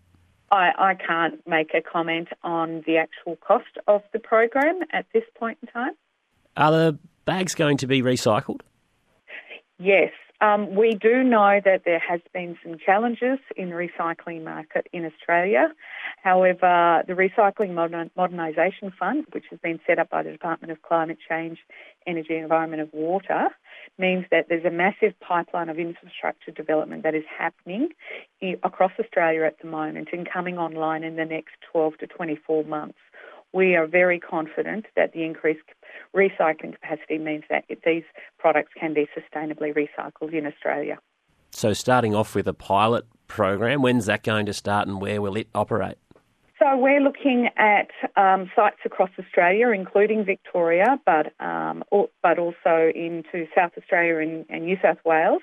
I, 0.50 0.70
I 0.76 0.94
can't 0.94 1.40
make 1.46 1.72
a 1.74 1.80
comment 1.80 2.28
on 2.42 2.82
the 2.86 2.98
actual 2.98 3.36
cost 3.36 3.78
of 3.88 4.02
the 4.12 4.18
program 4.18 4.80
at 4.92 5.06
this 5.14 5.24
point 5.38 5.58
in 5.62 5.68
time. 5.68 5.92
Are 6.56 6.70
the 6.70 6.98
bags 7.24 7.54
going 7.54 7.78
to 7.78 7.86
be 7.86 8.02
recycled? 8.02 8.60
Yes, 9.78 10.12
um, 10.44 10.74
we 10.74 10.94
do 10.94 11.24
know 11.24 11.58
that 11.64 11.82
there 11.86 11.98
has 11.98 12.20
been 12.34 12.58
some 12.62 12.76
challenges 12.84 13.38
in 13.56 13.70
the 13.70 13.74
recycling 13.74 14.44
market 14.44 14.86
in 14.92 15.06
Australia. 15.06 15.72
However, 16.22 17.02
the 17.06 17.14
Recycling 17.14 17.72
Modern- 17.72 18.10
Modernisation 18.10 18.92
Fund, 18.98 19.24
which 19.32 19.46
has 19.48 19.58
been 19.60 19.80
set 19.86 19.98
up 19.98 20.10
by 20.10 20.22
the 20.22 20.30
Department 20.30 20.70
of 20.70 20.82
Climate 20.82 21.16
Change, 21.26 21.58
Energy, 22.06 22.36
Environment 22.36 22.82
of 22.82 22.92
Water, 22.92 23.48
means 23.98 24.26
that 24.30 24.46
there's 24.50 24.66
a 24.66 24.70
massive 24.70 25.18
pipeline 25.20 25.70
of 25.70 25.78
infrastructure 25.78 26.50
development 26.50 27.04
that 27.04 27.14
is 27.14 27.24
happening 27.38 27.88
across 28.62 28.92
Australia 29.00 29.44
at 29.44 29.58
the 29.60 29.66
moment 29.66 30.10
and 30.12 30.28
coming 30.30 30.58
online 30.58 31.04
in 31.04 31.16
the 31.16 31.24
next 31.24 31.54
12 31.72 31.96
to 31.98 32.06
24 32.06 32.64
months 32.64 32.98
we 33.54 33.76
are 33.76 33.86
very 33.86 34.18
confident 34.18 34.84
that 34.96 35.12
the 35.12 35.22
increased 35.22 35.70
recycling 36.14 36.72
capacity 36.72 37.18
means 37.18 37.44
that 37.50 37.64
these 37.84 38.04
products 38.38 38.72
can 38.78 38.94
be 38.94 39.06
sustainably 39.16 39.74
recycled 39.74 40.32
in 40.32 40.46
Australia. 40.46 40.98
So, 41.50 41.72
starting 41.72 42.14
off 42.14 42.34
with 42.34 42.48
a 42.48 42.54
pilot 42.54 43.04
program, 43.28 43.82
when's 43.82 44.06
that 44.06 44.22
going 44.22 44.46
to 44.46 44.52
start 44.52 44.88
and 44.88 45.00
where 45.00 45.22
will 45.22 45.36
it 45.36 45.48
operate? 45.54 45.96
So 46.64 46.76
we're 46.76 47.00
looking 47.00 47.48
at 47.56 47.90
um, 48.16 48.50
sites 48.54 48.78
across 48.84 49.10
Australia, 49.18 49.70
including 49.70 50.24
Victoria, 50.24 51.00
but 51.04 51.32
um, 51.38 51.82
but 52.22 52.38
also 52.38 52.90
into 52.94 53.46
South 53.54 53.72
Australia 53.76 54.18
and, 54.18 54.46
and 54.48 54.64
New 54.64 54.78
South 54.80 54.98
Wales, 55.04 55.42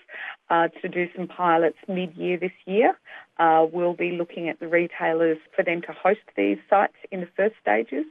uh, 0.50 0.70
to 0.82 0.88
do 0.88 1.08
some 1.16 1.28
pilots 1.28 1.78
mid-year 1.88 2.38
this 2.38 2.52
year. 2.66 2.98
Uh, 3.38 3.68
we'll 3.72 3.94
be 3.94 4.12
looking 4.12 4.48
at 4.48 4.60
the 4.62 4.68
retailers 4.68 5.38
for 5.54 5.64
them 5.64 5.82
to 5.82 5.92
host 5.92 6.22
these 6.38 6.58
sites 6.70 6.96
in 7.12 7.20
the 7.20 7.28
first 7.36 7.56
stages 7.62 8.06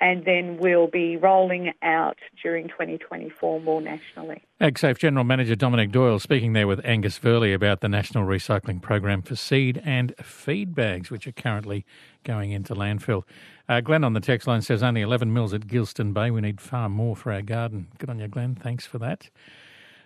and 0.00 0.24
then 0.24 0.56
we'll 0.56 0.86
be 0.86 1.16
rolling 1.16 1.72
out 1.82 2.18
during 2.42 2.68
2024 2.68 3.60
more 3.60 3.82
nationally. 3.82 4.42
AgSafe 4.60 4.98
General 4.98 5.24
Manager 5.24 5.54
Dominic 5.54 5.92
Doyle 5.92 6.18
speaking 6.18 6.54
there 6.54 6.66
with 6.66 6.80
Angus 6.84 7.18
Verley 7.18 7.54
about 7.54 7.80
the 7.80 7.88
National 7.88 8.24
Recycling 8.24 8.80
Program 8.80 9.22
for 9.22 9.36
seed 9.36 9.80
and 9.84 10.14
feed 10.22 10.74
bags, 10.74 11.10
which 11.10 11.26
are 11.26 11.32
currently 11.32 11.84
going 12.24 12.50
into 12.50 12.74
landfill. 12.74 13.24
Uh, 13.68 13.80
Glenn 13.80 14.04
on 14.04 14.14
the 14.14 14.20
text 14.20 14.48
line 14.48 14.62
says 14.62 14.82
only 14.82 15.02
11 15.02 15.32
mils 15.32 15.52
at 15.52 15.66
Geilston 15.66 16.12
Bay. 16.12 16.30
We 16.30 16.40
need 16.40 16.60
far 16.60 16.88
more 16.88 17.14
for 17.14 17.32
our 17.32 17.42
garden. 17.42 17.88
Good 17.98 18.10
on 18.10 18.18
you, 18.18 18.28
Glenn. 18.28 18.54
Thanks 18.54 18.86
for 18.86 18.98
that. 18.98 19.28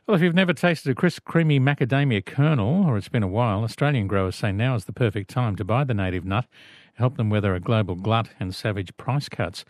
Well, 0.07 0.17
if 0.17 0.21
you've 0.21 0.35
never 0.35 0.53
tasted 0.53 0.91
a 0.91 0.95
crisp, 0.95 1.25
creamy 1.25 1.59
macadamia 1.59 2.27
kernel, 2.27 2.85
or 2.87 2.99
it's 2.99 3.09
been 3.09 3.23
a 3.23 3.29
while, 3.29 3.65
Australian 3.65 4.07
growers 4.07 4.37
say 4.37 4.53
now 4.53 4.75
is 4.75 4.85
the 4.85 4.93
perfect 4.93 5.31
time 5.31 5.57
to 5.57 5.65
buy 5.65 5.85
the 5.85 5.95
native 5.95 6.27
nut 6.27 6.45
help 6.95 7.17
them 7.17 7.31
weather 7.31 7.55
a 7.55 7.61
global 7.61 7.95
glut 7.95 8.29
and 8.41 8.55
savage 8.55 8.97
price 8.97 9.29
cuts. 9.29 9.65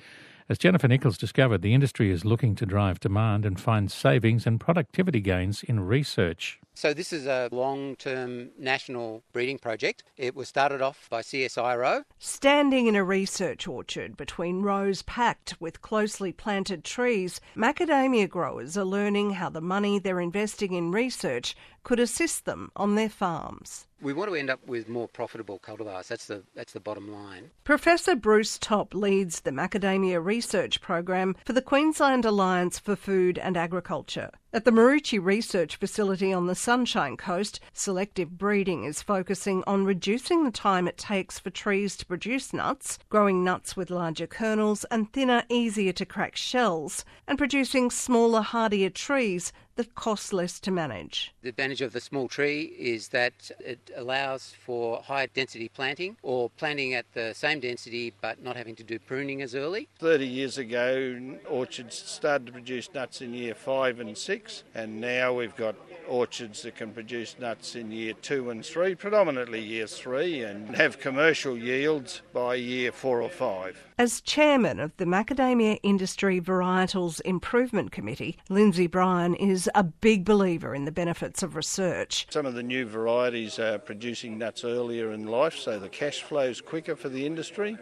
As 0.47 0.59
Jennifer 0.59 0.89
Nichols 0.89 1.17
discovered, 1.17 1.63
the 1.63 1.73
industry 1.73 2.11
is 2.11 2.27
looking 2.27 2.55
to 2.57 2.67
drive 2.67 3.01
demand 3.01 3.47
and 3.47 3.59
find 3.59 3.91
savings 3.91 4.47
and 4.47 4.61
productivity 4.61 5.23
gains 5.23 5.63
in 5.63 5.81
research. 5.81 6.61
So, 6.75 6.93
this 6.93 7.15
is 7.15 7.27
a 7.27 7.49
long 7.51 7.97
term 7.97 8.51
national 8.59 9.23
breeding 9.33 9.59
project. 9.59 10.05
It 10.19 10.35
was 10.35 10.49
started 10.49 10.83
off 10.83 11.09
by 11.09 11.23
CSIRO. 11.23 12.05
Standing 12.19 12.89
in 12.89 12.97
a 12.97 13.05
research 13.05 13.67
orchard 13.67 14.19
between 14.19 14.61
rows 14.61 15.01
packed 15.03 15.59
with 15.61 15.81
closely 15.81 16.33
planted 16.33 16.85
trees, 16.85 17.41
macadamia 17.57 18.29
growers 18.29 18.77
are 18.77 18.85
learning 18.85 19.31
how 19.31 19.49
the 19.49 19.63
money 19.63 19.99
they're 19.99 20.21
investing 20.21 20.75
in 20.75 20.91
research 20.91 21.57
could 21.85 22.01
assist 22.01 22.45
them 22.45 22.71
on 22.77 22.97
their 22.97 23.09
farms. 23.09 23.87
We 24.05 24.13
want 24.13 24.31
to 24.31 24.37
end 24.37 24.51
up 24.51 24.67
with 24.67 24.87
more 24.87 25.09
profitable 25.09 25.59
cultivars. 25.59 26.09
That's 26.09 26.27
the 26.27 26.43
that's 26.55 26.75
the 26.75 26.81
bottom 26.81 27.11
line. 27.11 27.51
Professor 27.65 28.15
Bruce 28.15 28.59
Topp 28.59 28.93
leads 28.93 29.41
the 29.41 29.51
macadamia 29.51 30.23
research 30.23 30.83
program 30.83 31.35
for 31.47 31.55
the 31.55 31.63
Queensland 31.63 32.27
Alliance 32.27 32.79
for 32.79 32.97
Food 32.97 33.39
and 33.39 33.57
Agriculture. 33.57 34.31
At 34.53 34.67
the 34.67 34.71
Maroochy 34.71 35.19
Research 35.19 35.77
Facility 35.77 36.33
on 36.33 36.47
the 36.47 36.55
Sunshine 36.55 37.17
Coast, 37.17 37.59
selective 37.73 38.39
breeding 38.39 38.85
is 38.85 39.03
focusing 39.03 39.65
on 39.67 39.85
reducing 39.85 40.45
the 40.45 40.53
time 40.53 40.87
it 40.87 40.99
takes 40.99 41.41
for 41.41 41.51
trees 41.51 41.97
to 41.97 42.07
produce 42.07 42.53
nuts, 42.53 42.99
growing 43.09 43.43
nuts 43.43 43.75
with 43.75 43.91
larger 43.91 44.29
kernels 44.29 44.85
and 44.93 45.13
thinner, 45.13 45.43
easier 45.49 45.93
to 45.95 46.07
crack 46.07 46.37
shells, 46.37 47.05
and 47.27 47.37
producing 47.37 47.91
smaller, 47.91 48.43
hardier 48.43 48.91
trees 48.91 49.53
that 49.77 49.95
cost 49.95 50.33
less 50.33 50.61
to 50.61 50.71
manage. 50.71 51.33
The 51.43 51.49
advantage 51.49 51.83
of 51.83 51.93
the 51.93 52.01
small 52.01 52.29
tree 52.29 52.75
is 52.79 53.09
that 53.09 53.51
it 53.61 53.91
allows 53.97 54.55
for 54.65 55.03
high 55.03 55.27
density 55.27 55.69
planting 55.69 56.17
or 56.23 56.51
planting 56.51 56.95
at 56.95 57.07
the 57.15 57.35
same 57.35 57.61
density 57.61 58.13
but 58.21 58.43
not 58.43 58.57
having 58.57 58.77
to 58.77 58.85
do 58.85 58.99
pruning 58.99 59.43
as 59.43 59.55
early. 59.55 59.89
30 59.99 60.27
years 60.27 60.59
ago, 60.59 61.39
orchards 61.49 61.97
started 61.97 62.47
to 62.47 62.53
produce 62.53 62.93
nuts 62.95 63.21
in 63.21 63.35
year 63.35 63.55
five 63.55 64.01
and 64.01 64.17
six, 64.17 64.63
and 64.75 65.01
now 65.01 65.33
we've 65.33 65.57
got 65.57 65.75
orchards 66.09 66.63
that 66.63 66.77
can 66.77 66.93
produce 66.93 67.37
nuts 67.39 67.75
in 67.77 67.91
year 67.91 68.15
two 68.23 68.51
and 68.51 68.65
three, 68.65 68.95
predominantly 68.95 69.61
year 69.61 69.87
three, 69.87 70.43
and 70.43 70.77
have 70.77 70.99
commercial 70.99 71.57
yields 71.57 72.23
by 72.33 72.55
year 72.55 72.93
four 72.93 73.23
or 73.23 73.29
five. 73.29 73.77
As 73.99 74.21
chairman 74.21 74.81
of 74.81 74.97
the 74.97 75.05
Macadamia 75.05 75.79
Industry 75.83 76.41
Varietals 76.41 77.21
Improvement 77.25 77.93
Committee, 77.93 78.39
Lindsay 78.49 78.87
Bryan 78.87 79.35
is 79.35 79.71
a 79.75 79.85
big 79.85 80.25
believer 80.25 80.75
in 80.75 80.85
the 80.85 80.93
benefits 80.93 81.43
of 81.43 81.57
research. 81.57 82.27
Some 82.31 82.47
of 82.47 82.55
the 82.55 82.63
new 82.63 82.87
varieties 82.87 83.59
are 83.59 83.79
producing 83.79 84.39
nuts 84.39 84.65
earlier 84.65 85.13
in 85.13 85.27
life, 85.27 85.57
so 85.57 85.79
the 85.79 85.89
cash 85.89 86.23
flow 86.23 86.43
is 86.49 86.61
quicker 86.61 86.97
for 86.97 87.09
the 87.09 87.25
industry 87.25 87.79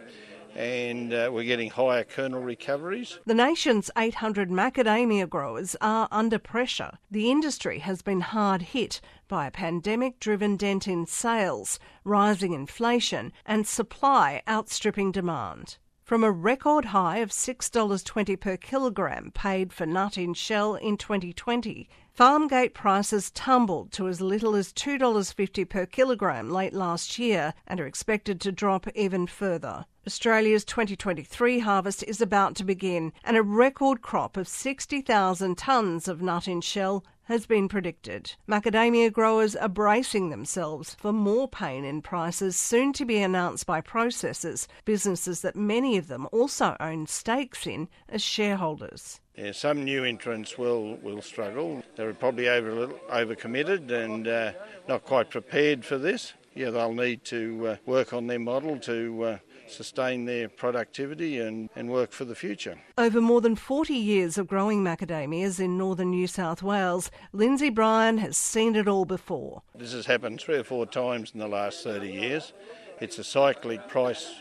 and 0.55 1.13
uh, 1.13 1.29
we're 1.31 1.43
getting 1.43 1.69
higher 1.69 2.03
kernel 2.03 2.41
recoveries. 2.41 3.19
The 3.25 3.33
nation's 3.33 3.89
800 3.97 4.49
macadamia 4.49 5.27
growers 5.27 5.75
are 5.81 6.07
under 6.11 6.39
pressure. 6.39 6.97
The 7.09 7.31
industry 7.31 7.79
has 7.79 8.01
been 8.01 8.21
hard 8.21 8.61
hit 8.61 9.01
by 9.27 9.47
a 9.47 9.51
pandemic 9.51 10.19
driven 10.19 10.57
dent 10.57 10.87
in 10.87 11.05
sales, 11.05 11.79
rising 12.03 12.53
inflation, 12.53 13.33
and 13.45 13.65
supply 13.65 14.41
outstripping 14.47 15.11
demand. 15.11 15.77
From 16.03 16.23
a 16.23 16.31
record 16.31 16.85
high 16.85 17.19
of 17.19 17.29
$6.20 17.29 18.37
per 18.37 18.57
kilogram 18.57 19.31
paid 19.33 19.71
for 19.71 19.85
nut 19.85 20.17
in 20.17 20.33
shell 20.33 20.75
in 20.75 20.97
2020, 20.97 21.87
farm 22.13 22.47
gate 22.47 22.75
prices 22.75 23.31
tumbled 23.31 23.91
to 23.91 24.07
as 24.07 24.21
little 24.21 24.55
as 24.55 24.71
$2.50 24.71 25.67
per 25.67 25.85
kilogram 25.87 26.47
late 26.47 26.73
last 26.73 27.17
year 27.17 27.55
and 27.65 27.79
are 27.79 27.87
expected 27.87 28.39
to 28.39 28.51
drop 28.51 28.87
even 28.93 29.25
further. 29.25 29.85
Australia's 30.05 30.63
2023 30.63 31.59
harvest 31.59 32.03
is 32.03 32.21
about 32.21 32.55
to 32.55 32.63
begin, 32.63 33.11
and 33.23 33.35
a 33.35 33.41
record 33.41 34.01
crop 34.03 34.37
of 34.37 34.47
60,000 34.47 35.57
tonnes 35.57 36.07
of 36.07 36.21
nut 36.21 36.47
in 36.47 36.61
shell 36.61 37.03
has 37.23 37.47
been 37.47 37.67
predicted. 37.67 38.35
Macadamia 38.47 39.11
growers 39.11 39.55
are 39.55 39.69
bracing 39.69 40.29
themselves 40.29 40.93
for 40.93 41.13
more 41.13 41.47
pain 41.47 41.83
in 41.83 42.01
prices 42.01 42.59
soon 42.59 42.93
to 42.93 43.05
be 43.05 43.23
announced 43.23 43.65
by 43.65 43.81
processors, 43.81 44.67
businesses 44.85 45.41
that 45.41 45.55
many 45.55 45.97
of 45.97 46.07
them 46.09 46.27
also 46.31 46.77
own 46.79 47.07
stakes 47.07 47.65
in 47.65 47.87
as 48.07 48.21
shareholders. 48.21 49.19
Yeah, 49.35 49.51
some 49.51 49.83
new 49.83 50.03
entrants 50.03 50.59
will, 50.59 50.97
will 50.97 51.21
struggle. 51.21 51.81
They're 51.95 52.13
probably 52.13 52.49
over 52.49 52.87
overcommitted 53.09 53.89
and 53.89 54.27
uh, 54.27 54.51
not 54.87 55.05
quite 55.05 55.31
prepared 55.31 55.83
for 55.83 55.97
this. 55.97 56.33
Yeah, 56.53 56.69
they'll 56.69 56.93
need 56.93 57.23
to 57.25 57.67
uh, 57.67 57.75
work 57.87 58.13
on 58.13 58.27
their 58.27 58.37
model 58.37 58.77
to 58.81 59.23
uh, 59.23 59.37
sustain 59.67 60.25
their 60.25 60.47
productivity 60.49 61.39
and, 61.39 61.67
and 61.75 61.89
work 61.89 62.11
for 62.11 62.25
the 62.25 62.35
future. 62.35 62.77
Over 62.95 63.21
more 63.21 63.41
than 63.41 63.55
40 63.55 63.95
years 63.95 64.37
of 64.37 64.45
growing 64.45 64.83
macadamias 64.83 65.59
in 65.59 65.79
northern 65.79 66.11
New 66.11 66.27
South 66.27 66.61
Wales, 66.61 67.09
Lindsay 67.31 67.71
Bryan 67.71 68.19
has 68.19 68.37
seen 68.37 68.75
it 68.75 68.87
all 68.87 69.05
before. 69.05 69.63
This 69.73 69.93
has 69.93 70.05
happened 70.05 70.41
three 70.41 70.57
or 70.57 70.63
four 70.63 70.85
times 70.85 71.31
in 71.33 71.39
the 71.39 71.47
last 71.47 71.83
30 71.83 72.07
years. 72.07 72.53
It's 73.01 73.17
a 73.17 73.23
cyclic 73.23 73.87
price 73.87 74.31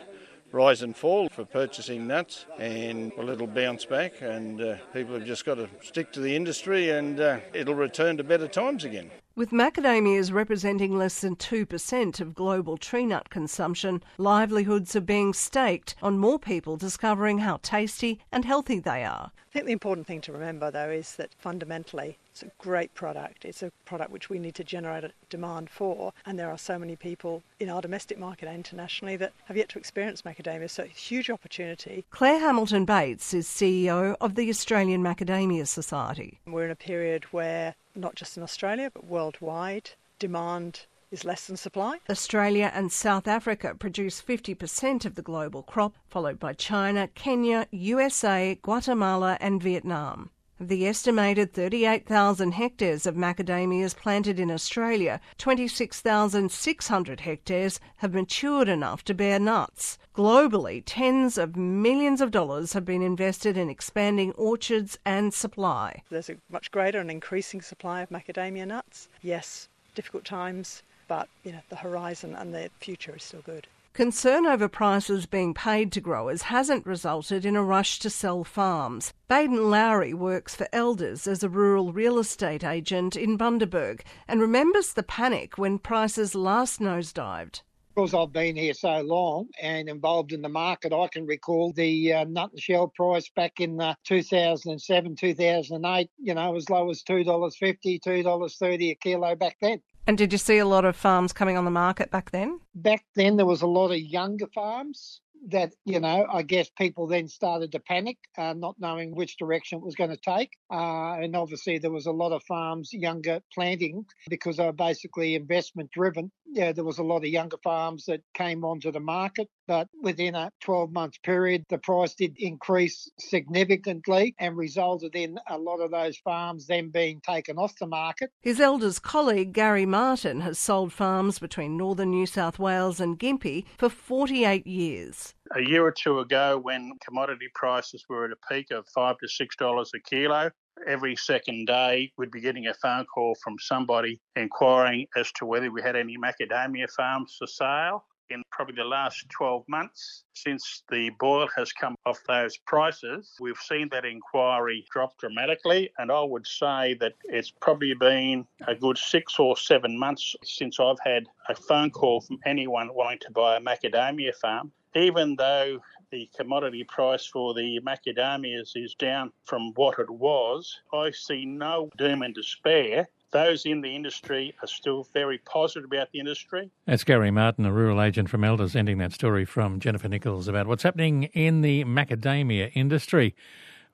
rise 0.53 0.83
and 0.83 0.95
fall 0.95 1.29
for 1.31 1.45
purchasing 1.45 2.07
nuts, 2.07 2.47
and 2.59 3.13
well, 3.17 3.31
it'll 3.31 3.47
bounce 3.47 3.85
back, 3.85 4.13
and 4.21 4.61
uh, 4.61 4.77
people 4.93 5.15
have 5.15 5.25
just 5.25 5.45
got 5.45 5.55
to 5.55 5.69
stick 5.83 6.13
to 6.13 6.21
the 6.21 6.37
industry, 6.37 6.91
and 6.91 7.19
uh, 7.19 7.39
it'll 7.55 7.75
return 7.75 8.19
to 8.19 8.25
better 8.25 8.47
times 8.47 8.85
again. 8.85 9.11
With 9.35 9.49
macadamias 9.51 10.31
representing 10.31 10.99
less 10.99 11.23
than 11.23 11.37
2% 11.37 12.21
of 12.21 12.35
global 12.35 12.77
tree 12.77 13.07
nut 13.07 13.31
consumption, 13.31 14.03
livelihoods 14.19 14.95
are 14.95 15.01
being 15.01 15.33
staked 15.33 15.95
on 16.03 16.19
more 16.19 16.39
people 16.39 16.77
discovering 16.77 17.39
how 17.39 17.59
tasty 17.63 18.21
and 18.31 18.45
healthy 18.45 18.79
they 18.79 19.05
are. 19.05 19.33
I 19.35 19.53
think 19.53 19.65
the 19.65 19.73
important 19.73 20.07
thing 20.07 20.21
to 20.23 20.33
remember, 20.33 20.71
though, 20.71 20.91
is 20.91 21.17
that 21.17 21.35
fundamentally 21.39 22.19
it's 22.31 22.43
a 22.43 22.51
great 22.59 22.95
product. 22.95 23.45
It's 23.45 23.63
a 23.63 23.71
product 23.85 24.11
which 24.11 24.31
we 24.31 24.39
need 24.39 24.55
to 24.55 24.65
generate 24.65 25.05
a 25.05 25.13
demand 25.29 25.69
for, 25.69 26.15
and 26.25 26.39
there 26.39 26.51
are 26.51 26.57
so 26.57 26.79
many 26.79 26.97
people 26.97 27.43
in 27.61 27.69
our 27.69 27.83
domestic 27.83 28.19
market 28.19 28.49
and 28.49 28.57
internationally 28.57 29.17
that 29.17 29.35
have 29.45 29.57
yet 29.59 29.69
to 29.71 29.79
experience 29.79 30.23
macadamia, 30.23 30.71
so 30.71 30.85
huge 30.85 31.29
opportunity. 31.29 32.07
Claire 32.11 32.41
Hamilton 32.41 32.87
Bates 32.87 33.35
is 33.35 33.47
CEO 33.47 34.17
of 34.23 34.35
the 34.35 34.49
Australian 34.49 35.03
Macadamia 35.03 35.67
Society. 35.67 36.41
We're 36.47 36.65
in 36.65 36.71
a 36.71 36.77
period 36.77 37.25
where, 37.33 37.75
not 37.95 38.15
just 38.15 38.37
in 38.37 38.43
Australia, 38.43 38.91
but 38.93 39.05
worldwide, 39.05 39.91
demand 40.19 40.87
is 41.11 41.25
less 41.25 41.47
than 41.47 41.57
supply. 41.57 41.99
Australia 42.09 42.73
and 42.75 42.91
South 42.91 43.29
Africa 43.29 43.75
produce 43.75 44.23
50% 44.23 45.05
of 45.05 45.15
the 45.15 45.23
global 45.23 45.63
crop, 45.63 45.95
followed 46.09 46.41
by 46.41 46.55
China, 46.55 47.07
Kenya, 47.09 47.67
USA, 47.71 48.59
Guatemala, 48.63 49.37
and 49.41 49.63
Vietnam. 49.63 50.31
The 50.65 50.87
estimated 50.87 51.53
38,000 51.55 52.53
hectares 52.53 53.05
of 53.05 53.17
macadamias 53.17 53.97
planted 53.97 54.39
in 54.39 54.49
Australia, 54.49 55.21
26,600 55.39 57.21
hectares 57.21 57.81
have 57.97 58.15
matured 58.15 58.69
enough 58.69 59.03
to 59.07 59.15
bear 59.15 59.41
nuts. 59.41 59.99
Globally, 60.15 60.81
tens 60.87 61.37
of 61.37 61.57
millions 61.57 62.21
of 62.21 62.31
dollars 62.31 62.75
have 62.75 62.85
been 62.85 63.03
invested 63.03 63.57
in 63.57 63.69
expanding 63.69 64.31
orchards 64.35 64.97
and 65.05 65.35
supply. 65.35 66.05
There's 66.11 66.31
a 66.31 66.37
much 66.49 66.71
greater 66.71 67.01
and 67.01 67.11
increasing 67.11 67.61
supply 67.61 68.03
of 68.03 68.11
macadamia 68.11 68.69
nuts. 68.69 69.09
Yes, 69.21 69.69
difficult 69.97 70.25
times, 70.25 70.85
but 71.09 71.29
you 71.43 71.51
know 71.51 71.63
the 71.71 71.77
horizon 71.77 72.37
and 72.37 72.55
the 72.55 72.71
future 72.79 73.17
is 73.17 73.25
still 73.25 73.43
good. 73.43 73.67
Concern 73.95 74.47
over 74.47 74.69
prices 74.69 75.27
being 75.27 75.53
paid 75.53 75.93
to 75.93 76.01
growers 76.01 76.43
hasn't 76.43 76.87
resulted 76.87 77.45
in 77.45 77.55
a 77.55 77.63
rush 77.63 77.99
to 77.99 78.09
sell 78.09 78.43
farms. 78.43 79.13
Baden 79.29 79.69
Lowry 79.69 80.15
works 80.15 80.55
for 80.55 80.67
Elders 80.73 81.27
as 81.27 81.43
a 81.43 81.51
rural 81.51 81.93
real 81.93 82.19
estate 82.19 82.65
agent 82.65 83.17
in 83.17 83.37
Bundaberg 83.37 84.01
and 84.27 84.41
remembers 84.41 84.95
the 84.95 85.03
panic 85.03 85.59
when 85.59 85.79
prices 85.79 86.35
last 86.35 86.81
nosedived. 86.81 87.61
Because 87.95 88.15
I've 88.15 88.33
been 88.33 88.57
here 88.57 88.73
so 88.73 89.03
long 89.03 89.49
and 89.61 89.91
involved 89.91 90.33
in 90.33 90.41
the 90.41 90.49
market, 90.49 90.95
I 90.95 91.09
can 91.09 91.27
recall 91.27 91.75
the 91.75 92.15
uh, 92.15 92.25
nut 92.25 92.53
and 92.53 92.61
shell 92.63 92.89
price 92.89 93.29
back 93.37 93.61
in 93.61 93.79
uh, 93.79 93.95
2007, 94.05 95.17
2008, 95.17 96.11
you 96.19 96.33
know, 96.33 96.57
as 96.57 96.71
low 96.71 96.89
as 96.89 97.03
$2.50, 97.03 98.01
$2.30 98.01 98.91
a 98.91 98.95
kilo 98.95 99.35
back 99.37 99.59
then. 99.61 99.83
And 100.07 100.19
did 100.19 100.33
you 100.33 100.39
see 100.39 100.59
a 100.59 100.67
lot 100.67 100.85
of 100.85 100.97
farms 100.97 101.33
coming 101.33 101.57
on 101.57 101.65
the 101.65 101.71
market 101.71 102.11
back 102.11 102.31
then? 102.33 102.61
Back 102.75 103.05
then, 103.15 103.37
there 103.37 103.47
was 103.47 103.63
a 103.63 103.67
lot 103.67 103.91
of 103.91 103.99
younger 103.99 104.49
farms 104.53 105.21
that, 105.49 105.73
you 105.85 106.01
know, 106.01 106.27
I 106.33 106.43
guess 106.43 106.71
people 106.71 107.07
then 107.07 107.29
started 107.29 107.73
to 107.73 107.81
panic, 107.81 108.17
uh, 108.39 108.53
not 108.53 108.77
knowing 108.79 109.15
which 109.15 109.37
direction 109.37 109.79
it 109.79 109.85
was 109.85 109.95
going 109.95 110.11
to 110.11 110.17
take. 110.17 110.51
Uh, 110.73 111.15
and 111.15 111.37
obviously, 111.37 111.79
there 111.79 111.91
was 111.91 112.07
a 112.07 112.13
lot 112.13 112.33
of 112.33 112.43
farms 112.45 112.93
younger 112.93 113.41
planting 113.53 114.05
because 114.29 114.57
they 114.57 114.65
were 114.65 114.73
basically 114.73 115.35
investment 115.35 115.91
driven. 115.93 116.31
Yeah, 116.55 116.73
there 116.73 116.85
was 116.85 116.99
a 116.99 117.03
lot 117.03 117.19
of 117.19 117.31
younger 117.31 117.57
farms 117.65 118.05
that 118.07 118.21
came 118.35 118.63
onto 118.63 118.93
the 118.93 119.01
market, 119.01 119.49
but 119.67 119.89
within 120.03 120.35
a 120.35 120.51
12 120.61 120.93
month 120.93 121.15
period, 121.23 121.65
the 121.71 121.79
price 121.79 122.15
did 122.15 122.35
increase 122.37 123.11
significantly 123.19 124.35
and 124.39 124.55
resulted 124.55 125.15
in 125.15 125.39
a 125.49 125.57
lot 125.57 125.79
of 125.79 125.91
those 125.91 126.19
farms 126.19 126.67
then 126.67 126.91
being 126.91 127.23
taken 127.23 127.57
off 127.57 127.73
the 127.81 127.87
market. 127.87 128.31
His 128.43 128.61
elders 128.61 128.99
colleague 128.99 129.55
Gary 129.55 129.87
Martin 129.87 130.43
has 130.43 130.59
sold 130.59 130.93
farms 130.93 131.39
between 131.39 131.79
northern 131.79 132.11
New 132.11 132.27
South 132.27 132.59
Wales 132.59 133.01
and 133.01 133.19
Gympie 133.19 133.65
for 133.79 133.89
48 133.89 134.67
years. 134.67 135.33
A 135.57 135.63
year 135.63 135.85
or 135.87 135.93
two 135.93 136.19
ago, 136.19 136.59
when 136.59 136.93
commodity 137.03 137.49
prices 137.55 138.05
were 138.11 138.27
at 138.27 138.31
a 138.33 138.55
peak 138.55 138.71
of 138.71 138.87
five 138.95 139.17
to 139.19 139.29
six 139.29 139.57
dollars 139.57 139.91
a 139.95 140.01
kilo, 140.01 140.51
every 140.87 141.17
second 141.17 141.67
day 141.67 142.13
we'd 142.17 142.31
be 142.31 142.41
getting 142.41 142.67
a 142.67 142.75
phone 142.75 143.05
call 143.07 143.35
from 143.43 143.57
somebody 143.59 144.21
inquiring 144.37 145.07
as 145.17 145.31
to 145.33 145.47
whether 145.47 145.71
we 145.71 145.83
had 145.83 145.97
any 145.97 146.17
macadamia 146.17 146.91
farms 146.91 147.37
for 147.39 147.47
sale 147.47 148.05
in 148.33 148.43
probably 148.51 148.75
the 148.75 148.85
last 148.85 149.27
12 149.31 149.65
months 149.69 150.25
since 150.35 150.83
the 150.91 151.11
boil 151.21 151.49
has 151.57 151.73
come 151.73 151.95
off 152.07 152.19
those 152.27 152.57
prices. 152.67 153.35
We've 153.41 153.57
seen 153.57 153.89
that 153.93 154.05
inquiry 154.05 154.85
drop 154.91 155.17
dramatically, 155.19 155.91
and 155.99 156.11
I 156.11 156.23
would 156.23 156.47
say 156.47 156.97
that 157.01 157.13
it's 157.25 157.51
probably 157.61 157.95
been 157.95 158.47
a 158.67 158.75
good 158.75 158.99
six 158.99 159.39
or 159.39 159.57
seven 159.57 159.99
months 159.99 160.35
since 160.45 160.81
I've 160.81 161.01
had 161.05 161.27
a 161.49 161.55
phone 161.55 161.91
call 161.91 162.21
from 162.23 162.39
anyone 162.47 162.89
wanting 162.95 163.21
to 163.21 163.31
buy 163.33 163.57
a 163.57 163.61
macadamia 163.61 164.35
farm. 164.35 164.73
Even 164.95 165.37
though 165.37 165.81
the 166.13 166.31
commodity 166.37 166.85
price 166.85 167.27
for 167.27 167.55
the 167.55 167.81
macadamias 167.81 168.73
is 168.77 168.95
down 168.95 169.33
from 169.45 169.73
what 169.75 169.99
it 169.99 170.11
was, 170.11 170.79
I 170.93 171.11
see 171.11 171.45
no 171.45 171.91
doom 171.97 172.23
and 172.23 172.35
despair 172.35 173.09
those 173.33 173.65
in 173.65 173.81
the 173.81 173.97
industry 173.97 174.55
are 174.63 174.69
still 174.69 175.09
very 175.15 175.39
positive 175.39 175.91
about 175.91 176.13
the 176.13 176.21
industry. 176.21 176.71
That's 176.85 177.03
Gary 177.03 177.31
Martin, 177.31 177.65
a 177.65 177.73
rural 177.73 178.03
agent 178.03 178.29
from 178.29 178.45
Elders, 178.45 178.77
ending 178.77 178.99
that 178.99 179.13
story 179.13 179.47
from 179.47 179.81
Jennifer 179.81 180.07
Nichols 180.07 180.49
about 180.49 180.67
what's 180.67 180.83
happening 180.83 181.25
in 181.33 181.63
the 181.63 181.85
macadamia 181.85 182.71
industry. 182.75 183.35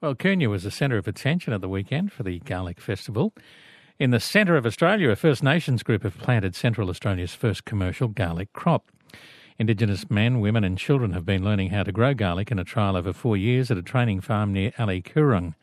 Well, 0.01 0.16
Koonya 0.16 0.49
was 0.49 0.64
the 0.64 0.73
centre 0.73 0.99
of 0.99 1.07
attention 1.07 1.53
at 1.53 1.61
the 1.61 1.69
weekend 1.69 2.12
for 2.12 2.25
the 2.25 2.41
Garlic 2.41 2.81
Festival. 2.81 3.33
In 3.99 4.11
the 4.11 4.21
centre 4.21 4.57
of 4.57 4.66
Australia, 4.66 5.11
a 5.11 5.16
First 5.16 5.43
Nations 5.43 5.83
group 5.83 6.03
have 6.03 6.19
planted 6.19 6.55
Central 6.55 6.89
Australia's 6.89 7.35
first 7.35 7.64
commercial 7.64 8.09
garlic 8.09 8.53
crop. 8.53 8.91
Indigenous 9.61 10.09
men, 10.09 10.39
women, 10.39 10.63
and 10.63 10.79
children 10.79 11.13
have 11.15 11.27
been 11.27 11.45
learning 11.45 11.71
how 11.71 11.83
to 11.83 11.91
grow 11.91 12.15
garlic 12.15 12.53
in 12.53 12.61
a 12.61 12.65
trial 12.65 12.97
over 12.97 13.13
four 13.13 13.37
years 13.37 13.73
at 13.73 13.77
a 13.77 13.83
training 13.83 14.21
farm 14.21 14.53
near 14.53 14.71
Ali 14.79 15.03
Curung. 15.03 15.57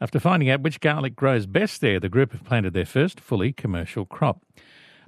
After 0.00 0.18
finding 0.18 0.48
out 0.48 0.62
which 0.62 0.80
garlic 0.80 1.14
grows 1.14 1.44
best 1.44 1.82
there, 1.82 2.00
the 2.00 2.08
group 2.08 2.32
have 2.32 2.42
planted 2.42 2.72
their 2.72 2.86
first 2.86 3.20
fully 3.20 3.52
commercial 3.52 4.06
crop. 4.06 4.42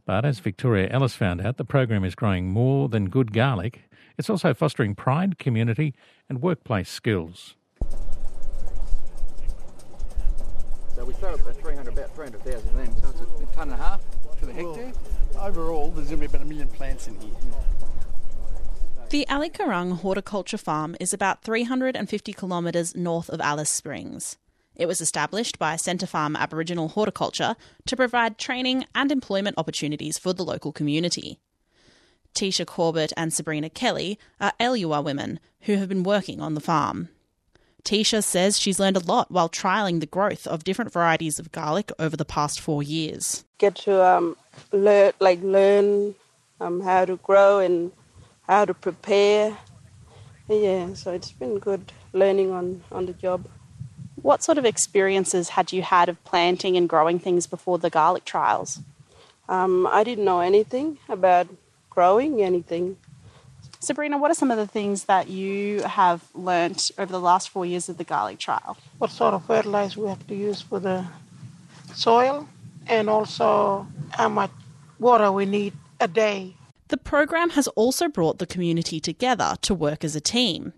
But 0.04 0.26
as 0.26 0.38
Victoria 0.38 0.90
Ellis 0.90 1.14
found 1.14 1.40
out, 1.40 1.56
the 1.56 1.64
program 1.64 2.04
is 2.04 2.14
growing 2.14 2.50
more 2.50 2.90
than 2.90 3.08
good 3.08 3.32
garlic. 3.32 3.84
It's 4.18 4.28
also 4.28 4.52
fostering 4.52 4.94
pride, 4.94 5.38
community, 5.38 5.94
and 6.28 6.42
workplace 6.42 6.90
skills. 6.90 7.56
So 10.94 11.06
we 11.06 11.14
started 11.14 11.46
at 11.46 11.56
300, 11.56 11.88
about 11.90 12.14
300,000 12.14 12.76
then, 12.76 12.94
so 13.00 13.08
it's 13.08 13.20
a 13.50 13.56
tonne 13.56 13.70
and 13.70 13.80
a 13.80 13.82
half 13.82 14.02
to 14.40 14.44
the 14.44 14.52
hectare. 14.52 14.92
Well, 15.32 15.46
overall, 15.46 15.90
there's 15.90 16.08
going 16.08 16.20
to 16.20 16.28
be 16.28 16.36
about 16.36 16.42
a 16.42 16.48
million 16.48 16.68
plants 16.68 17.08
in 17.08 17.18
here. 17.18 17.30
The 19.10 19.26
Ali 19.26 19.50
Curung 19.50 19.98
Horticulture 20.02 20.56
Farm 20.56 20.94
is 21.00 21.12
about 21.12 21.42
350 21.42 22.32
kilometres 22.32 22.94
north 22.94 23.28
of 23.28 23.40
Alice 23.40 23.68
Springs. 23.68 24.38
It 24.76 24.86
was 24.86 25.00
established 25.00 25.58
by 25.58 25.74
Centre 25.74 26.06
Farm 26.06 26.36
Aboriginal 26.36 26.90
Horticulture 26.90 27.56
to 27.86 27.96
provide 27.96 28.38
training 28.38 28.84
and 28.94 29.10
employment 29.10 29.58
opportunities 29.58 30.16
for 30.16 30.32
the 30.32 30.44
local 30.44 30.70
community. 30.70 31.40
Tisha 32.36 32.64
Corbett 32.64 33.12
and 33.16 33.34
Sabrina 33.34 33.68
Kelly 33.68 34.16
are 34.40 34.52
Alyawarr 34.60 35.02
women 35.02 35.40
who 35.62 35.74
have 35.74 35.88
been 35.88 36.04
working 36.04 36.40
on 36.40 36.54
the 36.54 36.60
farm. 36.60 37.08
Tisha 37.82 38.22
says 38.22 38.60
she's 38.60 38.78
learned 38.78 38.96
a 38.96 39.04
lot 39.04 39.28
while 39.28 39.48
trialling 39.48 39.98
the 39.98 40.06
growth 40.06 40.46
of 40.46 40.62
different 40.62 40.92
varieties 40.92 41.40
of 41.40 41.50
garlic 41.50 41.90
over 41.98 42.16
the 42.16 42.24
past 42.24 42.60
four 42.60 42.80
years. 42.80 43.44
Get 43.58 43.74
to 43.74 44.04
um, 44.06 44.36
learn, 44.70 45.14
like 45.18 45.42
learn 45.42 46.14
um, 46.60 46.80
how 46.80 47.06
to 47.06 47.16
grow 47.16 47.58
and 47.58 47.90
how 48.50 48.64
to 48.64 48.74
prepare. 48.74 49.56
Yeah, 50.48 50.94
so 50.94 51.12
it's 51.12 51.30
been 51.30 51.60
good 51.60 51.92
learning 52.12 52.50
on, 52.50 52.82
on 52.90 53.06
the 53.06 53.12
job. 53.12 53.46
What 54.20 54.42
sort 54.42 54.58
of 54.58 54.64
experiences 54.64 55.50
had 55.50 55.72
you 55.72 55.82
had 55.82 56.08
of 56.08 56.22
planting 56.24 56.76
and 56.76 56.88
growing 56.88 57.20
things 57.20 57.46
before 57.46 57.78
the 57.78 57.90
garlic 57.90 58.24
trials? 58.24 58.80
Um, 59.48 59.86
I 59.86 60.02
didn't 60.02 60.24
know 60.24 60.40
anything 60.40 60.98
about 61.08 61.46
growing 61.90 62.42
anything. 62.42 62.96
Sabrina, 63.78 64.18
what 64.18 64.32
are 64.32 64.34
some 64.34 64.50
of 64.50 64.58
the 64.58 64.66
things 64.66 65.04
that 65.04 65.28
you 65.28 65.82
have 65.82 66.20
learnt 66.34 66.90
over 66.98 67.12
the 67.12 67.20
last 67.20 67.50
four 67.50 67.64
years 67.64 67.88
of 67.88 67.98
the 67.98 68.04
garlic 68.04 68.40
trial? 68.40 68.76
What 68.98 69.12
sort 69.12 69.32
of 69.32 69.44
fertilizer 69.44 70.00
we 70.00 70.08
have 70.08 70.26
to 70.26 70.34
use 70.34 70.60
for 70.60 70.80
the 70.80 71.06
soil 71.94 72.48
and 72.88 73.08
also 73.08 73.86
how 74.10 74.28
much 74.28 74.50
water 74.98 75.30
we 75.30 75.46
need 75.46 75.72
a 76.00 76.08
day. 76.08 76.56
The 76.90 76.96
program 76.96 77.50
has 77.50 77.68
also 77.68 78.08
brought 78.08 78.38
the 78.38 78.46
community 78.46 78.98
together 78.98 79.54
to 79.62 79.74
work 79.74 80.02
as 80.04 80.16
a 80.16 80.20
team. 80.20 80.72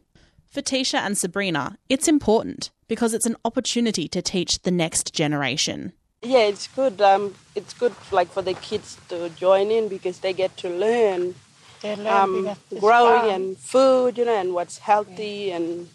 For 0.51 0.61
Tisha 0.61 0.99
and 0.99 1.17
Sabrina, 1.17 1.79
it's 1.89 2.07
important 2.07 2.71
because 2.87 3.15
it's 3.15 3.25
an 3.25 3.37
opportunity 3.47 4.09
to 4.09 4.21
teach 4.21 4.61
the 4.63 4.71
next 4.71 5.15
generation. 5.15 5.95
Yeah, 6.21 6.41
it's 6.41 6.69
good. 6.69 7.01
Um, 7.01 7.35
it's 7.55 7.73
good 7.73 7.95
like 8.11 8.29
for 8.29 8.43
the 8.43 8.53
kids 8.53 8.99
to 9.09 9.31
join 9.31 9.71
in 9.71 9.89
because 9.89 10.19
they 10.19 10.35
get 10.35 10.55
to 10.59 10.69
learn, 10.69 11.35
They 11.81 11.97
learn 11.97 12.07
um, 12.07 12.43
because 12.43 12.59
it's 12.71 12.81
growing 12.81 13.21
farm. 13.23 13.31
and 13.35 13.57
food, 13.57 14.19
you 14.19 14.27
know, 14.27 14.39
and 14.39 14.53
what's 14.53 14.79
healthy 14.79 15.51
and 15.51 15.89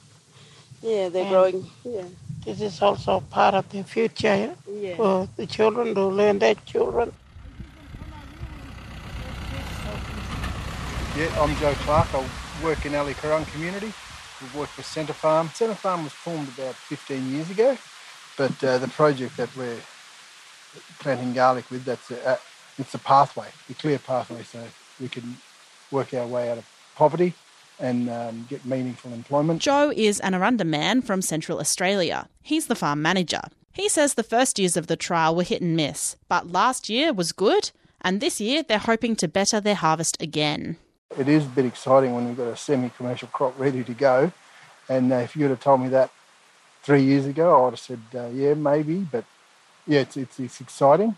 yeah, 0.82 1.10
they're 1.10 1.22
And 1.26 1.30
growing. 1.30 1.70
Yeah. 1.86 2.06
This 2.44 2.60
is 2.62 2.82
also 2.82 3.20
part 3.20 3.54
of 3.54 3.70
the 3.70 3.84
future 3.84 4.36
yeah? 4.36 4.54
Yeah. 4.68 4.96
for 4.96 5.30
the 5.38 5.46
children 5.46 5.94
to 5.94 6.08
learn 6.08 6.40
their 6.40 6.56
children. 6.66 7.14
Yeah, 11.18 11.42
I'm 11.42 11.56
Joe 11.56 11.74
Clark. 11.80 12.14
I 12.14 12.24
work 12.64 12.86
in 12.86 12.94
Ali 12.94 13.16
Curung 13.16 13.52
community. 13.52 13.92
We 14.40 14.60
work 14.60 14.70
for 14.70 14.84
Centre 14.84 15.14
Farm. 15.14 15.50
Centre 15.52 15.74
Farm 15.74 16.04
was 16.04 16.14
formed 16.14 16.48
about 16.50 16.76
15 16.76 17.32
years 17.32 17.50
ago, 17.50 17.76
but 18.38 18.64
uh, 18.64 18.78
the 18.78 18.88
project 18.90 19.36
that 19.38 19.50
we're 19.58 19.80
planting 21.00 21.34
garlic 21.34 21.72
with, 21.72 21.86
that's 21.86 22.12
a, 22.12 22.24
uh, 22.24 22.38
it's 22.78 22.94
a 22.94 23.00
pathway, 23.00 23.48
a 23.68 23.74
clear 23.74 23.98
pathway, 23.98 24.44
so 24.44 24.64
we 25.02 25.10
can 25.10 25.38
work 25.90 26.14
our 26.14 26.28
way 26.28 26.52
out 26.52 26.60
of 26.60 26.70
poverty 26.96 27.34
and 27.80 28.12
um, 28.12 28.46
get 28.48 28.64
meaningful 28.64 29.12
employment. 29.12 29.60
Joe 29.60 29.92
is 29.96 30.20
an 30.20 30.34
Arrernte 30.34 30.68
man 30.68 31.02
from 31.02 31.24
Central 31.24 31.60
Australia. 31.60 32.30
He's 32.44 32.68
the 32.68 32.76
farm 32.76 33.02
manager. 33.02 33.42
He 33.74 33.90
says 33.90 34.14
the 34.14 34.22
first 34.22 34.60
years 34.60 34.78
of 34.78 34.86
the 34.86 34.96
trial 34.96 35.36
were 35.36 35.42
hit 35.42 35.64
and 35.64 35.76
miss, 35.76 36.16
but 36.30 36.52
last 36.52 36.90
year 36.90 37.12
was 37.12 37.32
good, 37.32 37.72
and 38.02 38.22
this 38.22 38.40
year 38.40 38.62
they're 38.62 38.78
hoping 38.78 39.16
to 39.16 39.28
better 39.28 39.60
their 39.60 39.74
harvest 39.74 40.22
again. 40.22 40.78
It 41.16 41.28
is 41.28 41.46
a 41.46 41.50
bit 41.50 41.66
exciting 41.66 42.14
when 42.14 42.28
we've 42.28 42.38
got 42.38 42.48
a 42.48 42.58
semi-commercial 42.58 43.30
crop 43.30 43.58
ready 43.58 43.84
to 43.84 43.94
go, 43.94 44.32
and 44.90 45.12
uh, 45.12 45.16
if 45.16 45.36
you 45.36 45.44
would 45.44 45.52
have 45.52 45.62
told 45.62 45.82
me 45.82 45.88
that 45.90 46.12
three 46.84 47.02
years 47.02 47.26
ago, 47.26 47.58
I 47.58 47.64
would 47.64 47.72
have 47.72 47.80
said, 47.80 48.02
uh, 48.14 48.28
yeah, 48.28 48.54
maybe, 48.54 49.00
but 49.00 49.26
yeah, 49.88 50.02
it's, 50.02 50.16
it's, 50.16 50.40
it's 50.40 50.62
exciting 50.62 51.16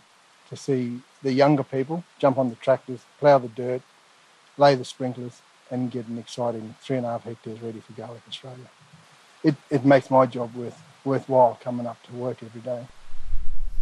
to 0.50 0.56
see 0.56 1.02
the 1.22 1.34
younger 1.34 1.64
people 1.64 2.04
jump 2.18 2.38
on 2.38 2.50
the 2.50 2.56
tractors, 2.56 3.02
plough 3.20 3.40
the 3.40 3.50
dirt, 3.50 3.82
lay 4.58 4.76
the 4.76 4.86
sprinklers, 4.86 5.42
and 5.70 5.92
get 5.92 6.08
an 6.08 6.18
exciting 6.18 6.76
three 6.82 6.98
and 6.98 7.06
a 7.06 7.10
half 7.10 7.24
hectares 7.24 7.62
ready 7.62 7.80
for 7.82 7.92
Garlic 7.94 8.22
Australia. 8.28 8.70
It, 9.44 9.56
it 9.70 9.84
makes 9.84 10.10
my 10.10 10.26
job 10.26 10.56
worth, 10.56 10.82
worthwhile 11.04 11.60
coming 11.62 11.86
up 11.86 12.02
to 12.04 12.14
work 12.14 12.42
every 12.42 12.62
day. 12.62 12.88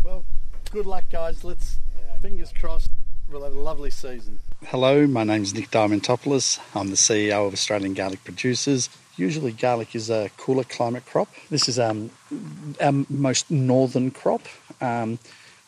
Well, 0.04 0.26
good 0.72 0.86
luck, 0.86 1.06
guys. 1.12 1.44
Let's, 1.44 1.80
fingers 2.22 2.52
crossed, 2.60 2.90
we'll 3.30 3.44
have 3.44 3.56
a 3.56 3.60
lovely 3.60 3.90
season. 3.90 4.40
Hello, 4.66 5.06
my 5.08 5.24
name 5.24 5.44
is 5.44 5.54
Nick 5.54 5.70
Diamantopoulos. 5.72 6.60
I'm 6.76 6.90
the 6.90 6.96
CEO 6.96 7.48
of 7.48 7.54
Australian 7.54 7.94
Garlic 7.94 8.24
Producers. 8.24 8.90
Usually, 9.16 9.52
garlic 9.52 9.96
is 9.96 10.10
a 10.10 10.30
cooler 10.38 10.64
climate 10.64 11.06
crop. 11.06 11.30
This 11.50 11.68
is 11.68 11.80
um, 11.80 12.12
our 12.80 12.94
most 13.10 13.50
northern 13.50 14.12
crop. 14.12 14.44
Um, 14.82 15.20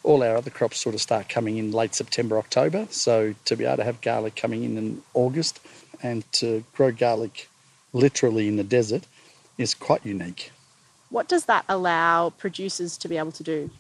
all 0.04 0.24
our 0.24 0.38
other 0.38 0.50
crops 0.50 0.80
sort 0.80 0.96
of 0.96 1.02
start 1.02 1.30
coming 1.30 1.58
in 1.58 1.72
late 1.72 1.96
September, 1.96 2.38
October. 2.38 2.88
So, 2.92 3.36
to 3.46 3.56
be 3.56 3.66
able 3.66 3.78
to 3.78 3.84
have 3.84 4.02
garlic 4.02 4.36
coming 4.36 4.64
in 4.64 4.78
in 4.78 5.02
August 5.14 5.60
and 6.02 6.30
to 6.34 6.64
grow 6.74 6.92
garlic 6.92 7.50
literally 7.92 8.48
in 8.48 8.56
the 8.56 8.64
desert 8.64 9.06
is 9.58 9.74
quite 9.74 10.06
unique. 10.06 10.52
What 11.10 11.28
does 11.28 11.46
that 11.46 11.66
allow 11.68 12.30
producers 12.30 12.98
to 12.98 13.08
be 13.08 13.18
able 13.18 13.32
to 13.34 13.44
do? 13.44 13.72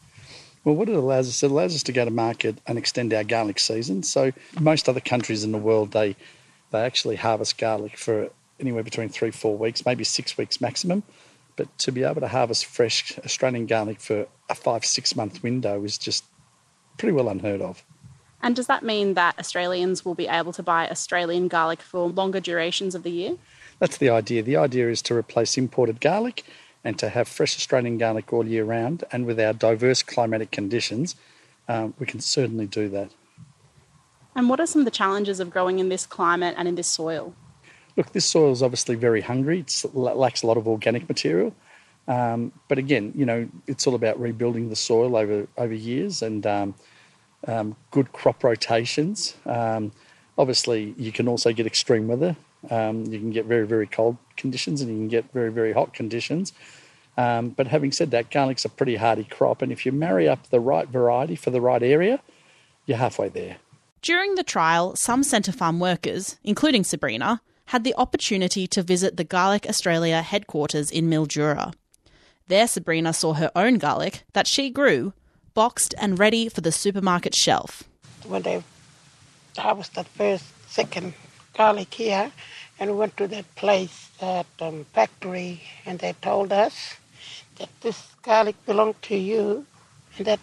Well, 0.64 0.76
what 0.76 0.90
it 0.90 0.96
allows 0.96 1.28
us, 1.30 1.42
it 1.42 1.52
allows 1.52 1.74
us 1.74 1.84
to 1.84 1.92
go 1.92 2.06
to 2.06 2.12
market 2.12 2.58
and 2.68 2.78
extend 2.78 3.14
our 3.14 3.24
garlic 3.24 3.60
season. 3.60 4.04
So 4.04 4.32
most 4.60 4.90
other 4.90 5.00
countries 5.00 5.44
in 5.44 5.52
the 5.52 5.58
world, 5.58 5.92
they 5.92 6.16
they 6.72 6.82
actually 6.82 7.16
harvest 7.16 7.58
garlic 7.58 7.98
for 7.98 8.30
anywhere 8.60 8.84
between 8.84 9.10
three, 9.10 9.32
four 9.32 9.58
weeks, 9.58 9.86
maybe 9.86 10.04
six 10.04 10.38
weeks 10.38 10.62
maximum. 10.62 11.04
But 11.56 11.76
to 11.80 11.92
be 11.92 12.04
able 12.04 12.22
to 12.22 12.28
harvest 12.28 12.66
fresh 12.66 13.18
Australian 13.20 13.66
garlic 13.66 14.00
for 14.00 14.28
a 14.50 14.56
five, 14.56 14.86
six 14.86 15.16
month 15.16 15.44
window 15.44 15.84
is 15.84 15.98
just 15.98 16.24
pretty 16.98 17.14
well 17.14 17.30
unheard 17.30 17.62
of. 17.62 17.84
And 18.42 18.56
does 18.56 18.68
that 18.68 18.84
mean 18.84 19.16
that 19.16 19.38
Australians 19.38 20.06
will 20.06 20.16
be 20.16 20.28
able 20.28 20.54
to 20.54 20.64
buy 20.64 20.88
Australian 20.90 21.48
garlic 21.48 21.82
for 21.82 22.08
longer 22.08 22.40
durations 22.40 22.96
of 22.96 23.04
the 23.04 23.12
year? 23.12 23.36
That's 23.80 23.98
the 23.98 24.10
idea. 24.10 24.44
The 24.44 24.58
idea 24.58 24.90
is 24.90 25.02
to 25.04 25.16
replace 25.16 25.58
imported 25.58 26.00
garlic 26.00 26.46
and 26.84 26.98
to 27.00 27.10
have 27.10 27.28
fresh 27.28 27.56
Australian 27.58 27.98
garlic 27.98 28.32
all 28.32 28.46
year 28.46 28.64
round. 28.64 29.04
And 29.12 29.26
with 29.26 29.40
our 29.40 29.54
diverse 29.54 30.02
climatic 30.04 30.52
conditions, 30.52 31.16
um, 31.68 31.94
we 32.00 32.06
can 32.06 32.20
certainly 32.20 32.68
do 32.68 32.90
that. 32.90 33.12
And 34.36 34.50
what 34.50 34.60
are 34.60 34.66
some 34.66 34.82
of 34.82 34.86
the 34.86 34.92
challenges 34.92 35.40
of 35.40 35.50
growing 35.50 35.80
in 35.80 35.90
this 35.90 36.06
climate 36.06 36.56
and 36.58 36.68
in 36.68 36.76
this 36.76 36.88
soil? 36.88 37.34
Look, 37.98 38.14
this 38.14 38.26
soil 38.26 38.52
is 38.52 38.64
obviously 38.64 38.96
very 38.96 39.22
hungry. 39.22 39.60
It 39.60 39.94
lacks 39.94 40.44
a 40.44 40.48
lot 40.48 40.58
of 40.58 40.68
organic 40.68 41.10
material. 41.10 41.54
Um, 42.08 42.54
but 42.68 42.78
again, 42.78 43.12
you 43.16 43.26
know, 43.26 43.50
it's 43.68 43.86
all 43.86 43.96
about 43.96 44.20
rebuilding 44.20 44.70
the 44.70 44.76
soil 44.76 45.16
over, 45.16 45.48
over 45.58 45.74
years 45.74 46.22
and 46.22 46.46
um, 46.48 46.76
um, 47.48 47.76
good 47.92 48.12
crop 48.14 48.44
rotations. 48.44 49.36
Um, 49.46 49.92
obviously, 50.38 50.96
you 50.98 51.12
can 51.12 51.28
also 51.28 51.52
get 51.52 51.68
extreme 51.68 52.08
weather. 52.08 52.36
Um, 52.70 53.06
you 53.06 53.20
can 53.20 53.32
get 53.32 53.46
very, 53.46 53.68
very 53.68 53.88
cold 53.88 54.18
conditions 54.40 54.82
and 54.82 54.90
you 54.90 54.98
can 54.98 55.08
get 55.08 55.32
very, 55.32 55.52
very 55.52 55.74
hot 55.74 55.94
conditions. 55.94 56.54
Um, 57.18 57.50
but 57.50 57.68
having 57.68 57.92
said 57.92 58.12
that, 58.12 58.32
garlic's 58.32 58.66
a 58.66 58.70
pretty 58.70 58.96
hardy 58.96 59.26
crop. 59.26 59.62
And 59.62 59.72
if 59.72 59.86
you 59.86 59.92
marry 59.92 60.28
up 60.28 60.50
the 60.50 60.60
right 60.60 60.88
variety 60.88 61.36
for 61.36 61.52
the 61.52 61.62
right 61.62 61.84
area, 61.84 62.22
you're 62.86 62.98
halfway 62.98 63.30
there. 63.30 63.58
During 64.02 64.36
the 64.36 64.44
trial, 64.44 64.96
some 64.96 65.24
Centre 65.24 65.52
Farm 65.52 65.80
workers, 65.80 66.38
including 66.44 66.86
Sabrina, 66.86 67.42
had 67.66 67.84
the 67.84 67.94
opportunity 67.96 68.66
to 68.68 68.82
visit 68.82 69.18
the 69.18 69.24
Garlic 69.24 69.68
Australia 69.68 70.22
headquarters 70.22 70.90
in 70.90 71.10
Mildura. 71.10 71.74
There, 72.48 72.68
Sabrina 72.68 73.14
saw 73.14 73.34
her 73.34 73.52
own 73.56 73.78
garlic 73.78 74.24
that 74.34 74.48
she 74.48 74.72
grew, 74.72 75.14
boxed 75.54 75.94
and 76.00 76.18
ready 76.18 76.50
for 76.50 76.62
the 76.62 76.72
supermarket 76.72 77.36
shelf. 77.36 77.84
When 78.26 78.42
they 78.42 78.64
harvested 79.58 80.08
first, 80.08 80.46
second 80.68 81.14
garlic 81.54 81.94
here, 81.94 82.32
and 82.80 82.92
we 82.92 82.98
went 82.98 83.18
to 83.18 83.28
that 83.28 83.56
place, 83.56 84.10
that 84.20 84.46
um, 84.62 84.86
factory, 84.94 85.62
and 85.86 86.00
they 86.00 86.14
told 86.22 86.52
us 86.52 86.96
that 87.58 87.70
this 87.82 88.08
garlic 88.24 88.56
belonged 88.66 89.02
to 89.04 89.16
you, 89.18 89.66
and 90.18 90.26
that 90.28 90.40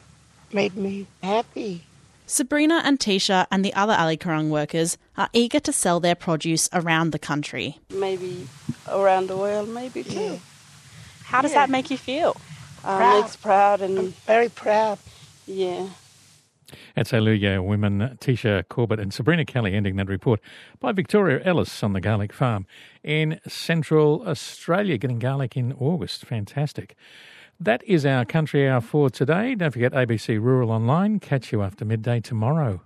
made 0.52 0.76
me 0.76 1.06
happy. 1.22 1.82
Sabrina 2.26 2.82
and 2.84 2.98
Tisha 2.98 3.46
and 3.52 3.64
the 3.64 3.72
other 3.74 3.92
Ali 3.94 4.16
Curung 4.16 4.48
workers 4.50 4.98
are 5.16 5.28
eager 5.32 5.60
to 5.60 5.72
sell 5.72 6.00
their 6.00 6.14
produce 6.16 6.68
around 6.72 7.10
the 7.12 7.18
country. 7.18 7.78
Maybe 7.90 8.48
around 8.88 9.28
the 9.28 9.36
world, 9.36 9.68
maybe 9.68 10.02
too. 10.02 10.40
How 11.24 11.40
does 11.40 11.52
Yeah. 11.52 11.60
that 11.60 11.70
make 11.70 11.90
you 11.90 11.96
feel? 11.98 12.36
uh, 12.84 12.96
Proud. 12.98 13.20
makes 13.22 13.36
proud 13.36 13.80
and 13.80 14.14
very 14.26 14.48
proud. 14.48 14.98
Yeah. 15.46 15.88
That's 16.94 17.12
Alyawarr 17.12 17.64
women 17.64 18.18
Tisha 18.20 18.68
Corbett 18.68 19.00
and 19.00 19.12
Sabrina 19.12 19.44
Kelly 19.44 19.74
ending 19.74 19.96
that 19.96 20.08
report 20.08 20.40
by 20.80 20.92
Victoria 20.92 21.40
Ellis 21.44 21.82
on 21.82 21.92
the 21.92 22.00
garlic 22.00 22.32
farm 22.32 22.66
in 23.02 23.40
central 23.46 24.22
Australia, 24.26 24.98
getting 24.98 25.18
garlic 25.18 25.56
in 25.56 25.72
August. 25.74 26.24
Fantastic. 26.24 26.96
That 27.58 27.82
is 27.84 28.04
our 28.04 28.24
country 28.24 28.68
hour 28.68 28.80
for 28.80 29.08
today. 29.08 29.54
Don't 29.54 29.70
forget 29.70 29.92
ABC 29.92 30.40
Rural 30.40 30.70
Online. 30.70 31.18
Catch 31.18 31.52
you 31.52 31.62
after 31.62 31.84
midday 31.84 32.20
tomorrow. 32.20 32.82